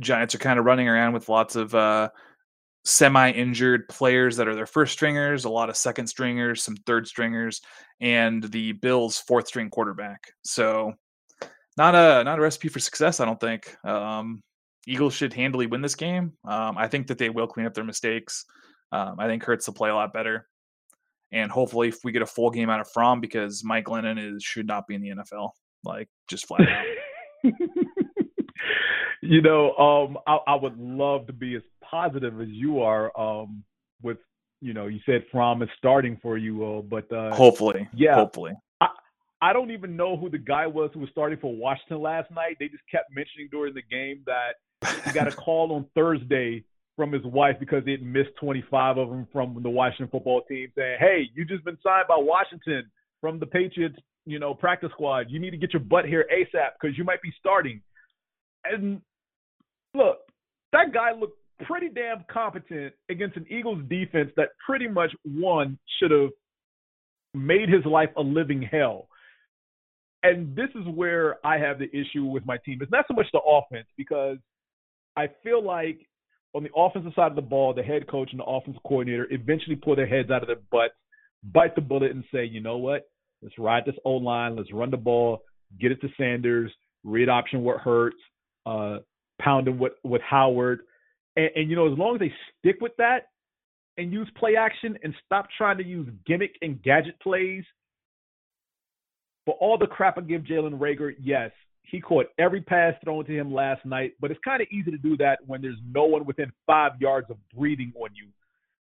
[0.00, 2.08] Giants are kind of running around with lots of uh,
[2.84, 7.60] semi-injured players that are their first stringers, a lot of second stringers, some third stringers,
[8.00, 10.32] and the Bills' fourth string quarterback.
[10.42, 10.94] So
[11.76, 13.76] not a not a recipe for success, I don't think.
[13.84, 14.42] Um,
[14.86, 16.32] Eagles should handily win this game.
[16.44, 18.46] Um, I think that they will clean up their mistakes.
[18.92, 20.48] Um, I think Hurts will play a lot better,
[21.32, 24.42] and hopefully, if we get a full game out of Fromm, because Mike Glennon is
[24.42, 25.50] should not be in the NFL,
[25.84, 26.84] like just flat out.
[29.22, 33.18] you know, um, I, I, would love to be as positive as you are.
[33.18, 33.62] Um,
[34.02, 34.18] with
[34.60, 38.52] you know, you said Fromm is starting for you, but uh, hopefully, yeah, hopefully.
[38.80, 38.88] I,
[39.40, 42.56] I don't even know who the guy was who was starting for Washington last night.
[42.58, 44.56] They just kept mentioning during the game that
[45.04, 46.64] he got a call on Thursday
[47.00, 50.98] from his wife because had missed 25 of them from the Washington football team, saying,
[50.98, 52.90] "Hey, you just been signed by Washington
[53.22, 55.30] from the Patriots, you know, practice squad.
[55.30, 57.80] You need to get your butt here ASAP because you might be starting."
[58.66, 59.00] And
[59.94, 60.18] look,
[60.72, 66.10] that guy looked pretty damn competent against an Eagles defense that pretty much one should
[66.10, 66.32] have
[67.32, 69.08] made his life a living hell.
[70.22, 72.80] And this is where I have the issue with my team.
[72.82, 74.36] It's not so much the offense because
[75.16, 76.06] I feel like
[76.54, 79.76] on the offensive side of the ball, the head coach and the offensive coordinator eventually
[79.76, 80.94] pull their heads out of their butts,
[81.52, 83.08] bite the bullet, and say, you know what?
[83.42, 84.56] Let's ride this O line.
[84.56, 85.42] Let's run the ball,
[85.80, 86.70] get it to Sanders,
[87.04, 88.16] read option what hurts,
[88.66, 88.98] uh,
[89.40, 90.80] pounding with with Howard,
[91.36, 93.28] and, and you know as long as they stick with that
[93.96, 97.64] and use play action and stop trying to use gimmick and gadget plays.
[99.46, 101.50] For all the crap I give Jalen Reagor, yes,
[101.82, 104.98] He caught every pass thrown to him last night, but it's kind of easy to
[104.98, 108.28] do that when there's no one within five yards of breathing on you.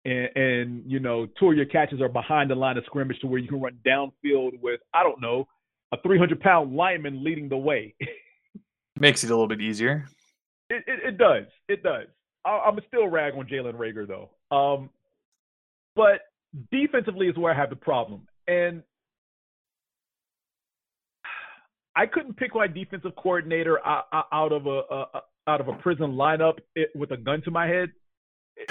[0.04, 3.26] And, and you know, two of your catches are behind the line of scrimmage to
[3.26, 5.48] where you can run downfield with, I don't know,
[5.92, 7.94] a 300 pound lineman leading the way.
[8.98, 10.06] Makes it a little bit easier.
[10.70, 11.44] It, it, it does.
[11.68, 12.06] It does.
[12.44, 14.30] I, I'm still rag on Jalen Reagor though.
[14.56, 14.90] Um,
[15.96, 16.20] but
[16.70, 18.82] defensively is where I have the problem, and
[21.94, 25.06] I couldn't pick my defensive coordinator out, of a, a,
[25.46, 26.58] out of a prison lineup
[26.94, 27.90] with a gun to my head.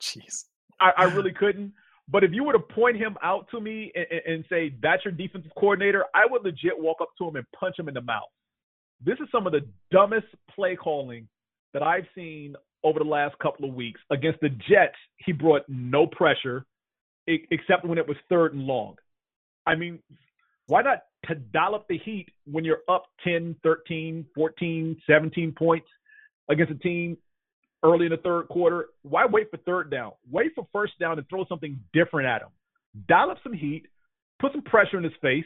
[0.00, 0.44] Jeez,
[0.80, 1.72] I, I, really couldn't.
[2.08, 5.12] But if you were to point him out to me and, and say that's your
[5.12, 8.28] defensive coordinator, I would legit walk up to him and punch him in the mouth.
[9.04, 11.28] This is some of the dumbest play calling
[11.72, 12.54] that I've seen
[12.84, 14.00] over the last couple of weeks.
[14.10, 16.64] Against the Jets, he brought no pressure
[17.26, 18.96] except when it was third and long.
[19.66, 20.00] I mean,
[20.70, 25.88] why not to dial up the heat when you're up 10, 13, 14, 17 points
[26.48, 27.16] against a team
[27.82, 28.86] early in the third quarter?
[29.02, 30.12] Why wait for third down?
[30.30, 32.50] Wait for first down and throw something different at him.
[33.08, 33.86] Dial up some heat,
[34.38, 35.44] put some pressure in his face,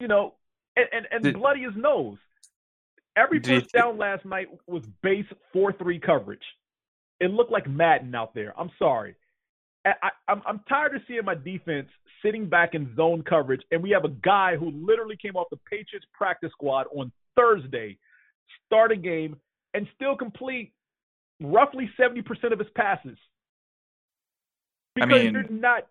[0.00, 0.34] you know,
[0.74, 2.16] and, and, and did, bloody his nose.
[3.18, 6.44] Every first down last night was base 4 3 coverage.
[7.20, 8.58] It looked like Madden out there.
[8.58, 9.14] I'm sorry.
[9.86, 11.88] I, I'm, I'm tired of seeing my defense
[12.24, 15.58] sitting back in zone coverage, and we have a guy who literally came off the
[15.70, 17.98] Patriots practice squad on Thursday,
[18.66, 19.36] start a game,
[19.74, 20.72] and still complete
[21.40, 23.18] roughly 70% of his passes.
[24.94, 25.86] Because I mean, they're not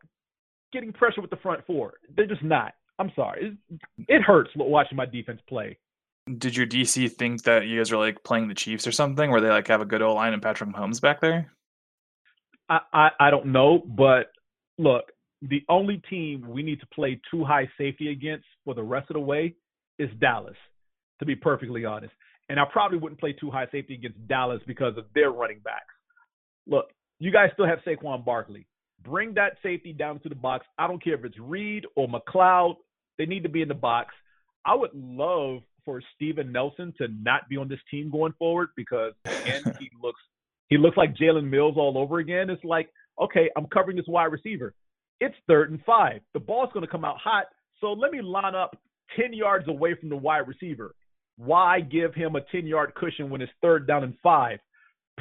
[0.74, 1.94] getting pressure with the front four.
[2.16, 2.74] They're just not.
[2.98, 3.58] I'm sorry.
[3.70, 5.78] It, it hurts watching my defense play.
[6.38, 9.42] Did your DC think that you guys were like playing the Chiefs or something, where
[9.42, 11.52] they like have a good old line and Patrick Mahomes back there?
[12.70, 14.32] I, I, I don't know, but
[14.78, 15.06] look,
[15.42, 19.16] the only team we need to play two high safety against for the rest of
[19.16, 19.56] the way
[20.00, 20.56] is Dallas,
[21.20, 22.14] to be perfectly honest.
[22.50, 25.94] And I probably wouldn't play two high safety against Dallas because of their running backs.
[26.68, 26.88] Look,
[27.20, 28.68] you guys still have Saquon Barkley.
[29.04, 30.66] Bring that safety down to the box.
[30.78, 32.76] I don't care if it's Reed or McLeod.
[33.18, 34.14] They need to be in the box.
[34.66, 39.14] I would love for Steven Nelson to not be on this team going forward because
[39.26, 40.20] again he looks
[40.70, 42.50] he looks like Jalen Mills all over again.
[42.50, 42.90] It's like,
[43.22, 44.74] okay, I'm covering this wide receiver.
[45.20, 46.22] It's third and five.
[46.34, 47.46] The ball's going to come out hot.
[47.80, 48.78] So let me line up
[49.20, 50.96] 10 yards away from the wide receiver.
[51.38, 54.60] Why give him a 10 yard cushion when it's third down and five?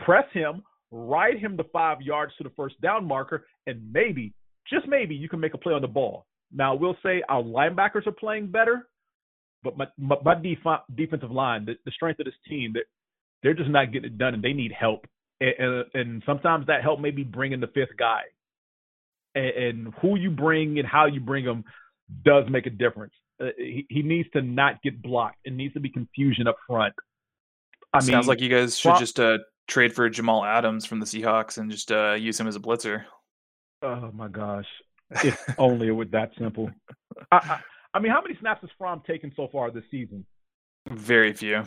[0.05, 4.33] Press him, ride him the five yards to the first down marker, and maybe,
[4.73, 6.27] just maybe, you can make a play on the ball.
[6.53, 8.89] Now, we'll say our linebackers are playing better,
[9.63, 12.85] but my, my, my def- defensive line, the, the strength of this team, they're,
[13.43, 15.07] they're just not getting it done, and they need help
[15.41, 18.23] and, and sometimes that help may be bringing the fifth guy.
[19.35, 21.65] And, and who you bring and how you bring them
[22.25, 23.15] does make a difference.
[23.41, 25.39] Uh, he, he needs to not get blocked.
[25.45, 26.95] It needs to be confusion up front.
[27.93, 31.01] I Sounds mean, sounds like you guys should just uh, trade for Jamal Adams from
[31.01, 33.05] the Seahawks and just uh, use him as a blitzer.
[33.83, 34.67] Oh my gosh!
[35.23, 36.71] If only it was that simple.
[37.31, 37.61] I, I,
[37.95, 40.27] I mean, how many snaps has Fromm taken so far this season?
[40.91, 41.65] Very few.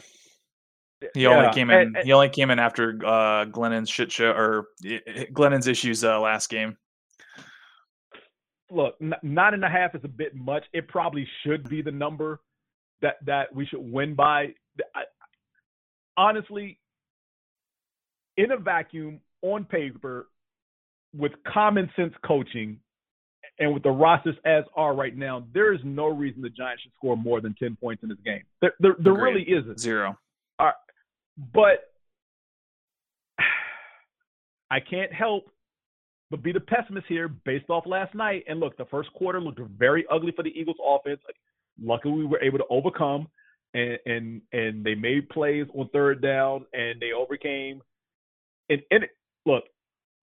[1.14, 1.30] He yeah.
[1.30, 1.80] only came in.
[1.80, 4.68] And, and, he only came in after uh, Glennon's shit show or
[5.34, 6.78] Glennon's issues uh, last game.
[8.70, 10.66] Look, n- nine and a half is a bit much.
[10.74, 12.40] It probably should be the number
[13.02, 14.54] that that we should win by.
[14.96, 15.04] I,
[16.18, 16.80] honestly,
[18.36, 20.28] in a vacuum, on paper,
[21.16, 22.80] with common sense coaching,
[23.60, 26.94] and with the rosters as are right now, there is no reason the Giants should
[26.96, 28.44] score more than ten points in this game.
[28.62, 29.80] There, there, there really isn't.
[29.80, 30.18] Zero.
[30.60, 30.76] All right.
[31.38, 31.92] But
[34.72, 35.46] I can't help
[36.30, 38.44] but be the pessimist here based off last night.
[38.48, 41.22] And look, the first quarter looked very ugly for the Eagles offense.
[41.82, 43.28] Luckily, we were able to overcome
[43.74, 47.82] and and, and they made plays on third down and they overcame.
[48.70, 49.06] And, and
[49.46, 49.64] look,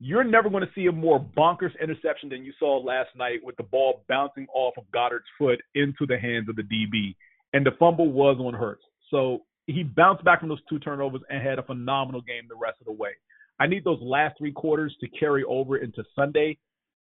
[0.00, 3.56] you're never going to see a more bonkers interception than you saw last night with
[3.56, 7.14] the ball bouncing off of Goedert's foot into the hands of the DB.
[7.52, 8.82] And the fumble was on Hurts.
[9.10, 12.78] So he bounced back from those two turnovers and had a phenomenal game the rest
[12.80, 13.10] of the way.
[13.58, 16.58] I need those last three quarters to carry over into Sunday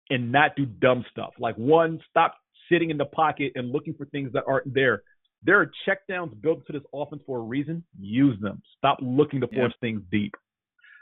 [0.09, 1.31] and not do dumb stuff.
[1.39, 2.35] Like one, stop
[2.71, 5.03] sitting in the pocket and looking for things that aren't there.
[5.43, 7.83] There are checkdowns built into this offense for a reason.
[7.99, 8.61] Use them.
[8.77, 10.35] Stop looking to force things deep.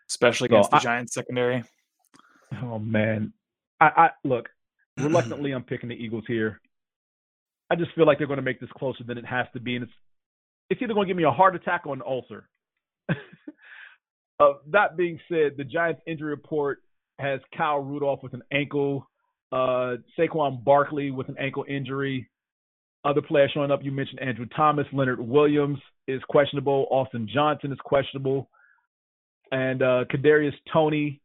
[0.10, 1.64] Especially against the I, Giants secondary.
[2.62, 3.34] Oh man.
[3.80, 4.50] I, I look,
[4.98, 6.60] reluctantly I'm picking the Eagles here.
[7.70, 9.76] I just feel like they're going to make this closer than it has to be,
[9.76, 9.94] and it's
[10.70, 12.48] it's either going to give me a heart attack or an ulcer.
[13.10, 16.82] uh, that being said, the Giants injury report
[17.20, 19.08] has Kyle Rudolph with an ankle,
[19.52, 22.30] uh, Saquon Barkley with an ankle injury.
[23.06, 27.78] other players showing up, you mentioned Andrew Thomas, Leonard Williams is questionable, Austin Johnson is
[27.84, 28.50] questionable,
[29.52, 31.22] and uh, Kadarius Toney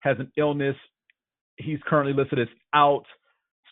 [0.00, 0.76] has an illness.
[1.56, 3.04] He's currently listed as out.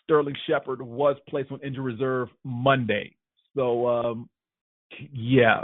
[0.03, 3.15] Sterling Shepard was placed on injury reserve Monday.
[3.55, 4.29] So, um,
[5.13, 5.61] yeah,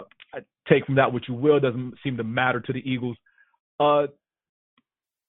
[0.69, 1.59] take from that what you will.
[1.59, 3.17] Doesn't seem to matter to the Eagles.
[3.79, 4.07] Uh,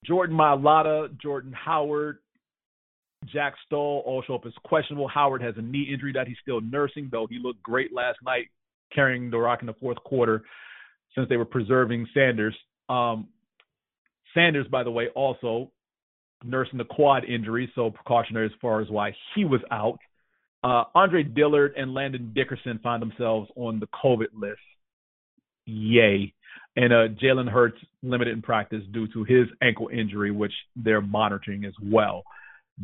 [0.05, 2.19] Jordan Mailata, Jordan Howard,
[3.27, 5.09] Jack Stoll all show up as questionable.
[5.09, 8.47] Howard has a knee injury that he's still nursing, though he looked great last night
[8.95, 10.43] carrying the rock in the fourth quarter
[11.15, 12.57] since they were preserving Sanders.
[12.89, 13.29] Um,
[14.35, 15.71] Sanders, by the way, also
[16.45, 19.99] nursing the quad injury, so precautionary as far as why he was out.
[20.65, 24.61] Uh, Andre Dillard and Landon Dickerson find themselves on the COVID list.
[25.67, 26.33] Yay.
[26.77, 31.65] And uh, Jalen Hurts limited in practice due to his ankle injury, which they're monitoring
[31.65, 32.23] as well.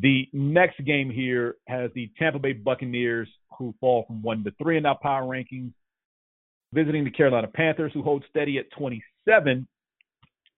[0.00, 4.76] The next game here has the Tampa Bay Buccaneers, who fall from one to three
[4.76, 5.72] in our power rankings,
[6.72, 9.66] visiting the Carolina Panthers, who hold steady at 27.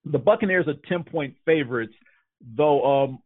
[0.07, 1.95] The Buccaneers are 10 point favorites,
[2.57, 3.05] though.
[3.05, 3.19] Um,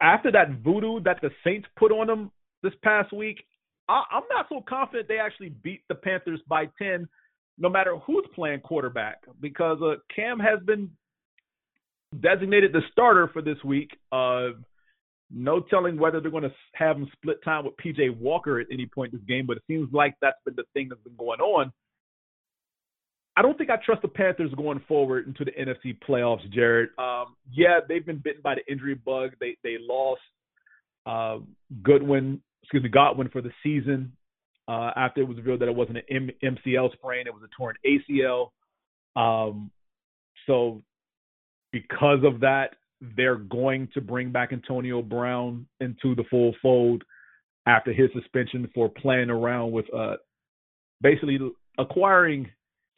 [0.00, 2.30] after that voodoo that the Saints put on them
[2.62, 3.44] this past week,
[3.88, 7.08] I, I'm not so confident they actually beat the Panthers by 10
[7.58, 10.90] no matter who's playing quarterback because uh, Cam has been
[12.20, 13.90] designated the starter for this week.
[14.12, 14.50] Uh,
[15.30, 18.86] no telling whether they're going to have him split time with PJ Walker at any
[18.86, 21.40] point in this game, but it seems like that's been the thing that's been going
[21.40, 21.70] on.
[23.36, 26.88] I don't think I trust the Panthers going forward into the NFC playoffs, Jared.
[26.98, 29.32] Um, yeah, they've been bitten by the injury bug.
[29.38, 30.22] They they lost
[31.06, 31.38] uh,
[31.82, 34.12] Goodwin, excuse me, Godwin for the season
[34.68, 37.56] uh, after it was revealed that it wasn't an M- MCL sprain, it was a
[37.56, 38.50] torn ACL.
[39.16, 39.70] Um,
[40.46, 40.82] so
[41.72, 42.76] because of that,
[43.16, 47.02] they're going to bring back Antonio Brown into the full fold
[47.66, 50.16] after his suspension for playing around with uh,
[51.00, 51.38] basically
[51.78, 52.48] acquiring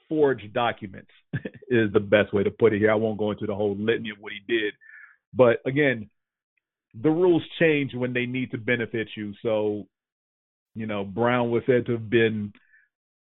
[0.08, 1.10] forged documents
[1.68, 2.90] is the best way to put it here.
[2.90, 4.74] I won't go into the whole litany of what he did,
[5.34, 6.08] but again,
[6.94, 9.32] the rules change when they need to benefit you.
[9.42, 9.86] So,
[10.74, 12.52] you know, Brown was said to have been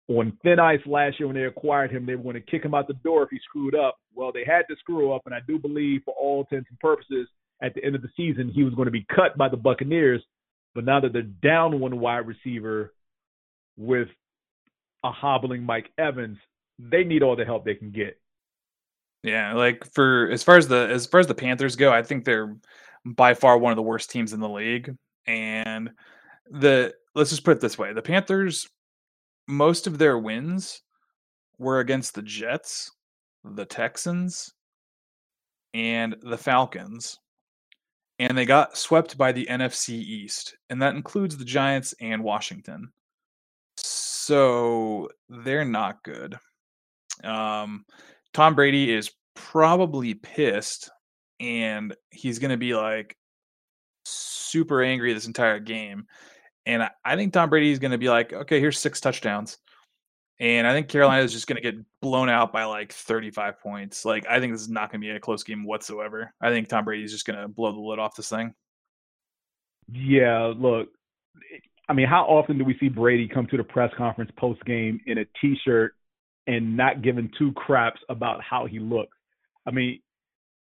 [0.09, 2.07] on thin ice last year when they acquired him.
[2.07, 3.99] They were going to kick him out the door if he screwed up.
[4.14, 7.29] Well, they had to screw up, and I do believe, for all intents and purposes,
[7.62, 10.23] at the end of the season, he was going to be cut by the Buccaneers.
[10.75, 12.95] But now that they're down one wide receiver
[13.77, 14.09] with
[15.05, 16.39] a hobbling Mike Evans,
[16.79, 18.19] they need all the help they can get.
[19.23, 22.25] Yeah, like for as far as the as far as the Panthers go, I think
[22.25, 22.57] they're
[23.05, 24.95] by far one of the worst teams in the league.
[25.27, 25.91] And
[26.51, 28.69] the let's just put it this way: the Panthers
[29.47, 30.83] most of their wins
[31.59, 32.91] were against the Jets,
[33.45, 34.53] the Texans,
[35.75, 37.19] and the Falcons.
[38.21, 42.93] And they got swept by the NFC East, and that includes the Giants and Washington.
[43.77, 46.37] So they're not good.
[47.23, 47.85] Um,
[48.35, 50.91] Tom Brady is probably pissed,
[51.41, 53.16] and he's going to be like
[54.05, 56.07] super angry this entire game
[56.68, 59.57] and I, I think Tom Brady is going to be like, okay, here's six touchdowns.
[60.39, 60.91] And I think mm.
[60.91, 64.05] Carolina is just going to get blown out by like 35 points.
[64.05, 66.32] Like, I think this is not going to be a close game whatsoever.
[66.41, 68.55] I think Tom Brady is just going to blow the lid off this thing.
[69.91, 70.89] Yeah, look,
[71.89, 75.01] I mean, how often do we see Brady come to the press conference post game
[75.07, 75.95] in a t shirt
[76.47, 79.16] and not giving two craps about how he looks?
[79.66, 80.01] I mean,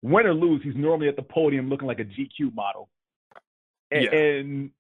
[0.01, 2.89] win or lose, he's normally at the podium looking like a GQ model.
[3.91, 4.19] And, yeah.
[4.19, 4.71] and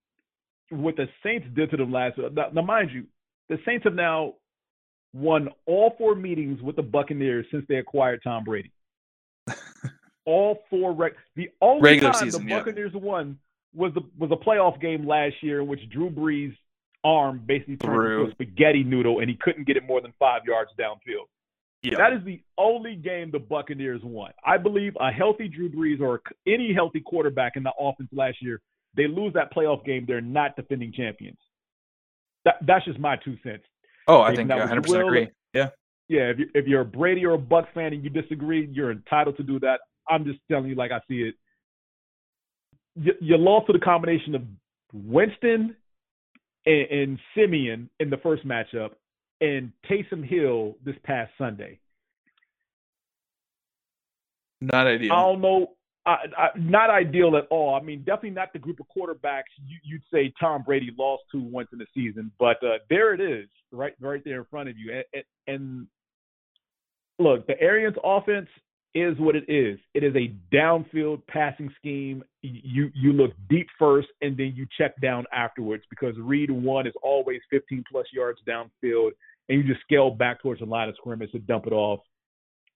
[0.69, 2.17] what the Saints did to them last.
[2.17, 3.05] Now, now, mind you,
[3.49, 4.35] the Saints have now
[5.13, 8.71] won all four meetings with the Buccaneers since they acquired Tom Brady.
[10.25, 10.93] all four.
[10.93, 13.01] Reg- the only Regular time season, the Buccaneers yeah.
[13.01, 13.39] won
[13.73, 16.55] was the was a playoff game last year in which Drew Brees'
[17.03, 20.41] arm basically turned into a spaghetti noodle and he couldn't get it more than five
[20.45, 21.27] yards downfield.
[21.81, 21.97] Yeah.
[21.97, 24.31] That is the only game the Buccaneers won.
[24.45, 28.61] I believe a healthy Drew Brees or any healthy quarterback in the offense last year
[28.95, 31.37] they lose that playoff game, they're not defending champions.
[32.45, 33.63] That, that's just my two cents.
[34.07, 35.27] Oh, I think I 100 percent agree.
[35.53, 35.69] Yeah,
[36.07, 36.31] yeah.
[36.31, 39.37] If, you, if you're a Brady or a Bucks fan and you disagree, you're entitled
[39.37, 39.81] to do that.
[40.09, 41.35] I'm just telling you, like I see it.
[42.95, 44.41] You, you lost to the combination of
[44.93, 45.75] Winston
[46.65, 48.91] and, and Siemian in the first matchup,
[49.41, 51.79] and Taysom Hill this past Sunday.
[54.61, 55.13] Not ideal.
[55.13, 55.67] I don't know.
[56.05, 57.75] Uh, uh, not ideal at all.
[57.75, 61.39] I mean, definitely not the group of quarterbacks you, would say Tom Brady lost to
[61.39, 64.77] once in a season, but uh, there it is, right, right there in front of
[64.77, 64.91] you.
[64.93, 65.87] And, and, and
[67.19, 68.47] look, the Arians' offense
[68.95, 69.79] is what it is.
[69.93, 72.23] It is a downfield passing scheme.
[72.41, 76.93] You you look deep first and then you check down afterwards because read one is
[77.03, 79.11] always 15 plus yards downfield,
[79.47, 81.99] and you just scale back towards the line of scrimmage to dump it off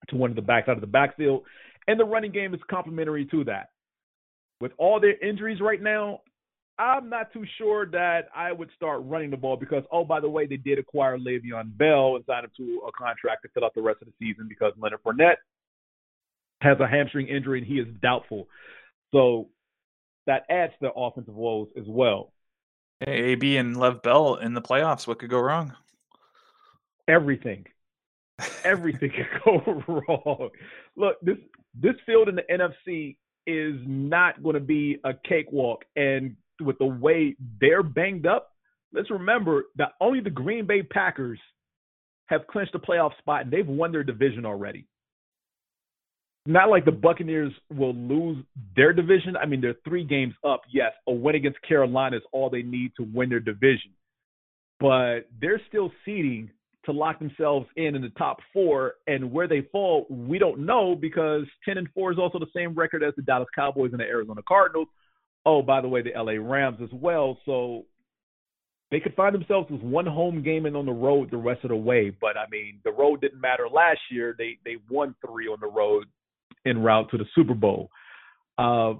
[0.10, 1.44] to one of the backs out of the backfield.
[1.88, 3.70] And the running game is complementary to that.
[4.62, 6.22] With all their injuries right now,
[6.80, 10.30] I'm not too sure that I would start running the ball because, oh, by the
[10.30, 13.76] way, they did acquire Le'Veon Bell and sign him to a contract to fill out
[13.76, 15.36] the rest of the season because Leonard Fournette
[16.64, 18.48] has a hamstring injury and he is doubtful.
[19.14, 19.50] So
[20.26, 22.32] that adds to the offensive woes as well.
[23.00, 25.08] Hey, AB and Lev Bell in the playoffs.
[25.08, 25.74] What could go wrong?
[27.08, 27.66] Everything.
[28.64, 30.50] Everything could go wrong.
[30.96, 31.38] Look, this
[31.80, 35.86] this field in the NFC is not going to be a cakewalk.
[35.96, 38.52] And with the way they're banged up,
[38.94, 41.40] let's remember that only the Green Bay Packers
[42.28, 44.88] have clinched a playoff spot and they've won their division already.
[46.46, 48.44] Not like the Buccaneers will lose
[48.76, 49.38] their division.
[49.38, 50.62] I mean, they're three games up.
[50.72, 53.92] Yes, a win against Carolina is all they need to win their division.
[54.80, 56.50] But they're still seeding
[56.86, 58.96] to lock themselves in in the top four.
[59.08, 62.76] And where they fall, we don't know because 10 and 4 is also the same
[62.76, 64.90] record as the Dallas Cowboys and the Arizona Cardinals.
[65.46, 67.38] Oh, by the way, the LA Rams as well.
[67.46, 67.86] So
[68.92, 71.70] they could find themselves with one home game and on the road the rest of
[71.70, 72.10] the way.
[72.10, 74.36] But I mean, the road didn't matter last year.
[74.38, 76.06] They they won three on the road
[76.66, 77.90] en route to the Super Bowl.
[78.58, 78.94] Uh,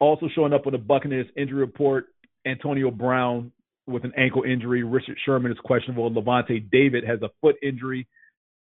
[0.00, 2.06] also showing up on the Buccaneers injury report,
[2.46, 3.52] Antonio Brown
[3.86, 4.82] with an ankle injury.
[4.82, 6.10] Richard Sherman is questionable.
[6.10, 8.06] Lavonte David has a foot injury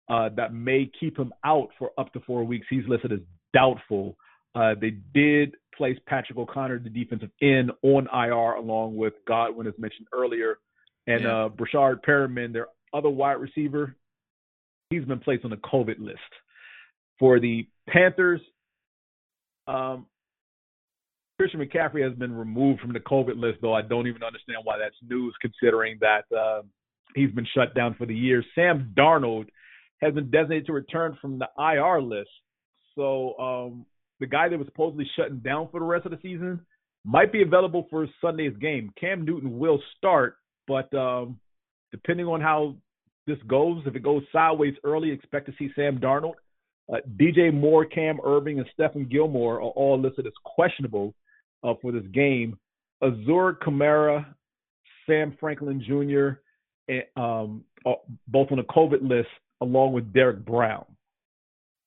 [0.09, 2.65] uh, that may keep him out for up to four weeks.
[2.69, 3.19] He's listed as
[3.53, 4.17] doubtful.
[4.55, 9.73] Uh, they did place Patrick O'Connor, the defensive end, on IR along with Godwin, as
[9.77, 10.57] mentioned earlier,
[11.05, 11.45] and Yeah.
[11.45, 13.95] uh, Breshad Perriman, their other wide receiver.
[14.89, 16.19] He's been placed on the COVID list.
[17.19, 18.41] For the Panthers,
[19.67, 20.05] um,
[21.37, 24.77] Christian McCaffrey has been removed from the COVID list, though I don't even understand why
[24.77, 26.61] that's news, considering that uh,
[27.15, 28.43] he's been shut down for the year.
[28.55, 29.47] Sam Darnold
[30.01, 32.29] has been designated to return from the IR list.
[32.95, 33.85] So um,
[34.19, 36.59] the guy that was supposedly shutting down for the rest of the season
[37.05, 38.91] might be available for Sunday's game.
[38.99, 40.37] Cam Newton will start,
[40.67, 41.39] but um,
[41.91, 42.75] depending on how
[43.27, 46.33] this goes, if it goes sideways early, expect to see Sam Darnold.
[46.91, 51.13] Uh, DJ Moore, Cam Erving, and Stephon Gilmore are all listed as questionable
[51.63, 52.57] uh, for this game.
[53.03, 54.25] Azur Kamara,
[55.05, 56.39] Sam Franklin Jr.,
[56.89, 59.27] and, um, are both on the COVID list,
[59.61, 60.85] along with Derrick Brown.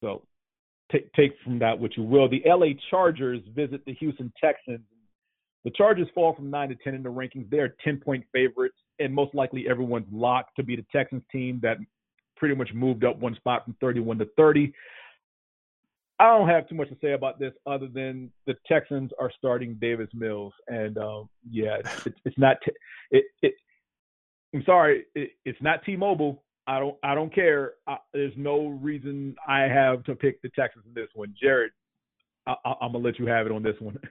[0.03, 0.23] So
[0.93, 2.29] take take from that what you will.
[2.29, 4.81] The LA Chargers visit the Houston Texans.
[5.65, 7.49] The Chargers fall from nine to ten in the rankings.
[7.51, 11.61] They are ten point favorites, and most likely everyone's locked to be the Texans team
[11.63, 11.79] that
[12.41, 14.73] pretty much moved up one spot from 31 to 30.
[16.19, 19.77] I don't have too much to say about this other than the Texans are starting
[19.81, 22.57] Davis Mills, and um, yeah, it's, it's, it's not.
[22.65, 22.73] T-
[23.11, 23.55] it, it,
[24.55, 26.43] I'm sorry, it, it's not T-Mobile.
[26.67, 26.97] I don't.
[27.03, 27.75] I don't care.
[27.87, 31.35] I, there's no reason I have to pick the Texans in this one.
[31.41, 31.71] Jared,
[32.47, 33.99] I, I, I'm gonna let you have it on this one.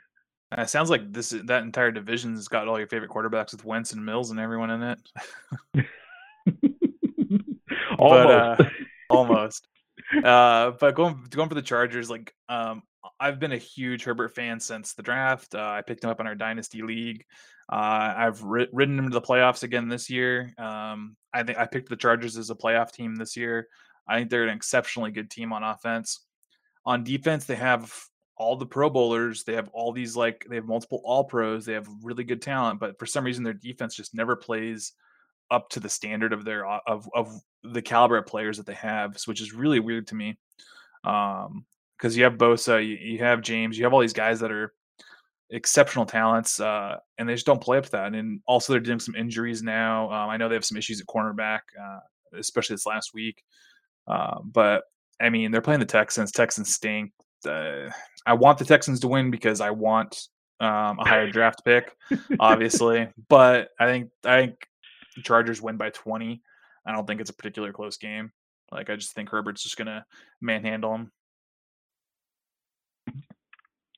[0.51, 3.91] Uh, it sounds like this that entire division's got all your favorite quarterbacks with Wentz
[3.91, 4.82] and Mills and everyone in
[5.75, 5.86] it.
[7.99, 8.57] Almost.
[8.57, 8.69] But, uh,
[9.09, 9.67] almost.
[10.23, 12.83] Uh, but going going for the Chargers, like um,
[13.19, 15.55] I've been a huge Herbert fan since the draft.
[15.55, 17.25] Uh, I picked him up in our dynasty league.
[17.71, 20.53] Uh, I've ri- ridden him to the playoffs again this year.
[20.57, 23.67] Um, I think I picked the Chargers as a playoff team this year.
[24.07, 26.25] I think they're an exceptionally good team on offense.
[26.85, 27.93] On defense, they have
[28.35, 29.43] all the Pro Bowlers.
[29.43, 31.65] They have all these like they have multiple All Pros.
[31.65, 34.93] They have really good talent, but for some reason their defense just never plays
[35.51, 37.31] up to the standard of their uh, of of
[37.63, 40.37] the caliber of players that they have, which is really weird to me.
[41.03, 41.65] Um,
[41.97, 44.73] because you have Bosa, you, you have James, you have all these guys that are
[45.49, 48.13] exceptional talents, uh, and they just don't play up to that.
[48.13, 50.09] And also they're dealing some injuries now.
[50.11, 51.99] Um, I know they have some issues at cornerback, uh,
[52.37, 53.43] especially this last week.
[54.07, 54.83] Uh, but
[55.21, 56.31] I mean, they're playing the Texans.
[56.31, 57.11] Texans stink.
[57.45, 57.89] Uh,
[58.25, 60.27] I want the Texans to win because I want
[60.59, 61.95] um, a higher draft pick,
[62.39, 63.09] obviously.
[63.27, 64.55] But I think I think
[65.16, 66.41] the Chargers win by 20.
[66.86, 68.32] I don't think it's a particularly close game.
[68.72, 70.05] Like I just think Herbert's just gonna
[70.41, 71.12] manhandle him.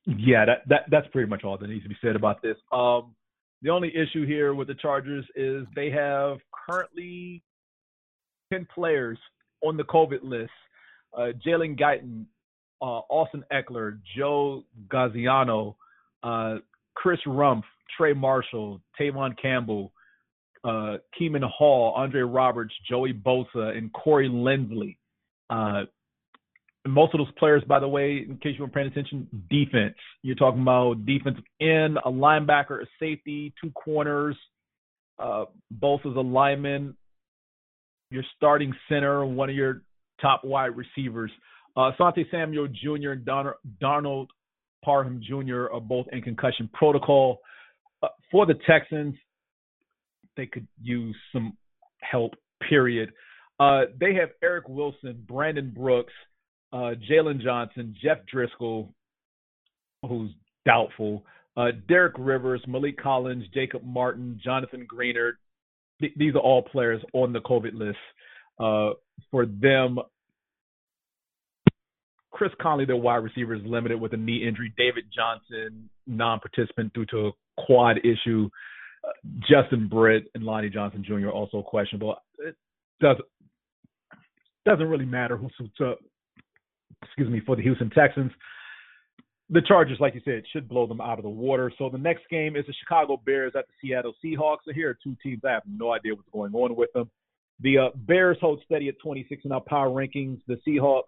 [0.05, 2.57] Yeah, that, that that's pretty much all that needs to be said about this.
[2.71, 3.15] Um,
[3.61, 7.43] the only issue here with the Chargers is they have currently
[8.51, 9.19] ten players
[9.61, 10.51] on the COVID list:
[11.15, 12.25] uh, Jalen Guyton,
[12.81, 15.75] uh, Austin Ekeler, Joe Gaziano,
[16.23, 16.55] uh,
[16.95, 17.63] Chris Rumph,
[17.95, 19.91] Trey Marshall, Tevaughn Campbell,
[20.63, 24.97] uh, Kemon Hall, Andre Roberts, Joey Bosa, and Corey Linsley.
[25.49, 25.85] Uh,
[26.87, 29.95] most of those players, by the way, in case you weren't paying attention, defense.
[30.23, 34.35] You're talking about defensive end, a linebacker, a safety, two corners,
[35.19, 36.95] uh, both as a lineman,
[38.09, 39.83] your starting center, one of your
[40.19, 41.31] top wide receivers.
[41.77, 43.11] Uh, Asante Samuel Jr.
[43.11, 44.31] and Don- Donald
[44.83, 45.67] Parham Jr.
[45.71, 47.39] are both in concussion protocol.
[48.01, 49.13] Uh, for the Texans,
[50.37, 51.57] they could use some
[52.01, 52.33] help,
[52.67, 53.11] period.
[53.59, 56.13] Uh, they have Eric Wilson, Brandon Brooks,
[56.73, 58.89] uh, Jaylon Johnson, Jeff Driskel,
[60.07, 60.31] who's
[60.65, 61.23] doubtful,
[61.57, 65.33] uh, Derek Rivers, Maliek Collins, Jacob Martin, Jonathan Greenard.
[65.99, 67.97] Th- these are all players on the COVID list.
[68.59, 68.91] Uh,
[69.29, 69.99] for them,
[72.31, 74.73] Chris Conley, their wide receiver, is limited with a knee injury.
[74.77, 77.31] David Johnson, non-participant due to a
[77.65, 78.49] quad issue.
[79.49, 81.29] Justin Britt and Lonnie Johnson Jr.
[81.29, 82.15] also questionable.
[82.39, 82.55] It
[82.99, 83.25] doesn't
[84.65, 85.99] doesn't really matter who suits up.
[87.03, 88.31] Excuse me for the Houston Texans.
[89.49, 91.71] The Chargers, like you said, should blow them out of the water.
[91.77, 94.59] So the next game is the Chicago Bears at the Seattle Seahawks.
[94.65, 97.09] So here are two teams I have no idea what's going on with them.
[97.59, 100.39] The uh, Bears hold steady at 26 in our power rankings.
[100.47, 101.03] The Seahawks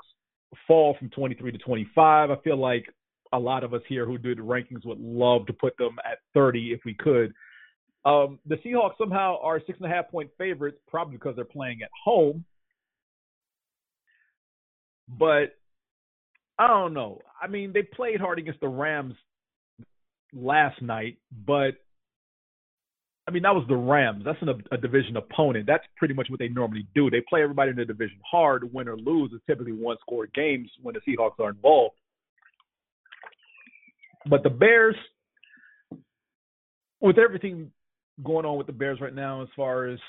[0.67, 2.31] fall from 23 to 25.
[2.31, 2.85] I feel like
[3.31, 6.19] a lot of us here who do the rankings would love to put them at
[6.33, 7.33] 30 if we could.
[8.05, 11.81] Um, the Seahawks somehow are six and a half point favorites, probably because they're playing
[11.81, 12.43] at home.
[15.07, 15.55] But
[16.59, 17.19] I don't know.
[17.41, 19.15] I mean, they played hard against the Rams
[20.33, 21.75] last night, but
[23.27, 24.23] I mean, that was the Rams.
[24.25, 25.65] That's an, a division opponent.
[25.65, 27.09] That's pretty much what they normally do.
[27.09, 28.71] They play everybody in the division hard.
[28.73, 31.95] Win or lose is typically one score games when the Seahawks are involved.
[34.29, 34.95] But the Bears,
[36.99, 37.71] with everything
[38.23, 39.99] going on with the Bears right now, as far as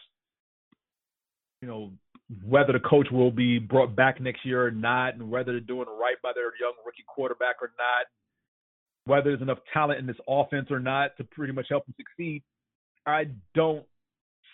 [1.62, 1.92] you know,
[2.44, 5.86] whether the coach will be brought back next year or not, and whether they're doing
[5.88, 8.06] right by their young rookie quarterback or not,
[9.06, 12.42] whether there's enough talent in this offense or not to pretty much help them succeed.
[13.06, 13.84] I don't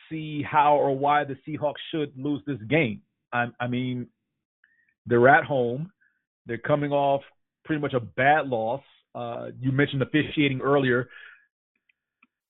[0.09, 3.03] see how or why the Seahawks should lose this game.
[3.33, 4.09] I, I mean,
[5.07, 5.91] they're at home.
[6.47, 7.23] They're coming off
[7.65, 8.83] pretty much a bad loss.
[9.15, 11.09] Uh, you mentioned officiating earlier.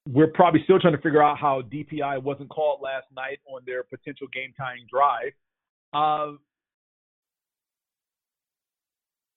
[0.09, 3.83] We're probably still trying to figure out how DPI wasn't called last night on their
[3.83, 5.33] potential game tying drive.
[5.93, 6.37] Uh,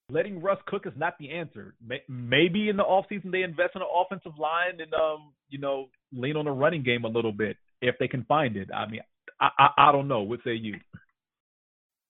[0.09, 1.75] letting Russ cook is not the answer.
[2.07, 6.37] Maybe in the offseason they invest in an offensive line and um, you know, lean
[6.37, 8.69] on the running game a little bit if they can find it.
[8.73, 9.01] I mean,
[9.39, 10.21] I I, I don't know.
[10.21, 10.79] What say you?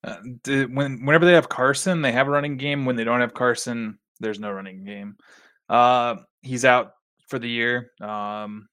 [0.03, 2.85] Uh, when whenever they have Carson, they have a running game.
[2.85, 5.15] When they don't have Carson, there's no running game.
[5.69, 6.93] Uh, he's out
[7.33, 8.67] for the year, um,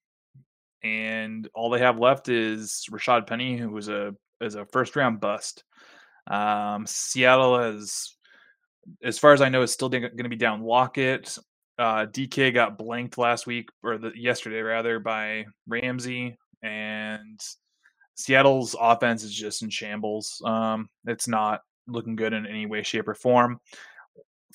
[0.82, 5.18] and all they have left is Rashaad Penny, who was a is a first round
[5.18, 5.64] bust.
[6.26, 8.16] Um, Seattle has
[9.02, 11.38] as far as I know, is still going to be down Lockett.
[11.78, 17.40] Uh, DK got blanked last week or the, yesterday rather by Ramsey, and
[18.14, 20.42] Seattle's offense is just in shambles.
[20.44, 23.58] Um, it's not looking good in any way, shape, or form.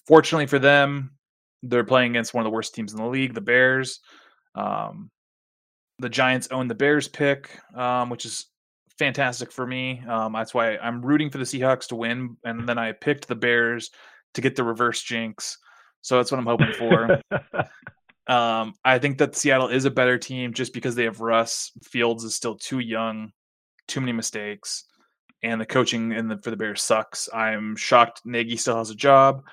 [0.06, 1.18] Fortunately for them,
[1.64, 4.00] they're playing against one of the worst teams in the league, the Bears.
[4.56, 5.10] Um,
[6.00, 8.48] the Giants own the Bears pick, um, which is
[8.98, 10.04] fantastic for me.
[10.08, 13.36] Um, that's why I'm rooting for the Seahawks to win, and then I picked the
[13.36, 13.92] Bears
[14.34, 15.58] to get the reverse jinx.
[16.02, 17.20] So that's what I'm hoping for.
[18.32, 21.72] um, I think that Seattle is a better team just because they have Russ.
[21.84, 23.32] Fields is still too young,
[23.88, 24.86] too many mistakes,
[25.44, 27.30] and the coaching in the, for the Bears sucks.
[27.34, 29.44] I'm shocked Nagy still has a job.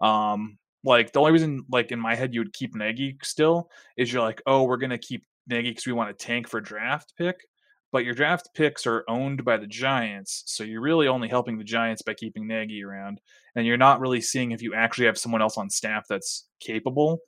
[0.00, 4.12] Um, like the only reason, like in my head, you would keep Nagy still is
[4.12, 7.36] you're like, oh, we're gonna keep Nagy because we want a tank for draft pick
[7.92, 11.64] but your draft picks are owned by the Giants, so you're really only helping the
[11.64, 13.20] Giants by keeping Nagy around,
[13.54, 17.20] and you're not really seeing if you actually have someone else on staff that's capable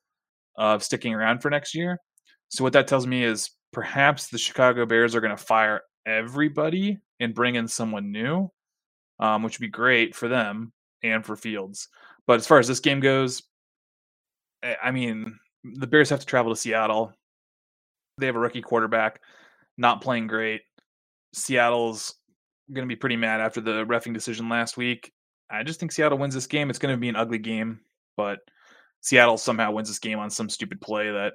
[0.57, 1.99] of sticking around for next year.
[2.49, 6.99] So what that tells me is perhaps the Chicago Bears are going to fire everybody
[7.21, 8.49] and bring in someone new,
[9.21, 10.73] um, which would be great for them
[11.03, 11.89] and for Fields.
[12.27, 13.43] But as far as this game goes,
[14.83, 17.13] I mean, the Bears have to travel to Seattle.
[18.19, 19.21] They have a rookie quarterback
[19.77, 20.63] not playing great.
[21.33, 22.15] Seattle's
[22.73, 25.13] going to be pretty mad after the refing decision last week.
[25.51, 26.71] I just think Seattle wins this game.
[26.71, 27.81] It's going to be an ugly game,
[28.17, 28.39] but
[29.01, 31.35] Seattle somehow wins this game on some stupid play that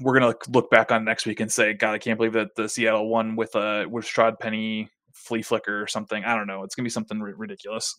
[0.00, 2.54] we're going to look back on next week and say, God, I can't believe that
[2.56, 6.24] the Seattle won with a with Strad Penny flea flicker or something.
[6.24, 6.62] I don't know.
[6.64, 7.94] It's going to be something r- ridiculous.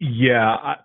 [0.00, 0.76] Yeah, I,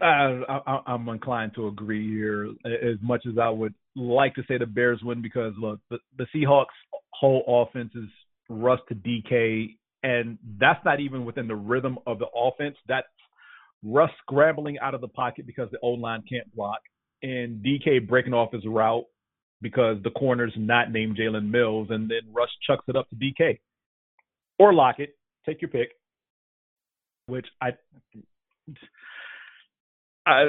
[0.00, 2.48] I, I'm inclined to agree here.
[2.64, 6.26] As much as I would like to say the Bears win, because look, the, the
[6.34, 6.66] Seahawks'
[7.10, 8.08] whole offense is
[8.48, 12.76] Russ to DK and that's not even within the rhythm of the offense.
[12.88, 13.06] That's
[13.84, 16.80] Russ scrambling out of the pocket because the O line can't block,
[17.22, 19.04] and DK breaking off his route
[19.60, 23.60] because the corner's not named Jalen Mills, and then Russ chucks it up to DK
[24.58, 25.16] or Lockett.
[25.46, 25.90] Take your pick.
[27.26, 27.70] Which I,
[30.26, 30.44] I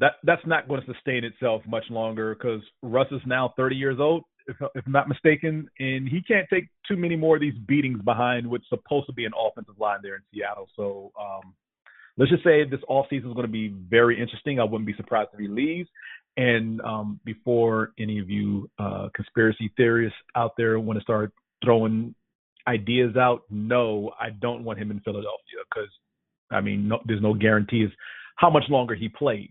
[0.00, 3.96] that that's not going to sustain itself much longer because Russ is now 30 years
[3.98, 7.58] old, if, if I'm not mistaken, and he can't take too many more of these
[7.66, 10.68] beatings behind what's supposed to be an offensive line there in Seattle.
[10.76, 11.54] So um,
[12.16, 14.60] let's just say this offseason is going to be very interesting.
[14.60, 15.88] I wouldn't be surprised if he leaves.
[16.36, 21.32] And um, before any of you uh, conspiracy theorists out there want to start
[21.64, 22.14] throwing
[22.68, 25.90] ideas out, no, I don't want him in Philadelphia because,
[26.52, 27.90] I mean, no, there's no guarantees
[28.38, 29.50] how much longer he plays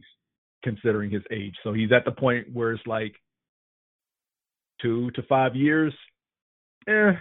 [0.63, 1.53] considering his age.
[1.63, 3.13] So he's at the point where it's like
[4.81, 5.93] two to five years.
[6.87, 7.11] Eh,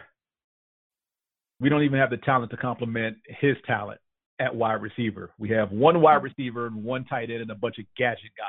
[1.60, 4.00] we don't even have the talent to complement his talent
[4.38, 5.30] at wide receiver.
[5.38, 8.48] We have one wide receiver and one tight end and a bunch of gadget guys.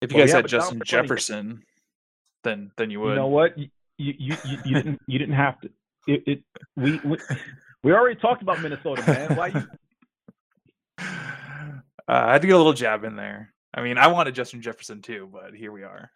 [0.00, 0.80] If you Well, guys had Justin.
[0.84, 1.62] Jefferson,
[2.44, 3.10] then then you would.
[3.10, 3.58] You know what?
[3.58, 5.70] You you you, you, you didn't you didn't have to.
[6.06, 6.42] It, it
[6.76, 7.18] we, we
[7.82, 9.36] we already talked about Minnesota, man.
[9.36, 9.66] Why you?
[12.08, 13.52] Uh, I had to get a little jab in there.
[13.74, 16.10] I mean, I wanted Justin Jefferson too, but here we are.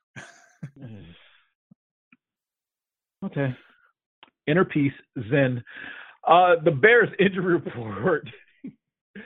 [3.25, 3.55] Okay.
[4.47, 4.93] Inner peace,
[5.31, 5.63] Zen.
[6.27, 8.29] Uh, the Bears injury report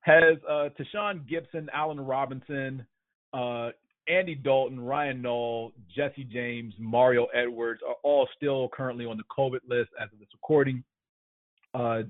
[0.00, 2.84] has uh, Tashaun Gipson, Allen Robinson,
[3.32, 3.70] uh,
[4.08, 9.60] Andy Dalton, Ryan Nall, Jesse James, Mario Edwards are all still currently on the COVID
[9.68, 10.82] list as of this recording,
[11.74, 12.02] uh,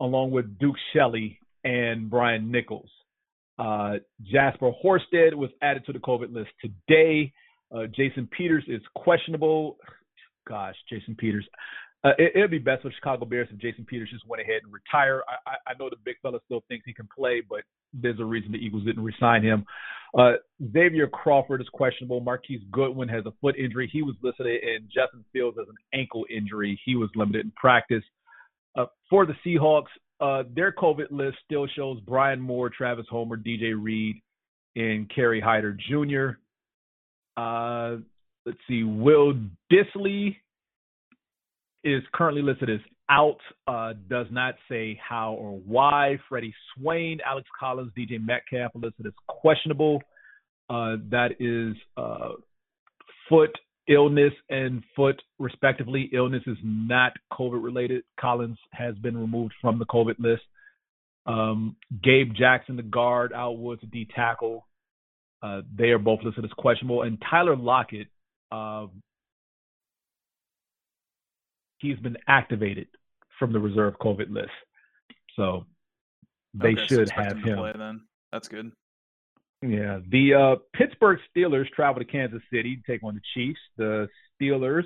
[0.00, 2.88] along with Duke Shelley and Brian Nichols.
[3.58, 7.32] Uh, Jesper Horsted was added to the COVID list today.
[7.74, 9.76] Uh, Jason Peters is questionable.
[10.48, 11.46] Gosh, Jason Peters.
[12.04, 14.72] Uh, it, it'd be best for Chicago Bears if Jason Peters just went ahead and
[14.72, 15.22] retire.
[15.28, 17.62] I, I, I know the big fella still thinks he can play, but
[17.92, 19.64] there's a reason the Eagles didn't resign him.
[20.16, 20.34] Uh,
[20.72, 22.20] Xavier Crawford is questionable.
[22.20, 23.90] Marquise Goodwin has a foot injury.
[23.92, 26.78] He was listed, in Justin Fields has an ankle injury.
[26.84, 28.04] He was limited in practice.
[28.78, 29.90] Uh, for the Seahawks,
[30.20, 34.16] uh, their COVID list still shows Brian Moore, Travis Homer, DJ Reed,
[34.74, 36.38] and Kerry Hyder Jr.
[37.40, 37.96] Uh,
[38.44, 39.34] let's see, Will
[39.70, 40.36] Dissly
[41.84, 43.38] is currently listed as out.
[43.66, 46.18] Uh, does not say how or why.
[46.28, 50.02] Freddie Swain, Alex Collins, DJ Metcalf listed as questionable.
[50.68, 52.30] Uh, that is uh,
[53.28, 53.56] foot
[53.88, 56.10] illness and foot respectively.
[56.12, 58.02] Illness is not COVID related.
[58.18, 60.42] Collins has been removed from the COVID list.
[61.26, 64.66] Um, Gabe Jackson, the guard, Woods, the D tackle.
[65.42, 67.02] Uh, they are both listed as questionable.
[67.02, 68.08] And Tyler Lockett,
[68.50, 68.86] uh,
[71.78, 72.88] he's been activated
[73.38, 74.50] from the reserve COVID list.
[75.36, 75.66] So
[76.54, 77.58] they Okay, should expect have him.
[77.58, 78.00] play then.
[78.32, 78.72] That's good.
[79.68, 83.58] Yeah, the uh, Pittsburgh Steelers travel to Kansas City to take on the Chiefs.
[83.76, 84.08] The
[84.40, 84.84] Steelers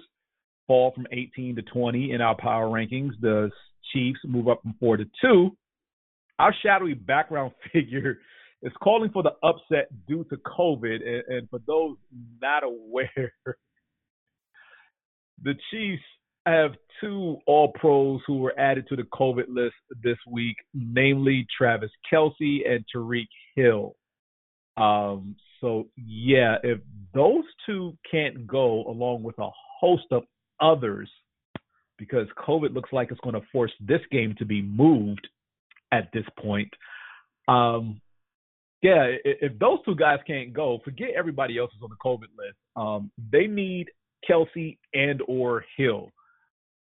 [0.67, 3.13] fall from 18 to 20 in our power rankings.
[3.21, 3.51] The
[3.93, 5.57] Chiefs move up from four to two.
[6.39, 8.19] Our shadowy background figure
[8.63, 11.07] is calling for the upset due to COVID.
[11.07, 11.97] And, and for those
[12.41, 13.35] not aware,
[15.43, 16.03] the Chiefs
[16.47, 21.91] have two All Pros who were added to the COVID list this week, namely Travis
[22.11, 23.95] Kelce and Tyreek Hill.
[24.77, 26.81] Um, so yeah, if
[27.13, 30.23] those two can't go along with a host of
[30.61, 31.11] others,
[31.99, 35.29] because COVID looks like it's going to force this game to be moved
[35.93, 36.73] at this point.
[37.47, 38.01] Um,
[38.83, 42.57] yeah, if those two guys can't go, forget everybody else is on the COVID list.
[42.77, 43.89] Um, they need
[44.29, 46.11] Kelce and or Hill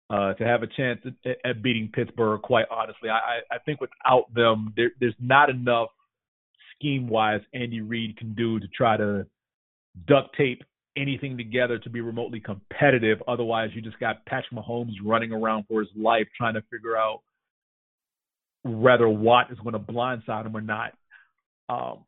[0.08, 2.40] uh, to have a chance at, at beating Pittsburgh.
[2.42, 5.88] Quite honestly, I, I, I think without them, there, there's not enough
[6.80, 9.26] scheme wise Andy Reid can do to try to
[10.06, 10.62] duct tape
[10.96, 13.22] anything together to be remotely competitive.
[13.28, 17.20] Otherwise, you just got Patrick Mahomes running around for his life trying to figure out
[18.64, 20.92] whether Watt is going to blindside him or not.
[21.68, 22.04] Um,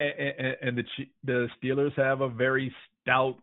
[0.00, 0.84] and, and, the
[1.24, 3.36] the Steelers have a very stout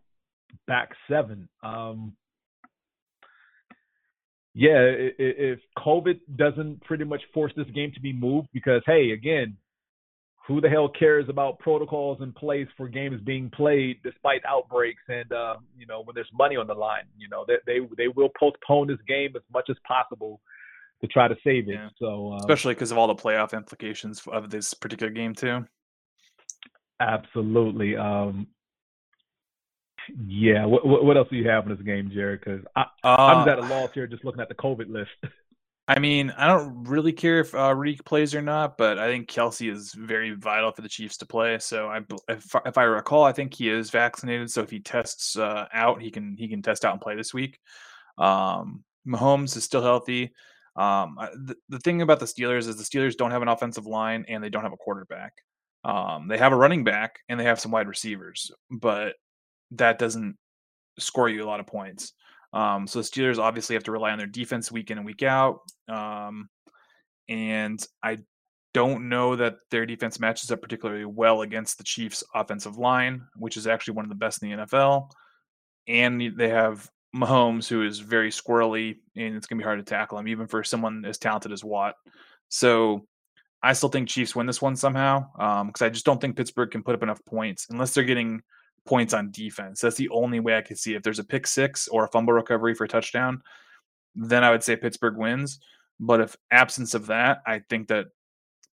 [0.66, 1.48] back seven.
[1.62, 2.14] Um,
[4.54, 9.56] yeah, if COVID doesn't pretty much force this game to be moved, because hey, again,
[10.50, 15.30] who the hell cares about protocols in place for games being played despite outbreaks and
[15.32, 17.04] uh, you know when there's money on the line?
[17.16, 20.40] You know they they they will postpone this game as much as possible
[21.02, 21.74] to try to save it.
[21.74, 21.88] Yeah.
[22.00, 25.66] So uh, Especially because of all the playoff implications of this particular game too.
[26.98, 27.96] Absolutely.
[27.96, 28.48] Um,
[30.26, 30.66] Yeah.
[30.66, 32.40] What, what else do you have in this game, Jared?
[32.40, 35.10] Because Uh, I'm just at a loss here, just looking at the COVID list.
[35.90, 39.28] I mean, I don't really care if uh, Reek plays or not, but I think
[39.28, 41.58] Kelce is very vital for the Chiefs to play.
[41.58, 44.52] So I, if, if I recall, I think he is vaccinated.
[44.52, 47.34] So if he tests uh, out, he can he can test out and play this
[47.34, 47.58] week.
[48.18, 50.32] Um, Mahomes is still healthy.
[50.76, 54.24] Um, the, the thing about the Steelers is the Steelers don't have an offensive line
[54.28, 55.32] and they don't have a quarterback.
[55.82, 59.16] Um, they have a running back and they have some wide receivers, but
[59.72, 60.36] that doesn't
[61.00, 62.12] score you a lot of points.
[62.52, 65.22] Um, so the Steelers obviously have to rely on their defense week in and week
[65.22, 65.60] out.
[65.88, 66.48] Um,
[67.28, 68.18] and I
[68.74, 73.56] don't know that their defense matches up particularly well against the Chiefs' offensive line, which
[73.56, 75.10] is actually one of the best in the NFL.
[75.88, 79.84] And they have Mahomes, who is very squirrely, and it's going to be hard to
[79.84, 81.94] tackle him, even for someone as talented as Watt.
[82.48, 83.06] So
[83.62, 86.82] I still think Chiefs win this one somehow because I just don't think Pittsburgh can
[86.82, 88.42] put up enough points unless they're getting
[88.86, 89.80] points on defense.
[89.80, 90.94] That's the only way I could see.
[90.94, 93.42] If there's a pick six or a fumble recovery for a touchdown,
[94.14, 95.60] then I would say Pittsburgh wins.
[95.98, 98.06] But if absence of that, I think that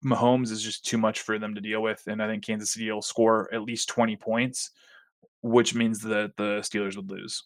[0.05, 2.91] Mahomes is just too much for them to deal with, and I think Kansas City
[2.91, 4.71] will score at least 20 points,
[5.41, 7.43] which means that the Steelers would lose.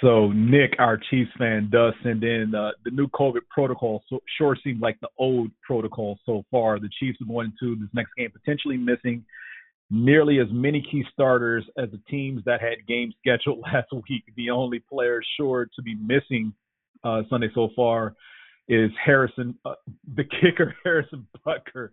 [0.00, 4.02] So Nick, our Chiefs fan, does send in uh, the new COVID protocol.
[4.08, 6.78] So sure seems like the old protocol so far.
[6.78, 9.24] The Chiefs are going into this next game potentially missing
[9.90, 14.24] nearly as many key starters as the teams that had games scheduled last week.
[14.36, 16.52] The only player sure to be missing
[17.04, 18.14] uh, Sunday so far
[18.68, 19.74] is Harrison, uh,
[20.16, 21.90] the kicker Harrison Butker.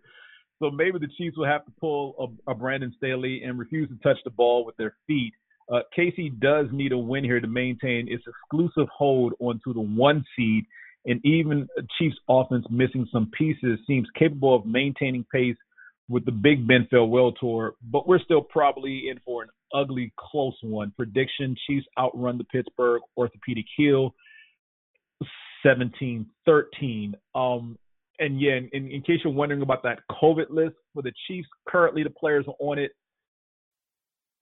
[0.60, 3.96] So maybe the Chiefs will have to pull a, a Brandon Staley and refuse to
[4.02, 5.34] touch the ball with their feet.
[5.72, 10.24] Uh, KC does need a win here to maintain its exclusive hold onto the one
[10.36, 10.66] seed,
[11.06, 11.68] and even
[11.98, 15.56] Chiefs offense missing some pieces seems capable of maintaining pace
[16.14, 20.56] with the Big Ben farewell tour, but we're still probably in for an ugly close
[20.62, 20.94] one.
[20.96, 24.14] Prediction Chiefs outrun the Pittsburgh Orthopedic Heel
[25.64, 27.16] 17 13.
[27.36, 27.78] Um,
[28.20, 32.04] and yeah, in, in case you're wondering about that COVID list for the Chiefs, currently
[32.04, 32.92] the players on it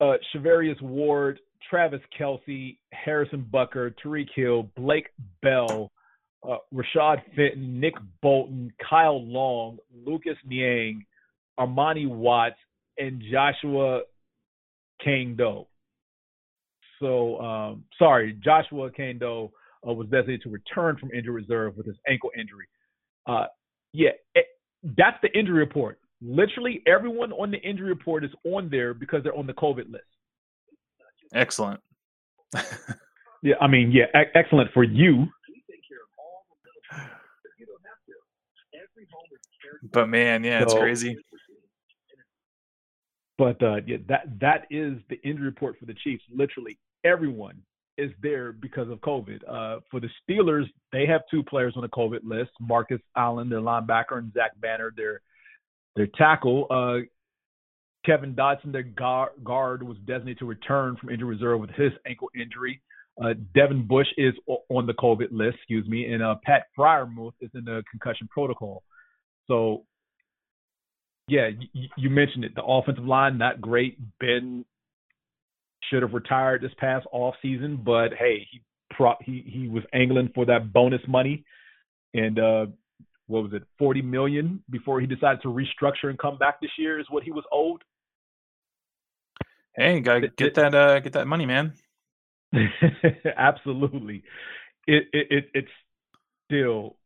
[0.02, 1.38] uh, Charvarius Ward,
[1.70, 5.08] Travis Kelce, Harrison Butker, Tyreek Hill, Blake
[5.42, 5.92] Bell,
[6.42, 11.04] uh, Rashad Fenton, Nick Bolton, Kyle Long, Lucas Niang,
[11.58, 12.56] Armani Watts,
[12.98, 14.02] and Joshua
[15.06, 15.66] Kaindoh.
[17.00, 19.50] So, um, sorry, Joshua Kaindoh
[19.86, 22.66] uh, was designated to return from injury reserve with his ankle injury.
[23.26, 23.46] Uh,
[23.92, 24.46] yeah, it,
[24.96, 25.98] that's the injury report.
[26.20, 30.04] Literally everyone on the injury report is on there because they're on the COVID list.
[31.34, 31.80] Excellent.
[33.42, 35.26] yeah, I mean, yeah, e- excellent for you.
[39.90, 41.16] But man, yeah, it's So- crazy.
[43.42, 46.22] But uh, yeah, that that is the injury report for the Chiefs.
[46.32, 47.60] Literally everyone
[47.98, 49.40] is there because of COVID.
[49.48, 53.58] Uh, for the Steelers, they have two players on the COVID list: Marcus Allen, their
[53.58, 55.22] linebacker, and Zach Banner, their
[55.96, 56.68] their tackle.
[56.70, 57.04] Uh,
[58.06, 62.80] Kevin Dotson, their guard, was designated to return from injury reserve with his ankle injury.
[63.20, 64.34] Uh, Devin Bush is
[64.68, 68.84] on the COVID list, excuse me, and uh, Pat Freiermuth is in the concussion protocol.
[69.48, 69.84] So,
[71.32, 72.54] yeah, you, you mentioned it.
[72.54, 73.98] The offensive line not great.
[74.20, 74.66] Ben
[75.88, 78.60] should have retired this past off season, but hey, he
[78.90, 81.44] pro- he he was angling for that bonus money,
[82.12, 82.66] and uh,
[83.28, 87.00] what was it, forty million before he decided to restructure and come back this year
[87.00, 87.82] is what he was owed.
[89.74, 91.72] Hey, gotta Th- get that uh get that money, man.
[93.36, 94.22] Absolutely,
[94.86, 95.64] it, it it it
[96.46, 96.96] still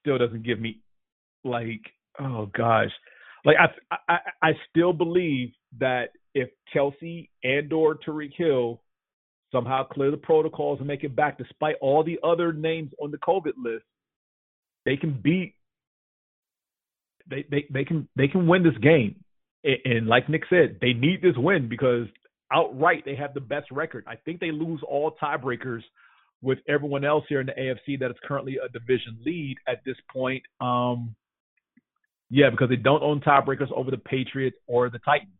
[0.00, 0.80] still doesn't give me
[1.44, 1.82] like
[2.18, 2.90] oh gosh,
[3.44, 8.80] like I I I still believe that if Kelce and or Tyreek Hill
[9.52, 13.18] somehow clear the protocols and make it back, despite all the other names on the
[13.18, 13.84] COVID list,
[14.84, 15.54] they can beat.
[17.28, 19.16] They they they can they can win this game,
[19.64, 22.06] and, and like Nick said, they need this win because
[22.52, 24.04] outright they have the best record.
[24.06, 25.82] I think they lose all tiebreakers
[26.42, 29.96] with everyone else here in the AFC that is currently a division lead at this
[30.10, 30.42] point.
[30.60, 31.14] Um,
[32.30, 35.32] yeah, because they don't own tiebreakers over the Patriots or the Titans.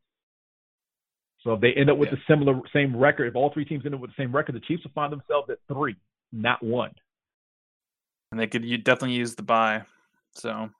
[1.42, 2.16] So if they end up with Yeah.
[2.16, 4.60] the similar same record, if all three teams end up with the same record, the
[4.60, 5.96] Chiefs will find themselves at three,
[6.32, 6.92] not one.
[8.30, 9.82] And they could you definitely use the buy.
[10.32, 10.70] So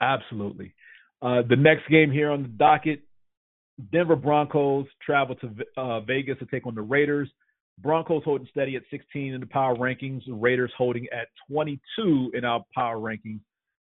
[0.00, 0.74] Absolutely.
[1.22, 3.00] Uh, the next game here on the docket,
[3.92, 7.30] Denver Broncos travel to uh, Vegas to take on the Raiders.
[7.78, 10.22] Broncos holding steady at 16 in the power rankings.
[10.28, 13.40] Raiders holding at 22 in our power rankings.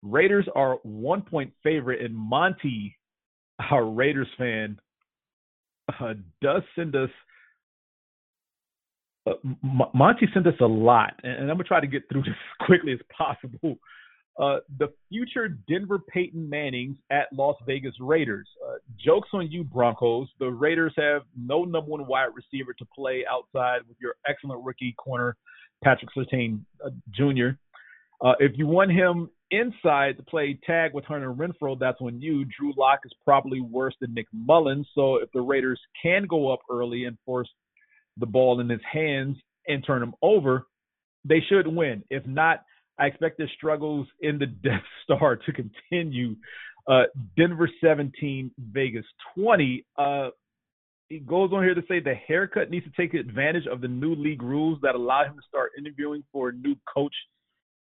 [0.03, 2.95] Raiders are one point favorite, and Monty,
[3.71, 4.79] our Raiders fan,
[5.99, 7.09] uh, does send us.
[9.25, 9.33] Uh,
[9.93, 12.93] Monty sent us a lot, and, I'm gonna try to get through this as quickly
[12.93, 13.77] as possible.
[14.39, 18.47] Uh, the future Denver Peyton Mannings at Las Vegas Raiders.
[18.63, 20.27] Uh, jokes on you, Broncos.
[20.39, 24.93] The Raiders have no number one wide receiver to play outside with your excellent rookie
[24.93, 25.35] corner,
[25.83, 27.57] Patrick Surtain uh, Jr.
[28.23, 32.45] Uh, if you want him inside to play tag with Hunter Renfrow, that's when you.
[32.45, 34.87] Drew Lock is probably worse than Nick Mullens.
[34.95, 37.49] So if the Raiders can go up early and force
[38.17, 39.37] the ball in his hands
[39.67, 40.67] and turn him over,
[41.25, 42.03] they should win.
[42.09, 42.63] If not,
[42.99, 46.35] I expect their struggles in the Death Star to continue.
[46.87, 47.03] Uh,
[47.35, 49.85] Denver 17, Vegas 20.
[49.97, 50.29] Uh,
[51.09, 54.15] he goes on here to say the haircut needs to take advantage of the new
[54.15, 57.13] league rules that allow him to start interviewing for a new coach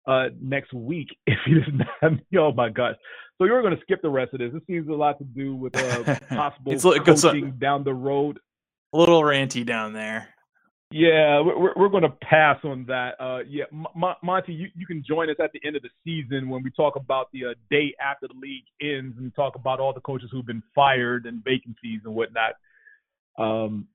[0.07, 1.63] uh, next week if he does
[2.01, 2.13] not.
[2.37, 2.95] oh my gosh!
[3.37, 4.51] So you're going to skip the rest of this.
[4.53, 7.93] This seems a lot to do with uh, possible It's like- coaching it's down the
[7.93, 8.39] road.
[8.93, 10.29] A little ranty down there.
[10.91, 13.15] Yeah, we're we're going to pass on that.
[13.19, 16.47] Uh, yeah, M- Monty, you, you can join us at the end of the season
[16.47, 19.91] when we talk about the uh, day after the league ends and talk about all
[19.93, 22.53] the coaches who've been fired and vacancies and whatnot.
[23.37, 23.87] Um,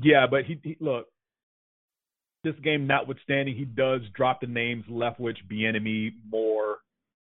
[0.00, 1.08] yeah, but he, he look.
[2.44, 6.78] This game notwithstanding, he does drop the names Leftwich, Bieniemy, Moore,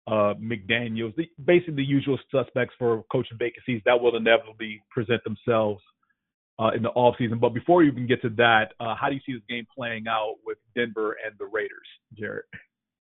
[0.08, 5.82] uh, McDaniel's, the, basically the usual suspects for coaching vacancies that will inevitably present themselves
[6.58, 7.40] uh, in the offseason.
[7.40, 10.08] But before you even get to that, uh, how do you see this game playing
[10.08, 11.88] out with Denver and the Raiders,
[12.18, 12.46] Jared?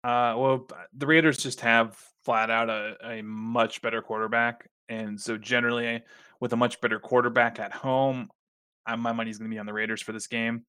[0.02, 5.36] Uh, well, the Raiders just have flat out a, a much better quarterback, and so
[5.36, 6.02] generally,
[6.40, 8.28] with a much better quarterback at home,
[8.86, 10.64] my money's going to be on the Raiders for this game.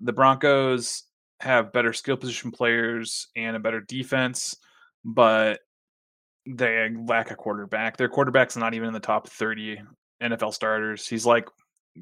[0.00, 1.04] The Broncos
[1.40, 4.56] have better skill position players and a better defense,
[5.04, 5.60] but
[6.46, 7.96] they lack a quarterback.
[7.96, 9.80] Their quarterback's not even in the top 30
[10.22, 11.06] NFL starters.
[11.06, 11.48] He's like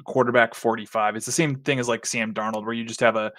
[0.04, 1.16] quarterback 45.
[1.16, 3.32] It's the same thing as like Sam Darnold, where you just have a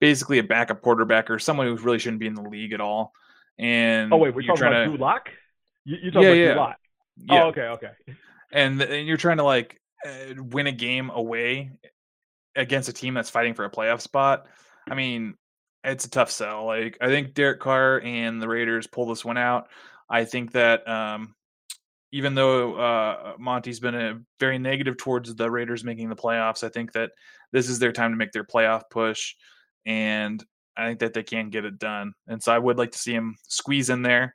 [0.00, 3.12] basically a backup quarterback or someone who really shouldn't be in the league at all.
[3.58, 5.30] And Oh wait, we're you're talking about Drew to, Lock.
[5.84, 6.52] You, you're talking Yeah, about yeah.
[6.52, 6.76] Drew Lock.
[7.16, 7.90] yeah, Oh, okay, okay.
[8.52, 11.70] and, and you're trying to like uh, win a game away
[12.56, 14.46] against a team that's fighting for a playoff spot.
[14.88, 15.34] I mean,
[15.84, 16.66] it's a tough sell.
[16.66, 19.68] Like I think Derek Carr and the Raiders pull this one out.
[20.08, 21.34] I think that um,
[22.12, 26.68] even though uh, Monty's been a very negative towards the Raiders making the playoffs, I
[26.68, 27.10] think that
[27.52, 29.34] this is their time to make their playoff push,
[29.84, 30.42] and
[30.76, 32.12] I think that they can get it done.
[32.26, 34.34] And so I would like to see him squeeze in there,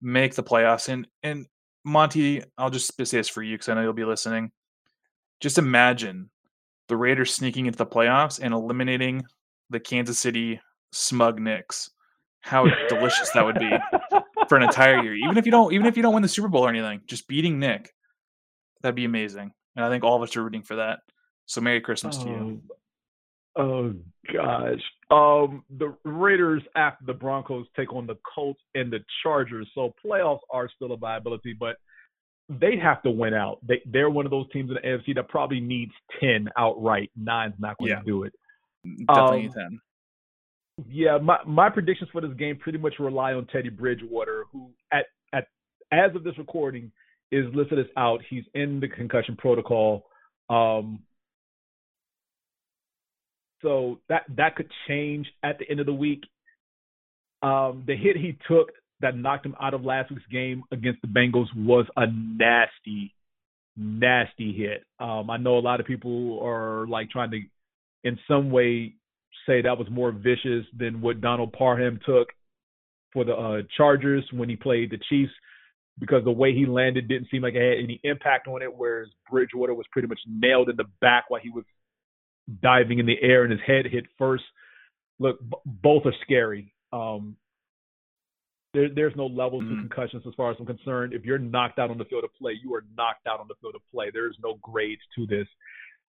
[0.00, 0.88] make the playoffs.
[0.88, 1.46] And and
[1.84, 4.50] Monty, I'll just say this for you because I know you'll be listening.
[5.40, 6.30] Just imagine
[6.88, 9.24] the Raiders sneaking into the playoffs and eliminating
[9.70, 10.60] the Kansas City
[10.92, 11.90] Smug Knicks.
[12.40, 13.70] How delicious that would be
[14.48, 15.14] for an entire year.
[15.14, 17.26] Even if you don't, even if you don't win the Super Bowl or anything, just
[17.26, 17.92] beating Nick,
[18.82, 19.52] that'd be amazing.
[19.74, 21.00] And I think all of us are rooting for that.
[21.46, 22.62] So Merry Christmas to you.
[23.56, 23.94] Oh, oh
[24.32, 24.82] gosh.
[25.10, 30.40] Um, the Raiders after the Broncos take on the Colts and the Chargers, so playoffs
[30.50, 31.76] are still a viability, but
[32.48, 33.58] they have to win out.
[33.66, 37.10] They they're one of those teams in the AFC that probably needs ten outright.
[37.16, 38.00] Nine's not going Yeah.
[38.00, 38.32] to do it.
[39.06, 39.80] Definitely um, Ethan.
[40.88, 45.06] Yeah, my my predictions for this game pretty much rely on Teddy Bridgewater, who at
[45.32, 45.48] at
[45.90, 46.92] as of this recording
[47.32, 48.20] is listed as out.
[48.28, 50.06] He's in the concussion protocol.
[50.48, 51.00] Um,
[53.62, 56.22] so that that could change at the end of the week.
[57.42, 58.70] Um, the hit he took
[59.00, 63.14] that knocked him out of last week's game against the Bengals was a nasty,
[63.76, 64.84] nasty hit.
[64.98, 67.40] Um, I know a lot of people are like trying to,
[68.04, 68.94] in some way,
[69.46, 72.28] say that was more vicious than what Donald Parham took
[73.12, 75.32] for the uh, Chargers when he played the Chiefs,
[75.98, 79.08] because the way he landed didn't seem like it had any impact on it, whereas
[79.30, 81.64] Bridgewater was pretty much nailed in the back while he was
[82.62, 84.44] diving in the air and his head hit first.
[85.18, 86.74] Look, b- both are scary.
[86.92, 87.36] Um,
[88.76, 89.80] there, there's no levels to Mhm.
[89.88, 91.14] concussions as far as I'm concerned.
[91.14, 93.54] If you're knocked out on the field of play, you are knocked out on the
[93.60, 94.10] field of play.
[94.10, 95.48] There's no grades to this.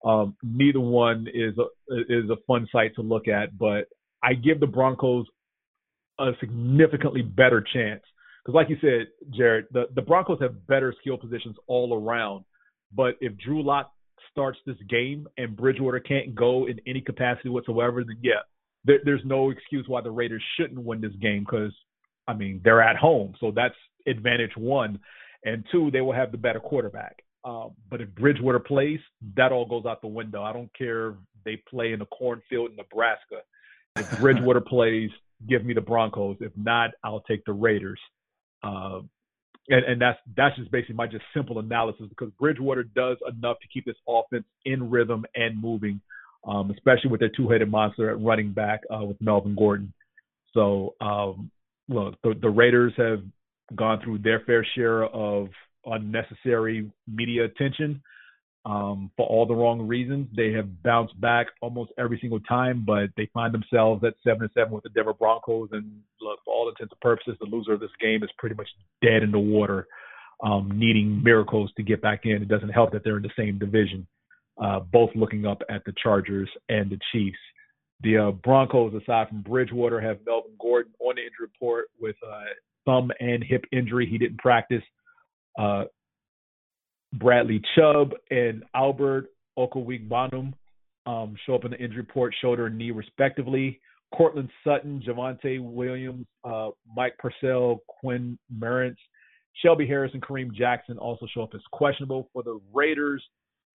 [0.04, 1.66] Um, neither one is a,
[2.08, 3.88] is a fun sight to look at, but
[4.22, 5.26] I give the Broncos
[6.18, 8.02] a significantly better chance
[8.42, 12.44] because, like you said, Jared, the, the Broncos have better skill positions all around.
[12.92, 13.92] But if Drew Lock
[14.30, 18.42] starts this game and Bridgewater can't go in any capacity whatsoever, then yeah,
[18.84, 21.72] there, there's no excuse why the Raiders shouldn't win this game because,
[22.26, 23.74] I mean, they're at home, so that's
[24.06, 24.98] advantage one,
[25.44, 27.22] and two, they will have the better quarterback.
[27.44, 29.00] Um, but if Bridgewater plays,
[29.36, 30.42] that all goes out the window.
[30.42, 31.14] I don't care if
[31.44, 33.42] they play in the cornfield in Nebraska.
[33.96, 35.10] If Bridgewater plays,
[35.46, 36.36] give me the Broncos.
[36.40, 38.00] If not, I'll take the Raiders.
[38.62, 39.00] Uh,
[39.68, 43.68] and, and that's that's just basically my just simple analysis because Bridgewater does enough to
[43.72, 46.00] keep this offense in rhythm and moving,
[46.46, 49.92] um, especially with their two-headed monster at running back uh, with Melvin Gordon.
[50.52, 51.50] So, um,
[51.88, 53.22] look, the, the Raiders have
[53.74, 55.48] gone through their fair share of
[55.86, 58.02] unnecessary media attention
[58.66, 60.28] um, for all the wrong reasons.
[60.34, 64.50] They have bounced back almost every single time, but they find themselves at seven and
[64.54, 65.68] seven with the Denver Broncos.
[65.72, 68.68] And look, for all intents and purposes, the loser of this game is pretty much
[69.02, 69.86] dead in the water,
[70.42, 72.42] um, needing miracles to get back in.
[72.42, 74.06] It doesn't help that they're in the same division,
[74.62, 77.38] uh, both looking up at the Chargers and the Chiefs.
[78.02, 82.42] The uh, Broncos, aside from Bridgewater, have Melvin Gordon on the injury report with uh,
[82.84, 84.06] thumb and hip injury.
[84.06, 84.82] He didn't practice.
[85.58, 85.84] Uh,
[87.14, 89.26] Bradley Chubb and Albert
[89.58, 90.52] Okwuegbunam
[91.06, 93.80] um, show up in the injury report, shoulder and knee, respectively.
[94.14, 98.96] Courtland Sutton, Javonte Williams, uh, Mike Purcell, Quinn Meinerz,
[99.62, 103.22] Shelby Harris, and Kareem Jackson also show up as questionable for the Raiders.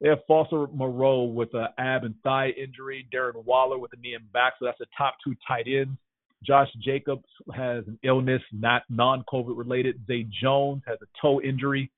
[0.01, 4.13] They have Foster Moreau with an ab and thigh injury, Darren Waller with a knee
[4.13, 5.97] and back, so that's the top two tight ends.
[6.45, 9.99] Josh Jacobs has an illness, not non-COVID related.
[10.07, 11.91] Zay Jones has a toe injury.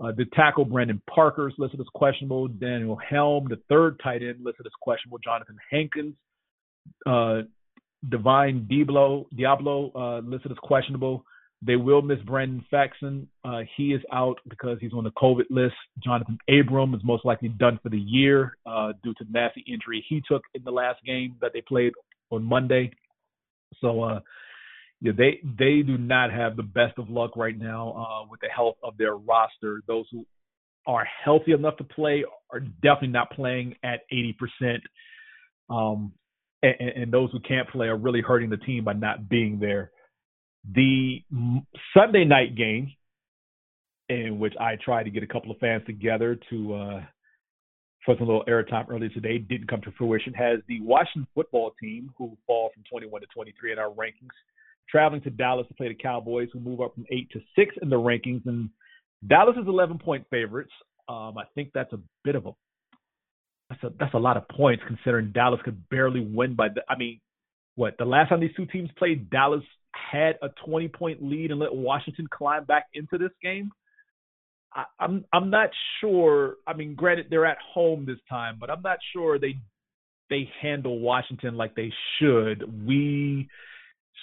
[0.00, 2.48] Uh, the tackle Brandon Parker is listed as questionable.
[2.48, 5.18] Daniel Helm, the third tight end, listed as questionable.
[5.18, 6.14] Jonathan Hankins,
[7.06, 7.42] uh,
[8.08, 11.24] Divine Deablo, Deablo uh, listed as questionable.
[11.66, 13.26] They will miss Brandon Facyson.
[13.44, 15.74] Uh, he is out because he's on the COVID list.
[16.02, 20.04] Jonathan Abram is most likely done for the year uh, due to the nasty injury
[20.08, 21.92] he took in the last game that they played
[22.30, 22.90] on Monday.
[23.80, 24.20] So uh,
[25.00, 28.48] yeah, they they do not have the best of luck right now uh, with the
[28.48, 29.80] health of their roster.
[29.86, 30.26] Those who
[30.86, 34.80] are healthy enough to play are definitely not playing at 80%.
[35.70, 36.12] Um,
[36.62, 39.90] and, and, those who can't play are really hurting the team by not being there.
[40.72, 41.22] The
[41.96, 42.92] Sunday night game,
[44.08, 47.02] in which I tried to get a couple of fans together to uh,
[48.04, 52.10] for some little airtime earlier today, didn't come to fruition, has the Washington football team,
[52.16, 54.32] who fall from 21 to 23 in our rankings,
[54.88, 57.88] traveling to Dallas to play the Cowboys, who move up from eight to six in
[57.88, 58.46] the rankings.
[58.46, 58.70] And
[59.26, 60.72] Dallas is 11 point favorites.
[61.08, 62.52] Um, I think that's a bit of a
[63.70, 66.82] that's a that's a lot of points considering Dallas could barely win by the.
[66.88, 67.20] I mean,
[67.76, 71.60] what the last time these two teams played, Dallas had a 20 point lead and
[71.60, 73.70] let Washington climb back into this game.
[74.74, 75.70] I, I'm I'm not
[76.00, 76.56] sure.
[76.66, 79.56] I mean, granted they're at home this time, but I'm not sure they
[80.30, 82.86] they handle Washington like they should.
[82.86, 83.48] We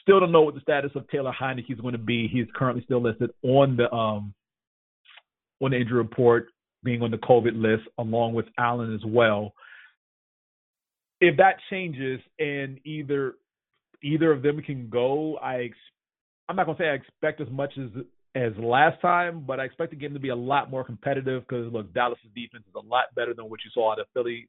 [0.01, 2.27] Still don't know what the status of Taylor Heinicke is going to be.
[2.27, 4.33] He's currently still listed on the um
[5.61, 6.47] on the injury report,
[6.83, 9.53] being on the COVID list, along with Allen as well.
[11.19, 13.35] If that changes and either
[14.03, 15.77] either of them can go, I ex-
[16.49, 17.89] I'm not gonna say I expect as much as
[18.33, 21.71] as last time, but I expect the game to be a lot more competitive because
[21.71, 24.47] look, Dallas' defense is a lot better than what you saw out of Philly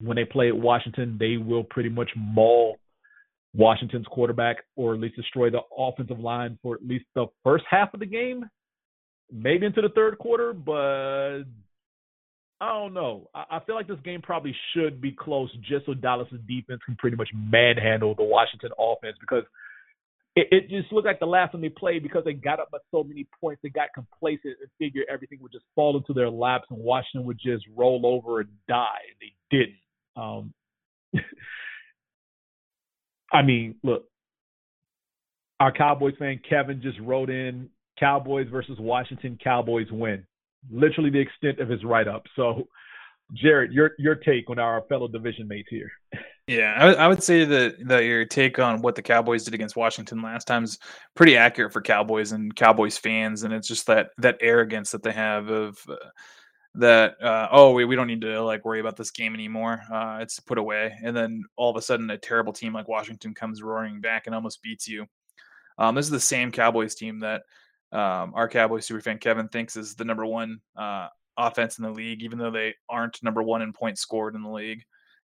[0.00, 1.16] when they played Washington.
[1.18, 2.78] They will pretty much maul
[3.54, 7.94] Washington's quarterback or at least destroy the offensive line for at least the first half
[7.94, 8.44] of the game,
[9.32, 11.44] maybe into the third quarter, but
[12.60, 13.30] I don't know.
[13.34, 17.16] I, feel like this game probably should be close just so Dallas' defense can pretty
[17.16, 19.44] much manhandle the Washington offense because
[20.34, 22.78] it, it just looked like the last time they played because they got up by
[22.90, 26.66] so many points, they got complacent and figured everything would just fall into their laps
[26.70, 29.02] and Washington would just roll over and die.
[29.08, 29.78] And they didn't.
[30.16, 30.52] Um,
[33.32, 34.04] I mean, look,
[35.60, 37.68] our Cowboys fan Kevin just wrote in
[37.98, 39.38] Cowboys versus Washington.
[39.42, 40.24] Cowboys win.
[40.70, 42.24] Literally the extent of his write up.
[42.36, 42.68] So,
[43.32, 45.90] Jared, your your take on our fellow division mates here.
[46.48, 49.76] Yeah, I, I would say that that your take on what the Cowboys did against
[49.76, 50.78] Washington last time is
[51.14, 55.12] pretty accurate for Cowboys and Cowboys fans, and it's just that that arrogance that they
[55.12, 55.78] have of.
[55.88, 55.96] Uh,
[56.74, 60.18] that uh, oh we, we don't need to like worry about this game anymore uh,
[60.20, 63.62] it's put away and then all of a sudden a terrible team like washington comes
[63.62, 65.06] roaring back and almost beats you
[65.78, 67.42] um, this is the same cowboys team that
[67.92, 72.22] um, our cowboys superfan kevin thinks is the number one uh, offense in the league
[72.22, 74.82] even though they aren't number one in points scored in the league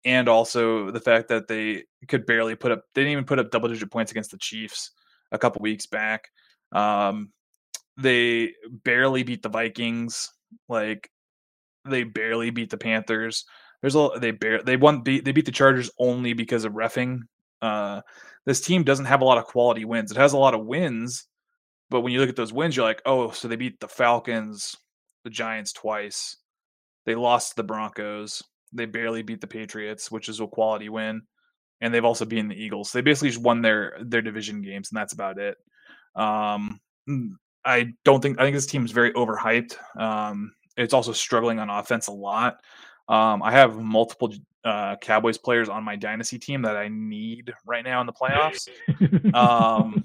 [0.04, 3.50] and also the fact that they could barely put up they didn't even put up
[3.50, 4.92] double digit points against the chiefs
[5.32, 6.28] a couple weeks back
[6.72, 7.30] um,
[7.96, 8.52] they
[8.84, 10.30] barely beat the vikings
[10.68, 11.10] like
[11.84, 13.44] they barely beat the Panthers.
[13.80, 17.20] There's a they bear they won beat they beat the Chargers only because of refing.
[17.62, 18.02] Uh,
[18.44, 20.10] this team doesn't have a lot of quality wins.
[20.10, 21.26] It has a lot of wins,
[21.90, 24.76] but when you look at those wins, you're like, oh, so they beat the Falcons,
[25.24, 26.36] the Giants twice.
[27.04, 28.42] They lost the Broncos.
[28.72, 31.22] They barely beat the Patriots, which is a quality win,
[31.80, 32.90] and they've also beaten the Eagles.
[32.90, 35.56] So they basically just won their their division games, and that's about it.
[36.16, 36.80] Um,
[37.64, 39.76] I don't think I think this team is very overhyped.
[39.98, 42.58] Um, it's also struggling on offense a lot.
[43.08, 44.32] Um, I have multiple
[44.64, 48.68] uh, Cowboys players on my dynasty team that I need right now in the playoffs,
[49.34, 50.04] um,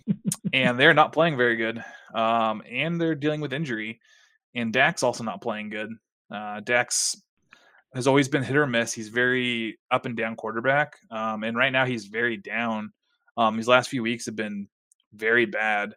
[0.53, 1.83] and they're not playing very good.
[2.13, 3.99] Um, and they're dealing with injury,
[4.55, 5.89] and Dak's also not playing good.
[6.29, 7.15] Uh, Dak's
[7.93, 8.93] has always been hit or miss.
[8.93, 12.91] He's very up and down quarterback, um, and right now he's very down.
[13.37, 14.67] Um, these last few weeks have been
[15.13, 15.95] very bad,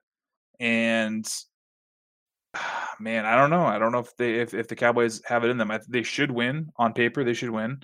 [0.61, 1.27] and
[3.01, 3.65] man, I don't know.
[3.65, 5.71] I don't know if they if, if the Cowboys have it in them.
[5.71, 7.25] I, they should win on paper.
[7.25, 7.81] They should win.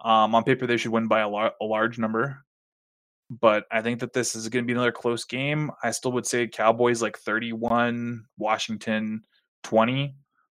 [0.00, 2.44] Um, on paper, they should win by a, lar- a large number.
[3.30, 5.70] But I think that this is going to be another close game.
[5.82, 9.22] I still would say Cowboys like 31, Washington
[9.64, 10.14] 20.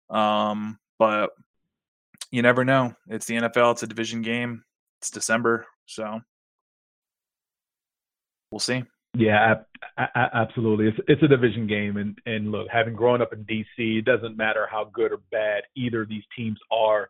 [0.09, 1.31] Um, but
[2.31, 2.95] you never know.
[3.09, 3.73] It's the NFL.
[3.73, 4.65] It's a division game.
[5.01, 6.21] It's December, so
[8.53, 8.85] we'll see.
[9.15, 9.55] Yeah,
[10.15, 10.89] absolutely.
[10.89, 13.65] It's it's a division game, and and look, having grown up in DC,
[13.99, 17.09] it doesn't matter how good or bad either of these teams are,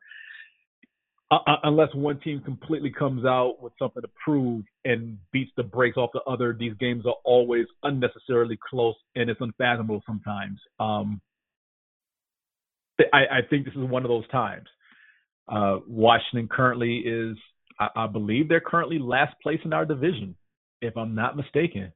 [1.30, 5.96] uh, unless one team completely comes out with something to prove and beats the brakes
[5.96, 6.56] off the other.
[6.58, 10.58] These games are always unnecessarily close, and it's unfathomable sometimes.
[10.80, 11.20] Um,
[13.12, 14.66] I, I think this is one of those times.
[15.48, 17.36] Uh, Washington currently is,
[17.78, 20.36] I, I believe, they're currently last place in our division
[20.82, 21.92] if I'm not mistaken.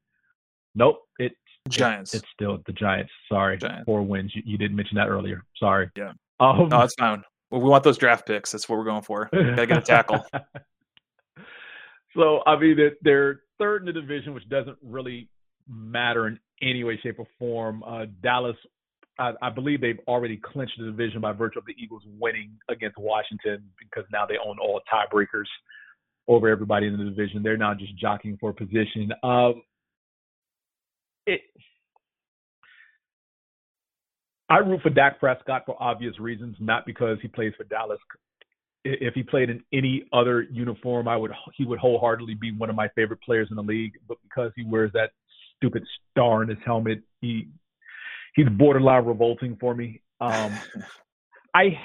[0.74, 1.34] Nope, it's
[1.68, 2.14] Giants.
[2.14, 3.12] It's, it's still the Giants.
[3.28, 3.84] Sorry, Giants.
[3.84, 4.32] four wins.
[4.34, 5.44] You, you, didn't mention that earlier.
[5.58, 5.90] Sorry.
[5.96, 6.12] Yeah.
[6.40, 7.22] Um, no, that's fine.
[7.54, 8.50] Well, we want those draft picks.
[8.50, 9.28] That's what we're going for.
[9.32, 10.26] Gotta get a tackle.
[12.16, 15.28] so I mean, they're third in the division, which doesn't really
[15.68, 17.84] matter in any way, shape, or form.
[17.84, 18.56] Uh, Dallas,
[19.20, 22.98] I, I, believe they've already clinched the division by virtue of the Eagles winning against
[22.98, 25.46] Washington because now they own all tiebreakers
[26.26, 27.44] over everybody in the division.
[27.44, 29.12] They're now just jockeying for position.
[29.22, 29.62] Um,
[31.24, 31.42] it,
[34.54, 37.98] I root for Dak Prescott for obvious reasons, not because he plays for Dallas.
[38.84, 42.76] If he played in any other uniform, I would he would wholeheartedly be one of
[42.76, 43.94] my favorite players in the league.
[44.06, 45.10] But because he wears that
[45.56, 45.82] stupid
[46.12, 47.48] star in his helmet, he
[48.36, 50.00] he's borderline revolting for me.
[50.20, 50.56] Um,
[51.54, 51.76] I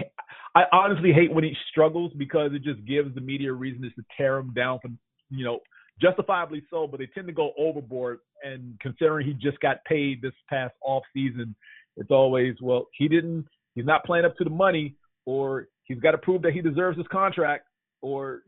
[0.53, 4.03] I honestly hate when he struggles because it just gives the media a reason to
[4.15, 4.99] tear him down from
[5.31, 5.59] you know
[5.99, 8.19] justifiably so, but they tend to go overboard.
[8.43, 11.55] And considering he just got paid this past off season,
[11.98, 13.45] it's always well he didn't
[13.76, 14.95] he's not playing up to the money,
[15.26, 17.68] or he's got to prove that he deserves his contract,
[18.02, 18.41] or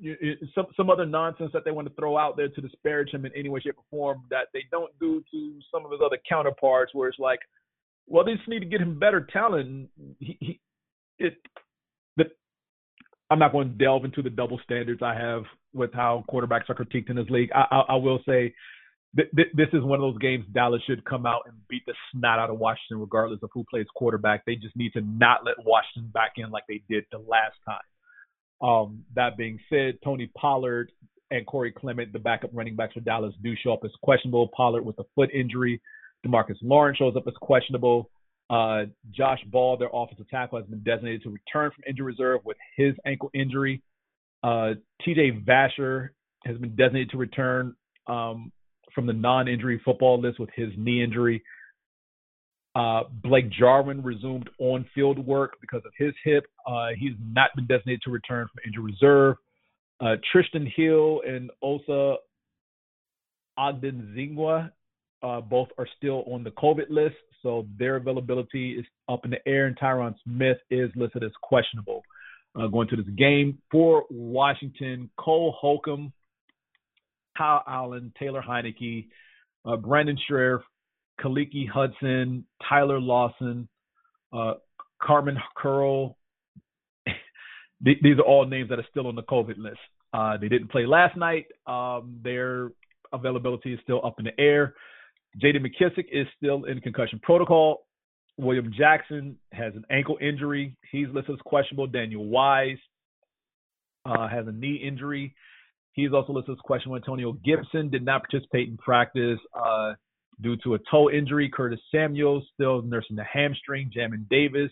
[0.56, 3.32] some some other nonsense that they want to throw out there to disparage him in
[3.36, 6.94] any way, shape, or form that they don't do to some of his other counterparts,
[6.94, 7.40] where it's like,
[8.08, 9.90] well, they just need to get him better talent.
[10.20, 10.60] He, he
[11.20, 11.36] it
[13.32, 15.44] I'm not going to delve into the double standards I have
[15.74, 17.50] with how quarterbacks are critiqued in this league.
[17.56, 18.54] I, I, I will say
[19.16, 21.94] th- th- this is one of those games Dallas should come out and beat the
[22.12, 24.44] snot out of Washington, regardless of who plays quarterback.
[24.46, 28.68] They just need to not let Washington back in like they did the last time.
[28.68, 30.92] Um, that being said, Tony Pollard
[31.32, 34.50] and Corey Clement, the backup running backs for Dallas, do show up as questionable.
[34.56, 35.82] Pollard with a foot injury.
[36.26, 38.10] Demarcus Lawrence shows up as questionable.
[38.50, 42.58] Uh, Josh Ball, their offensive tackle, has been designated to return from injury reserve with
[42.76, 43.82] his ankle injury.
[44.44, 44.74] Uh,
[45.08, 46.10] TJ Vasher
[46.46, 47.76] has been designated to return
[48.08, 48.52] um,
[48.94, 51.44] from the non-injury football list with his knee injury.
[52.74, 56.46] Uh, Blake Jarwin resumed on-field work because of his hip.
[56.66, 59.36] Uh, he's not been designated to return from injury reserve.
[60.00, 62.16] Uh, Trysten Hill and Osa
[63.60, 64.72] Odighizuwa
[65.22, 69.48] uh, both are still on the COVID list so their availability is up in the
[69.48, 72.04] air, and Tyron Smith is listed as questionable
[72.56, 73.58] uh, going to this game.
[73.72, 76.14] For Washington, Cole Holcomb,
[77.38, 79.08] Kyle Allen, Taylor Heinicke,
[79.66, 80.62] uh, Brandon Scherff,
[81.20, 83.68] Khaleke Hudson, Tyler Larsen,
[84.34, 84.54] uh,
[85.02, 86.18] Kamren Curl.
[87.82, 89.80] These are all names that are still on the COVID list.
[90.14, 91.46] Uh, they didn't play last night.
[91.66, 92.72] Um, their
[93.14, 94.76] availability is still up in the air.
[95.38, 95.60] J.D.
[95.60, 97.86] McKissic is still in concussion protocol.
[98.38, 100.76] William Jackson has an ankle injury.
[100.92, 101.88] He's listed as questionable.
[101.88, 102.78] Daniel Wise
[104.06, 105.36] uh, has a knee injury.
[105.94, 106.98] He's also listed as questionable.
[106.98, 109.94] Antonio Gibson did not participate in practice uh,
[110.42, 111.50] due to a toe injury.
[111.54, 113.92] Curtis Samuels still nursing the hamstring.
[113.96, 114.72] Jamin Davis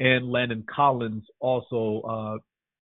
[0.00, 2.38] and Landon Collins also uh,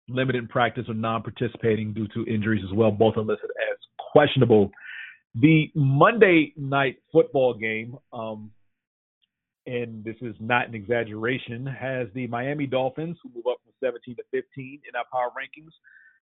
[0.08, 2.90] limited in practice or non-participating due to injuries as well.
[2.90, 3.78] Both are listed as
[4.12, 4.70] questionable.
[5.34, 8.50] The Monday night football game, um,
[9.66, 14.16] and this is not an exaggeration, has the Miami Dolphins, who move up from 17
[14.16, 15.72] to 15 in our power rankings,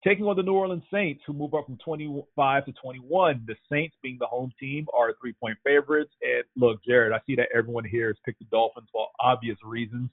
[0.03, 3.43] taking on the New Orleans Saints, who move up from 25 to 21.
[3.47, 6.11] The Saints, being the home team, are three point favorites.
[6.21, 10.09] And look, Jared, I see that everyone here has picked the Dolphins for obvious reasons.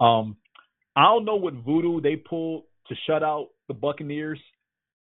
[0.00, 0.36] Um,
[0.96, 4.40] I don't know what voodoo they pulled to shut out the Buccaneers,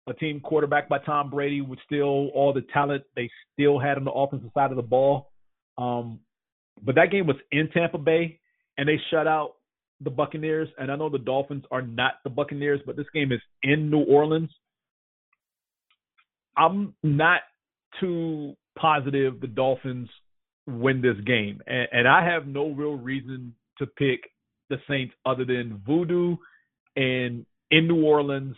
[0.06, 4.05] a team quarterbacked by Tom Brady with still all the talent they still had on
[4.05, 5.30] the offensive side of the ball.
[5.78, 6.20] Um,
[6.82, 8.40] but that game was in Tampa Bay,
[8.76, 9.52] and they shut out
[10.03, 10.69] the Buccaneers.
[10.79, 14.03] And I know the Dolphins are not the Buccaneers, but this game is in New
[14.03, 14.51] Orleans.
[16.57, 17.41] I'm not
[18.01, 20.09] too positive the Dolphins
[20.66, 24.31] win this game, and, and I have no real reason to pick
[24.70, 26.37] the Saints other than voodoo
[26.95, 28.57] and in New Orleans,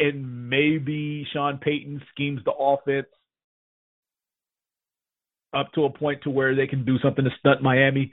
[0.00, 3.06] and maybe Sean Payton schemes the offense
[5.54, 8.12] up to a point to where they can do something to stunt Miami.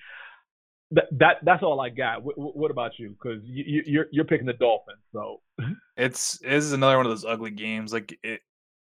[0.91, 2.21] That, that that's all I got.
[2.23, 3.09] What, about you?
[3.09, 5.41] Because you, you're you're picking the Dolphins, so
[5.97, 7.91] it's it is another one of those ugly games.
[7.91, 8.41] Like it,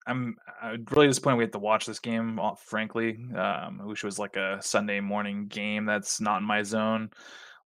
[0.06, 2.38] I'm, I'm really disappointed we have to watch this game.
[2.38, 5.86] uh, Frankly, um, I wish it was like a Sunday morning game.
[5.86, 7.10] That's not in my zone,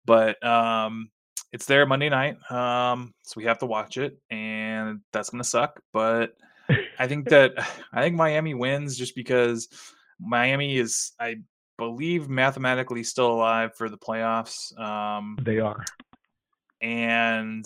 [0.05, 1.09] but um,
[1.51, 5.81] it's there Monday night, um, so we have to watch it, and that's gonna suck.
[5.93, 6.33] But
[6.99, 7.53] I think that
[7.93, 9.69] I think Miami wins just because
[10.19, 11.37] Miami is, I
[11.77, 14.77] believe, mathematically still alive for the playoffs.
[14.79, 15.83] Um, they are,
[16.81, 17.65] and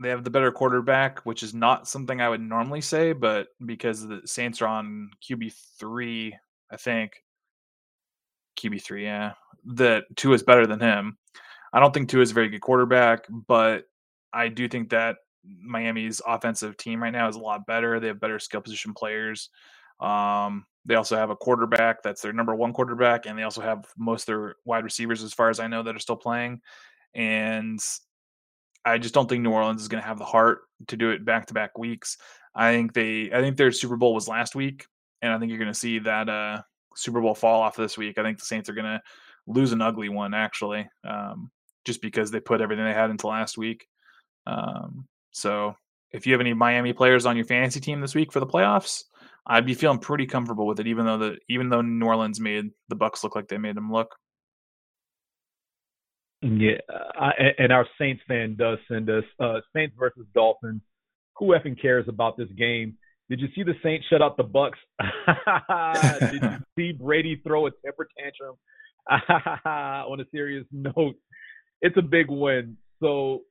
[0.00, 4.06] they have the better quarterback, which is not something I would normally say, but because
[4.06, 6.34] the Saints are on QB three,
[6.70, 7.22] I think
[8.58, 9.32] QB three, yeah,
[9.76, 11.18] that two is better than him.
[11.72, 13.84] I don't think two is a very good quarterback, but
[14.32, 18.00] I do think that Miami's offensive team right now is a lot better.
[18.00, 19.50] They have better skill position players.
[20.00, 23.86] Um, they also have a quarterback that's their number one quarterback, and they also have
[23.96, 26.60] most of their wide receivers, as far as I know, that are still playing.
[27.14, 27.78] And
[28.84, 31.24] I just don't think New Orleans is going to have the heart to do it
[31.24, 32.16] back to back weeks.
[32.54, 34.86] I think they, I think their Super Bowl was last week,
[35.22, 36.62] and I think you're going to see that uh,
[36.96, 38.18] Super Bowl fall off this week.
[38.18, 39.00] I think the Saints are going to
[39.46, 40.88] lose an ugly one, actually.
[41.04, 41.50] Um,
[41.84, 43.86] just because they put everything they had into last week.
[44.46, 45.74] Um, so
[46.12, 49.04] if you have any Miami players on your fantasy team this week for the playoffs,
[49.46, 52.66] I'd be feeling pretty comfortable with it, even though the even though New Orleans made
[52.88, 54.14] the Bucks look like they made them look.
[56.42, 56.78] Yeah,
[57.18, 60.80] I, and our Saints fan does send us uh, Saints versus Dolphins.
[61.36, 62.96] Who effing cares about this game?
[63.28, 64.78] Did you see the Saints shut out the Bucks?
[66.32, 68.56] Did you see Brady throw a temper tantrum?
[70.10, 71.14] On a serious note,
[71.82, 72.76] it's a big win.
[73.00, 73.42] So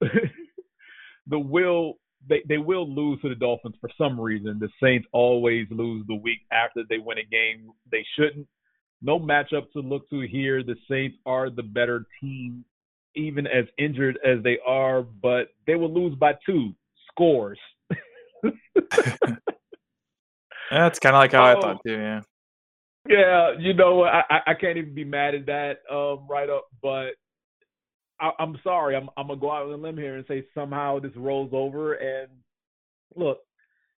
[1.28, 1.96] the will
[2.28, 4.60] they, they will lose to the Dolphins for some reason.
[4.60, 7.72] The Saints always lose the week after they win a game.
[7.92, 8.48] They shouldn't.
[9.02, 10.62] No matchup to look to here.
[10.64, 12.66] The Saints are the better team,
[13.16, 16.74] even as injured as they are, but they will lose by two
[17.10, 17.60] scores.
[20.72, 21.94] That's kind of like how oh, I thought too.
[21.94, 22.22] Yeah.
[23.08, 27.12] Yeah, you know, I I can't even be mad at that um, right up, but
[28.20, 28.96] I, am sorry.
[28.96, 31.94] I'm I'm gonna go out on a limb here and say somehow this rolls over.
[31.94, 32.30] And
[33.16, 33.40] look,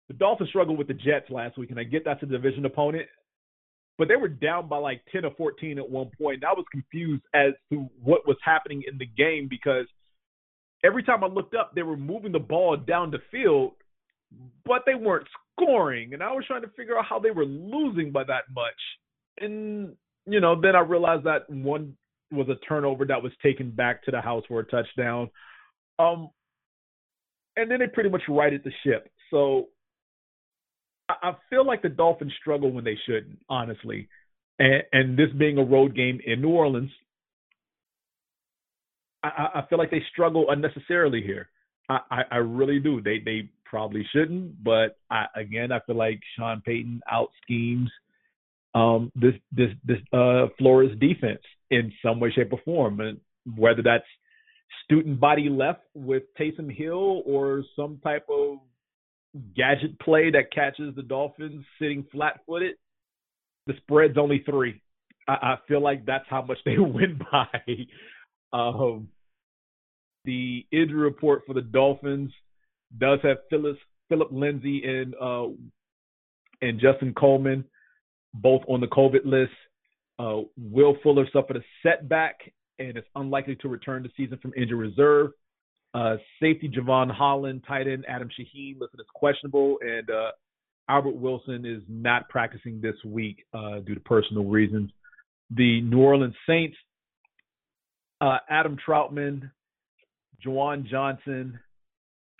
[0.07, 3.07] the Dolphins struggled with the Jets last week, and I get that's a division opponent,
[3.97, 6.37] but they were down by like 10 or 14 at one point.
[6.37, 9.85] And I was confused as to what was happening in the game because
[10.83, 13.73] every time I looked up, they were moving the ball down the field,
[14.65, 16.13] but they weren't scoring.
[16.13, 18.79] And I was trying to figure out how they were losing by that much.
[19.39, 19.95] And
[20.27, 21.95] you know, then I realized that one
[22.31, 25.29] was a turnover that was taken back to the house for a touchdown.
[25.99, 26.29] Um,
[27.55, 29.09] and then they pretty much righted the ship.
[29.29, 29.67] So
[31.09, 34.07] I, I feel like the Dolphins struggle when they shouldn't, honestly.
[34.59, 36.91] And, and this being a road game in New Orleans,
[39.23, 41.49] I, I feel like they struggle unnecessarily here.
[41.89, 43.01] I, I, I really do.
[43.01, 47.89] They they probably shouldn't, but I, again, I feel like Sean Payton out schemes
[48.73, 51.41] um, this this this uh, Flores defense
[51.71, 53.19] in some way, shape, or form, and
[53.55, 54.05] whether that's
[54.83, 58.57] student body left with Taysom Hill or some type of
[59.55, 62.75] gadget play that catches the Dolphins sitting flat-footed.
[63.67, 64.81] The spread's only three.
[65.27, 67.47] I, I feel like that's how much they win by.
[68.53, 69.07] um,
[70.25, 72.31] the injury report for the Dolphins
[72.99, 73.77] does have Phyllis,
[74.09, 75.47] Phillip Lindsay and uh,
[76.61, 77.63] and Justin Coleman
[78.33, 79.51] both on the COVID list.
[80.21, 82.39] Uh, Will Fuller suffered a setback
[82.77, 85.31] and is unlikely to return to season from injury reserve.
[85.93, 90.31] Uh, safety Jevon Holland, tight end Adam Shaheen listed as questionable, and uh,
[90.87, 94.91] Albert Wilson is not practicing this week uh, due to personal reasons.
[95.49, 96.77] The New Orleans Saints,
[98.21, 99.49] uh, Adam Trautman,
[100.45, 101.59] Juwan Johnson,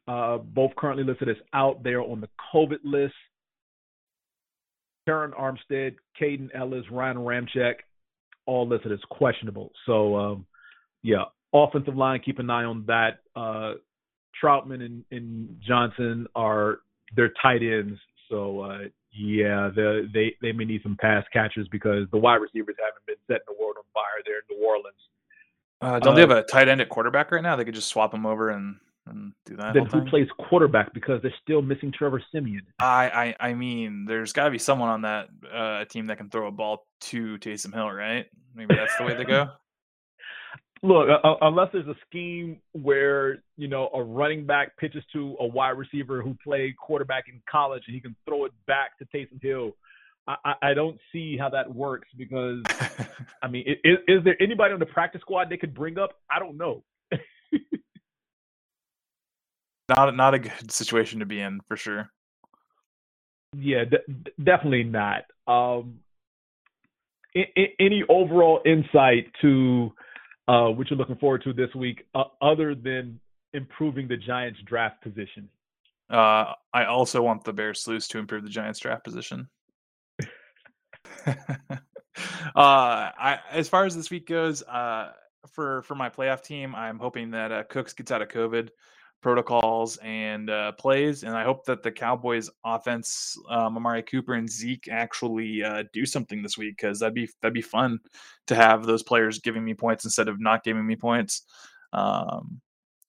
[0.07, 3.15] uh, both currently listed as out there on the COVID list.
[5.07, 7.75] Terron Armstead, Kaden Elliss, Ryan Ramczyk,
[8.45, 9.71] all listed as questionable.
[9.85, 10.45] So, um,
[11.03, 11.23] yeah,
[11.53, 13.19] offensive line, keep an eye on that.
[13.35, 13.73] Uh,
[14.41, 16.79] Trautman and, and, Johnson are
[17.15, 17.99] their tight ends.
[18.29, 18.77] So, uh,
[19.13, 23.17] yeah, the, they they may need some pass catchers because the wide receivers haven't been
[23.27, 24.95] setting the world on fire there in New Orleans.
[25.81, 27.55] Uh, don't they have a tight end at quarterback right now?
[27.55, 29.73] They could just swap them over and and do that.
[29.73, 32.61] Then who plays quarterback because they're still missing Trevor Siemian?
[32.79, 36.29] I I, I mean, there's got to be someone on that uh, team that can
[36.29, 38.25] throw a ball to Taysom Hill, right?
[38.55, 39.49] Maybe that's the way to go.
[40.83, 45.45] Look, uh, unless there's a scheme where you know a running back pitches to a
[45.45, 49.41] wide receiver who played quarterback in college and he can throw it back to Taysom
[49.41, 49.73] Hill,
[50.27, 52.63] I, I don't see how that works because
[53.43, 56.19] I mean, is, is there anybody on the practice squad they could bring up?
[56.29, 56.83] I don't know.
[59.89, 62.09] not not a good situation to be in for sure.
[63.57, 65.23] Yeah, d- definitely not.
[65.47, 65.99] Um,
[67.35, 69.93] I- I- any overall insight to
[70.47, 73.19] uh, what you're looking forward to this week, uh, other than
[73.53, 75.49] improving the Giants' draft position?
[76.09, 79.47] Uh, I also want the Bears sleuths to improve the Giants' draft position.
[81.27, 81.35] uh,
[82.55, 85.11] I, as far as this week goes, uh,
[85.53, 88.69] for for my playoff team, I'm hoping that uh, Cooks gets out of COVID
[89.22, 91.23] protocols and uh, plays.
[91.23, 96.06] And I hope that the Cowboys offense, um, Amari Cooper and Zeke actually uh, do
[96.06, 97.99] something this week because that'd be that'd be fun
[98.48, 101.43] to have those players giving me points instead of not giving me points.
[101.93, 102.61] Um,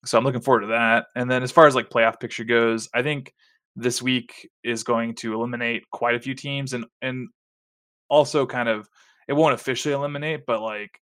[0.04, 1.06] so I'm looking forward to that.
[1.16, 3.32] And then as far as like playoff picture goes, I think
[3.76, 7.28] this week is going to eliminate quite a few teams and and
[8.08, 8.88] also kind of
[9.28, 11.00] it won't officially eliminate, but like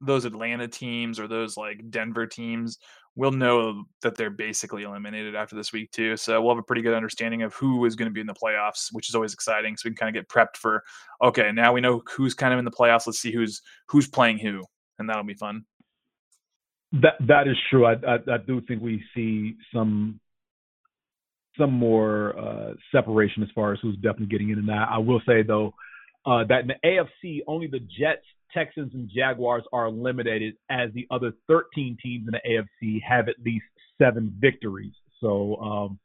[0.00, 2.78] those Atlanta teams or those like Denver teams
[3.16, 6.16] we'll know that they're basically eliminated after this week too.
[6.16, 8.34] So we'll have a pretty good understanding of who is going to be in the
[8.34, 9.76] playoffs, which is always exciting.
[9.76, 10.84] So we can kind of get prepped for
[11.22, 13.06] okay, now we know who's kind of in the playoffs.
[13.06, 14.62] Let's see who's who's playing who,
[14.98, 15.64] and that'll be fun.
[16.92, 17.86] That that is true.
[17.86, 20.20] I I, I do think we see some
[21.58, 24.88] some more uh, separation as far as who's definitely getting in and out.
[24.90, 25.74] I will say though
[26.26, 31.06] uh, that in the AFC, only the Jets Texans and Jaguars are eliminated as the
[31.10, 33.64] other 13 teams in the AFC have at least
[33.98, 34.92] seven victories.
[35.20, 35.98] So um,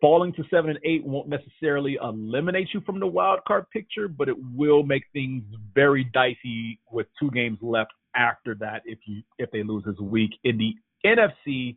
[0.00, 4.28] falling to seven and eight won't necessarily eliminate you from the wild card picture, but
[4.28, 5.44] it will make things
[5.74, 10.30] very dicey with two games left after that if you if they lose this week.
[10.44, 10.74] In the
[11.04, 11.76] NFC,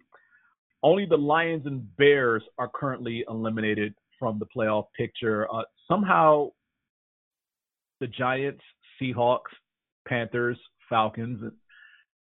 [0.82, 5.52] only the Lions and Bears are currently eliminated from the playoff picture.
[5.54, 6.50] Uh, somehow,
[8.00, 8.62] the Giants,
[9.02, 9.52] Seahawks,
[10.08, 10.58] Panthers,
[10.90, 11.52] Falcons,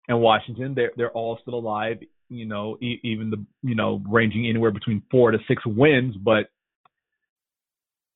[0.09, 0.75] and Washington.
[0.75, 1.99] They're they're all still alive.
[2.29, 6.17] You know, e- even the you know ranging anywhere between four to six wins.
[6.17, 6.47] But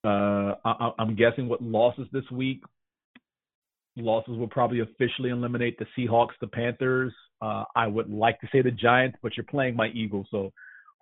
[0.05, 2.63] uh, I, I'm guessing what losses this week,
[3.97, 7.13] losses will probably officially eliminate the Seahawks, the Panthers.
[7.43, 10.53] Uh, I would like to say the Giants, but you're playing my Eagles, so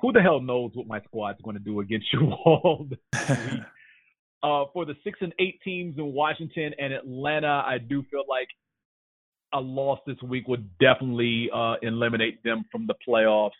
[0.00, 3.62] who the hell knows what my squad's going to do against you all this week.
[4.42, 8.48] Uh, for the six and eight teams in Washington and Atlanta, I do feel like
[9.52, 13.50] a loss this week would definitely uh, eliminate them from the playoffs.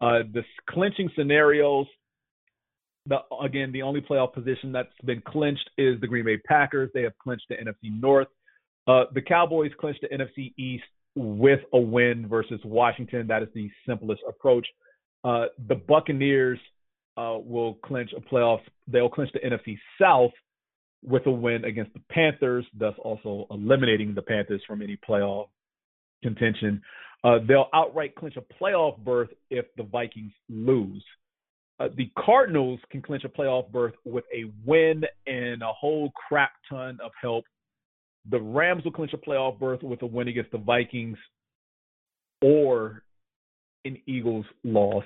[0.00, 1.86] Uh, the clinching scenarios,
[3.06, 6.90] the, again, the only playoff position that's been clinched is the Green Bay Packers.
[6.92, 8.28] They have clinched the NFC North.
[8.86, 10.84] Uh, the Cowboys clinched the NFC East
[11.14, 13.26] with a win versus Washington.
[13.26, 14.66] That is the simplest approach.
[15.24, 16.58] Uh, the Buccaneers
[17.16, 18.60] uh, will clinch a playoff.
[18.86, 20.32] They'll clinch the NFC South
[21.04, 25.46] with a win against the Panthers, thus also eliminating the Panthers from any playoff
[26.22, 26.82] contention.
[27.24, 31.04] Uh, they'll outright clinch a playoff berth if the Vikings lose.
[31.78, 36.52] Uh, the Cardinals can clinch a playoff berth with a win and a whole crap
[36.68, 37.44] ton of help.
[38.30, 41.18] The Rams will clinch a playoff berth with a win against the Vikings
[42.42, 43.02] or
[43.84, 45.04] an Eagles loss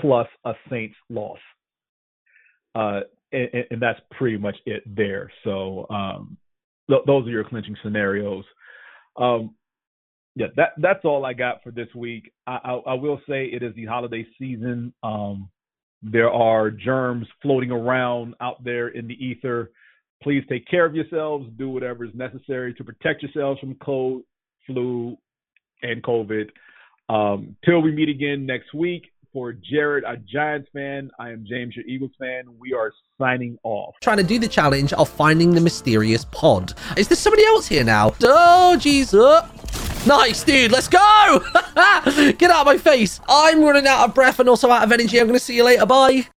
[0.00, 1.38] plus a Saints loss.
[2.74, 3.00] Uh,
[3.32, 5.30] and, and, that's pretty much it there.
[5.44, 6.36] So um,
[6.88, 8.44] th- those are your clinching scenarios.
[9.16, 9.54] Um,
[10.36, 12.32] yeah, that that's all I got for this week.
[12.46, 14.94] I, I, I will say it is the holiday season.
[15.02, 15.50] Um,
[16.02, 19.72] there are germs floating around out there in the ether.
[20.22, 21.48] Please take care of yourselves.
[21.56, 24.22] Do whatever is necessary to protect yourselves from cold,
[24.66, 25.16] flu,
[25.82, 26.50] and COVID.
[27.08, 31.10] Um, till we meet again next week, for Jared, a Giants fan.
[31.18, 32.44] I am James, your Eagles fan.
[32.58, 33.94] We are signing off.
[34.00, 36.74] Trying to do the challenge of finding the mysterious pod.
[36.96, 38.14] Is there somebody else here now?
[38.22, 39.42] Oh, Jesus.
[40.06, 40.70] Nice, dude.
[40.70, 41.44] Let's go.
[42.38, 43.20] Get out of my face.
[43.28, 45.20] I'm running out of breath and also out of energy.
[45.20, 45.84] I'm going to see you later.
[45.84, 46.28] Bye.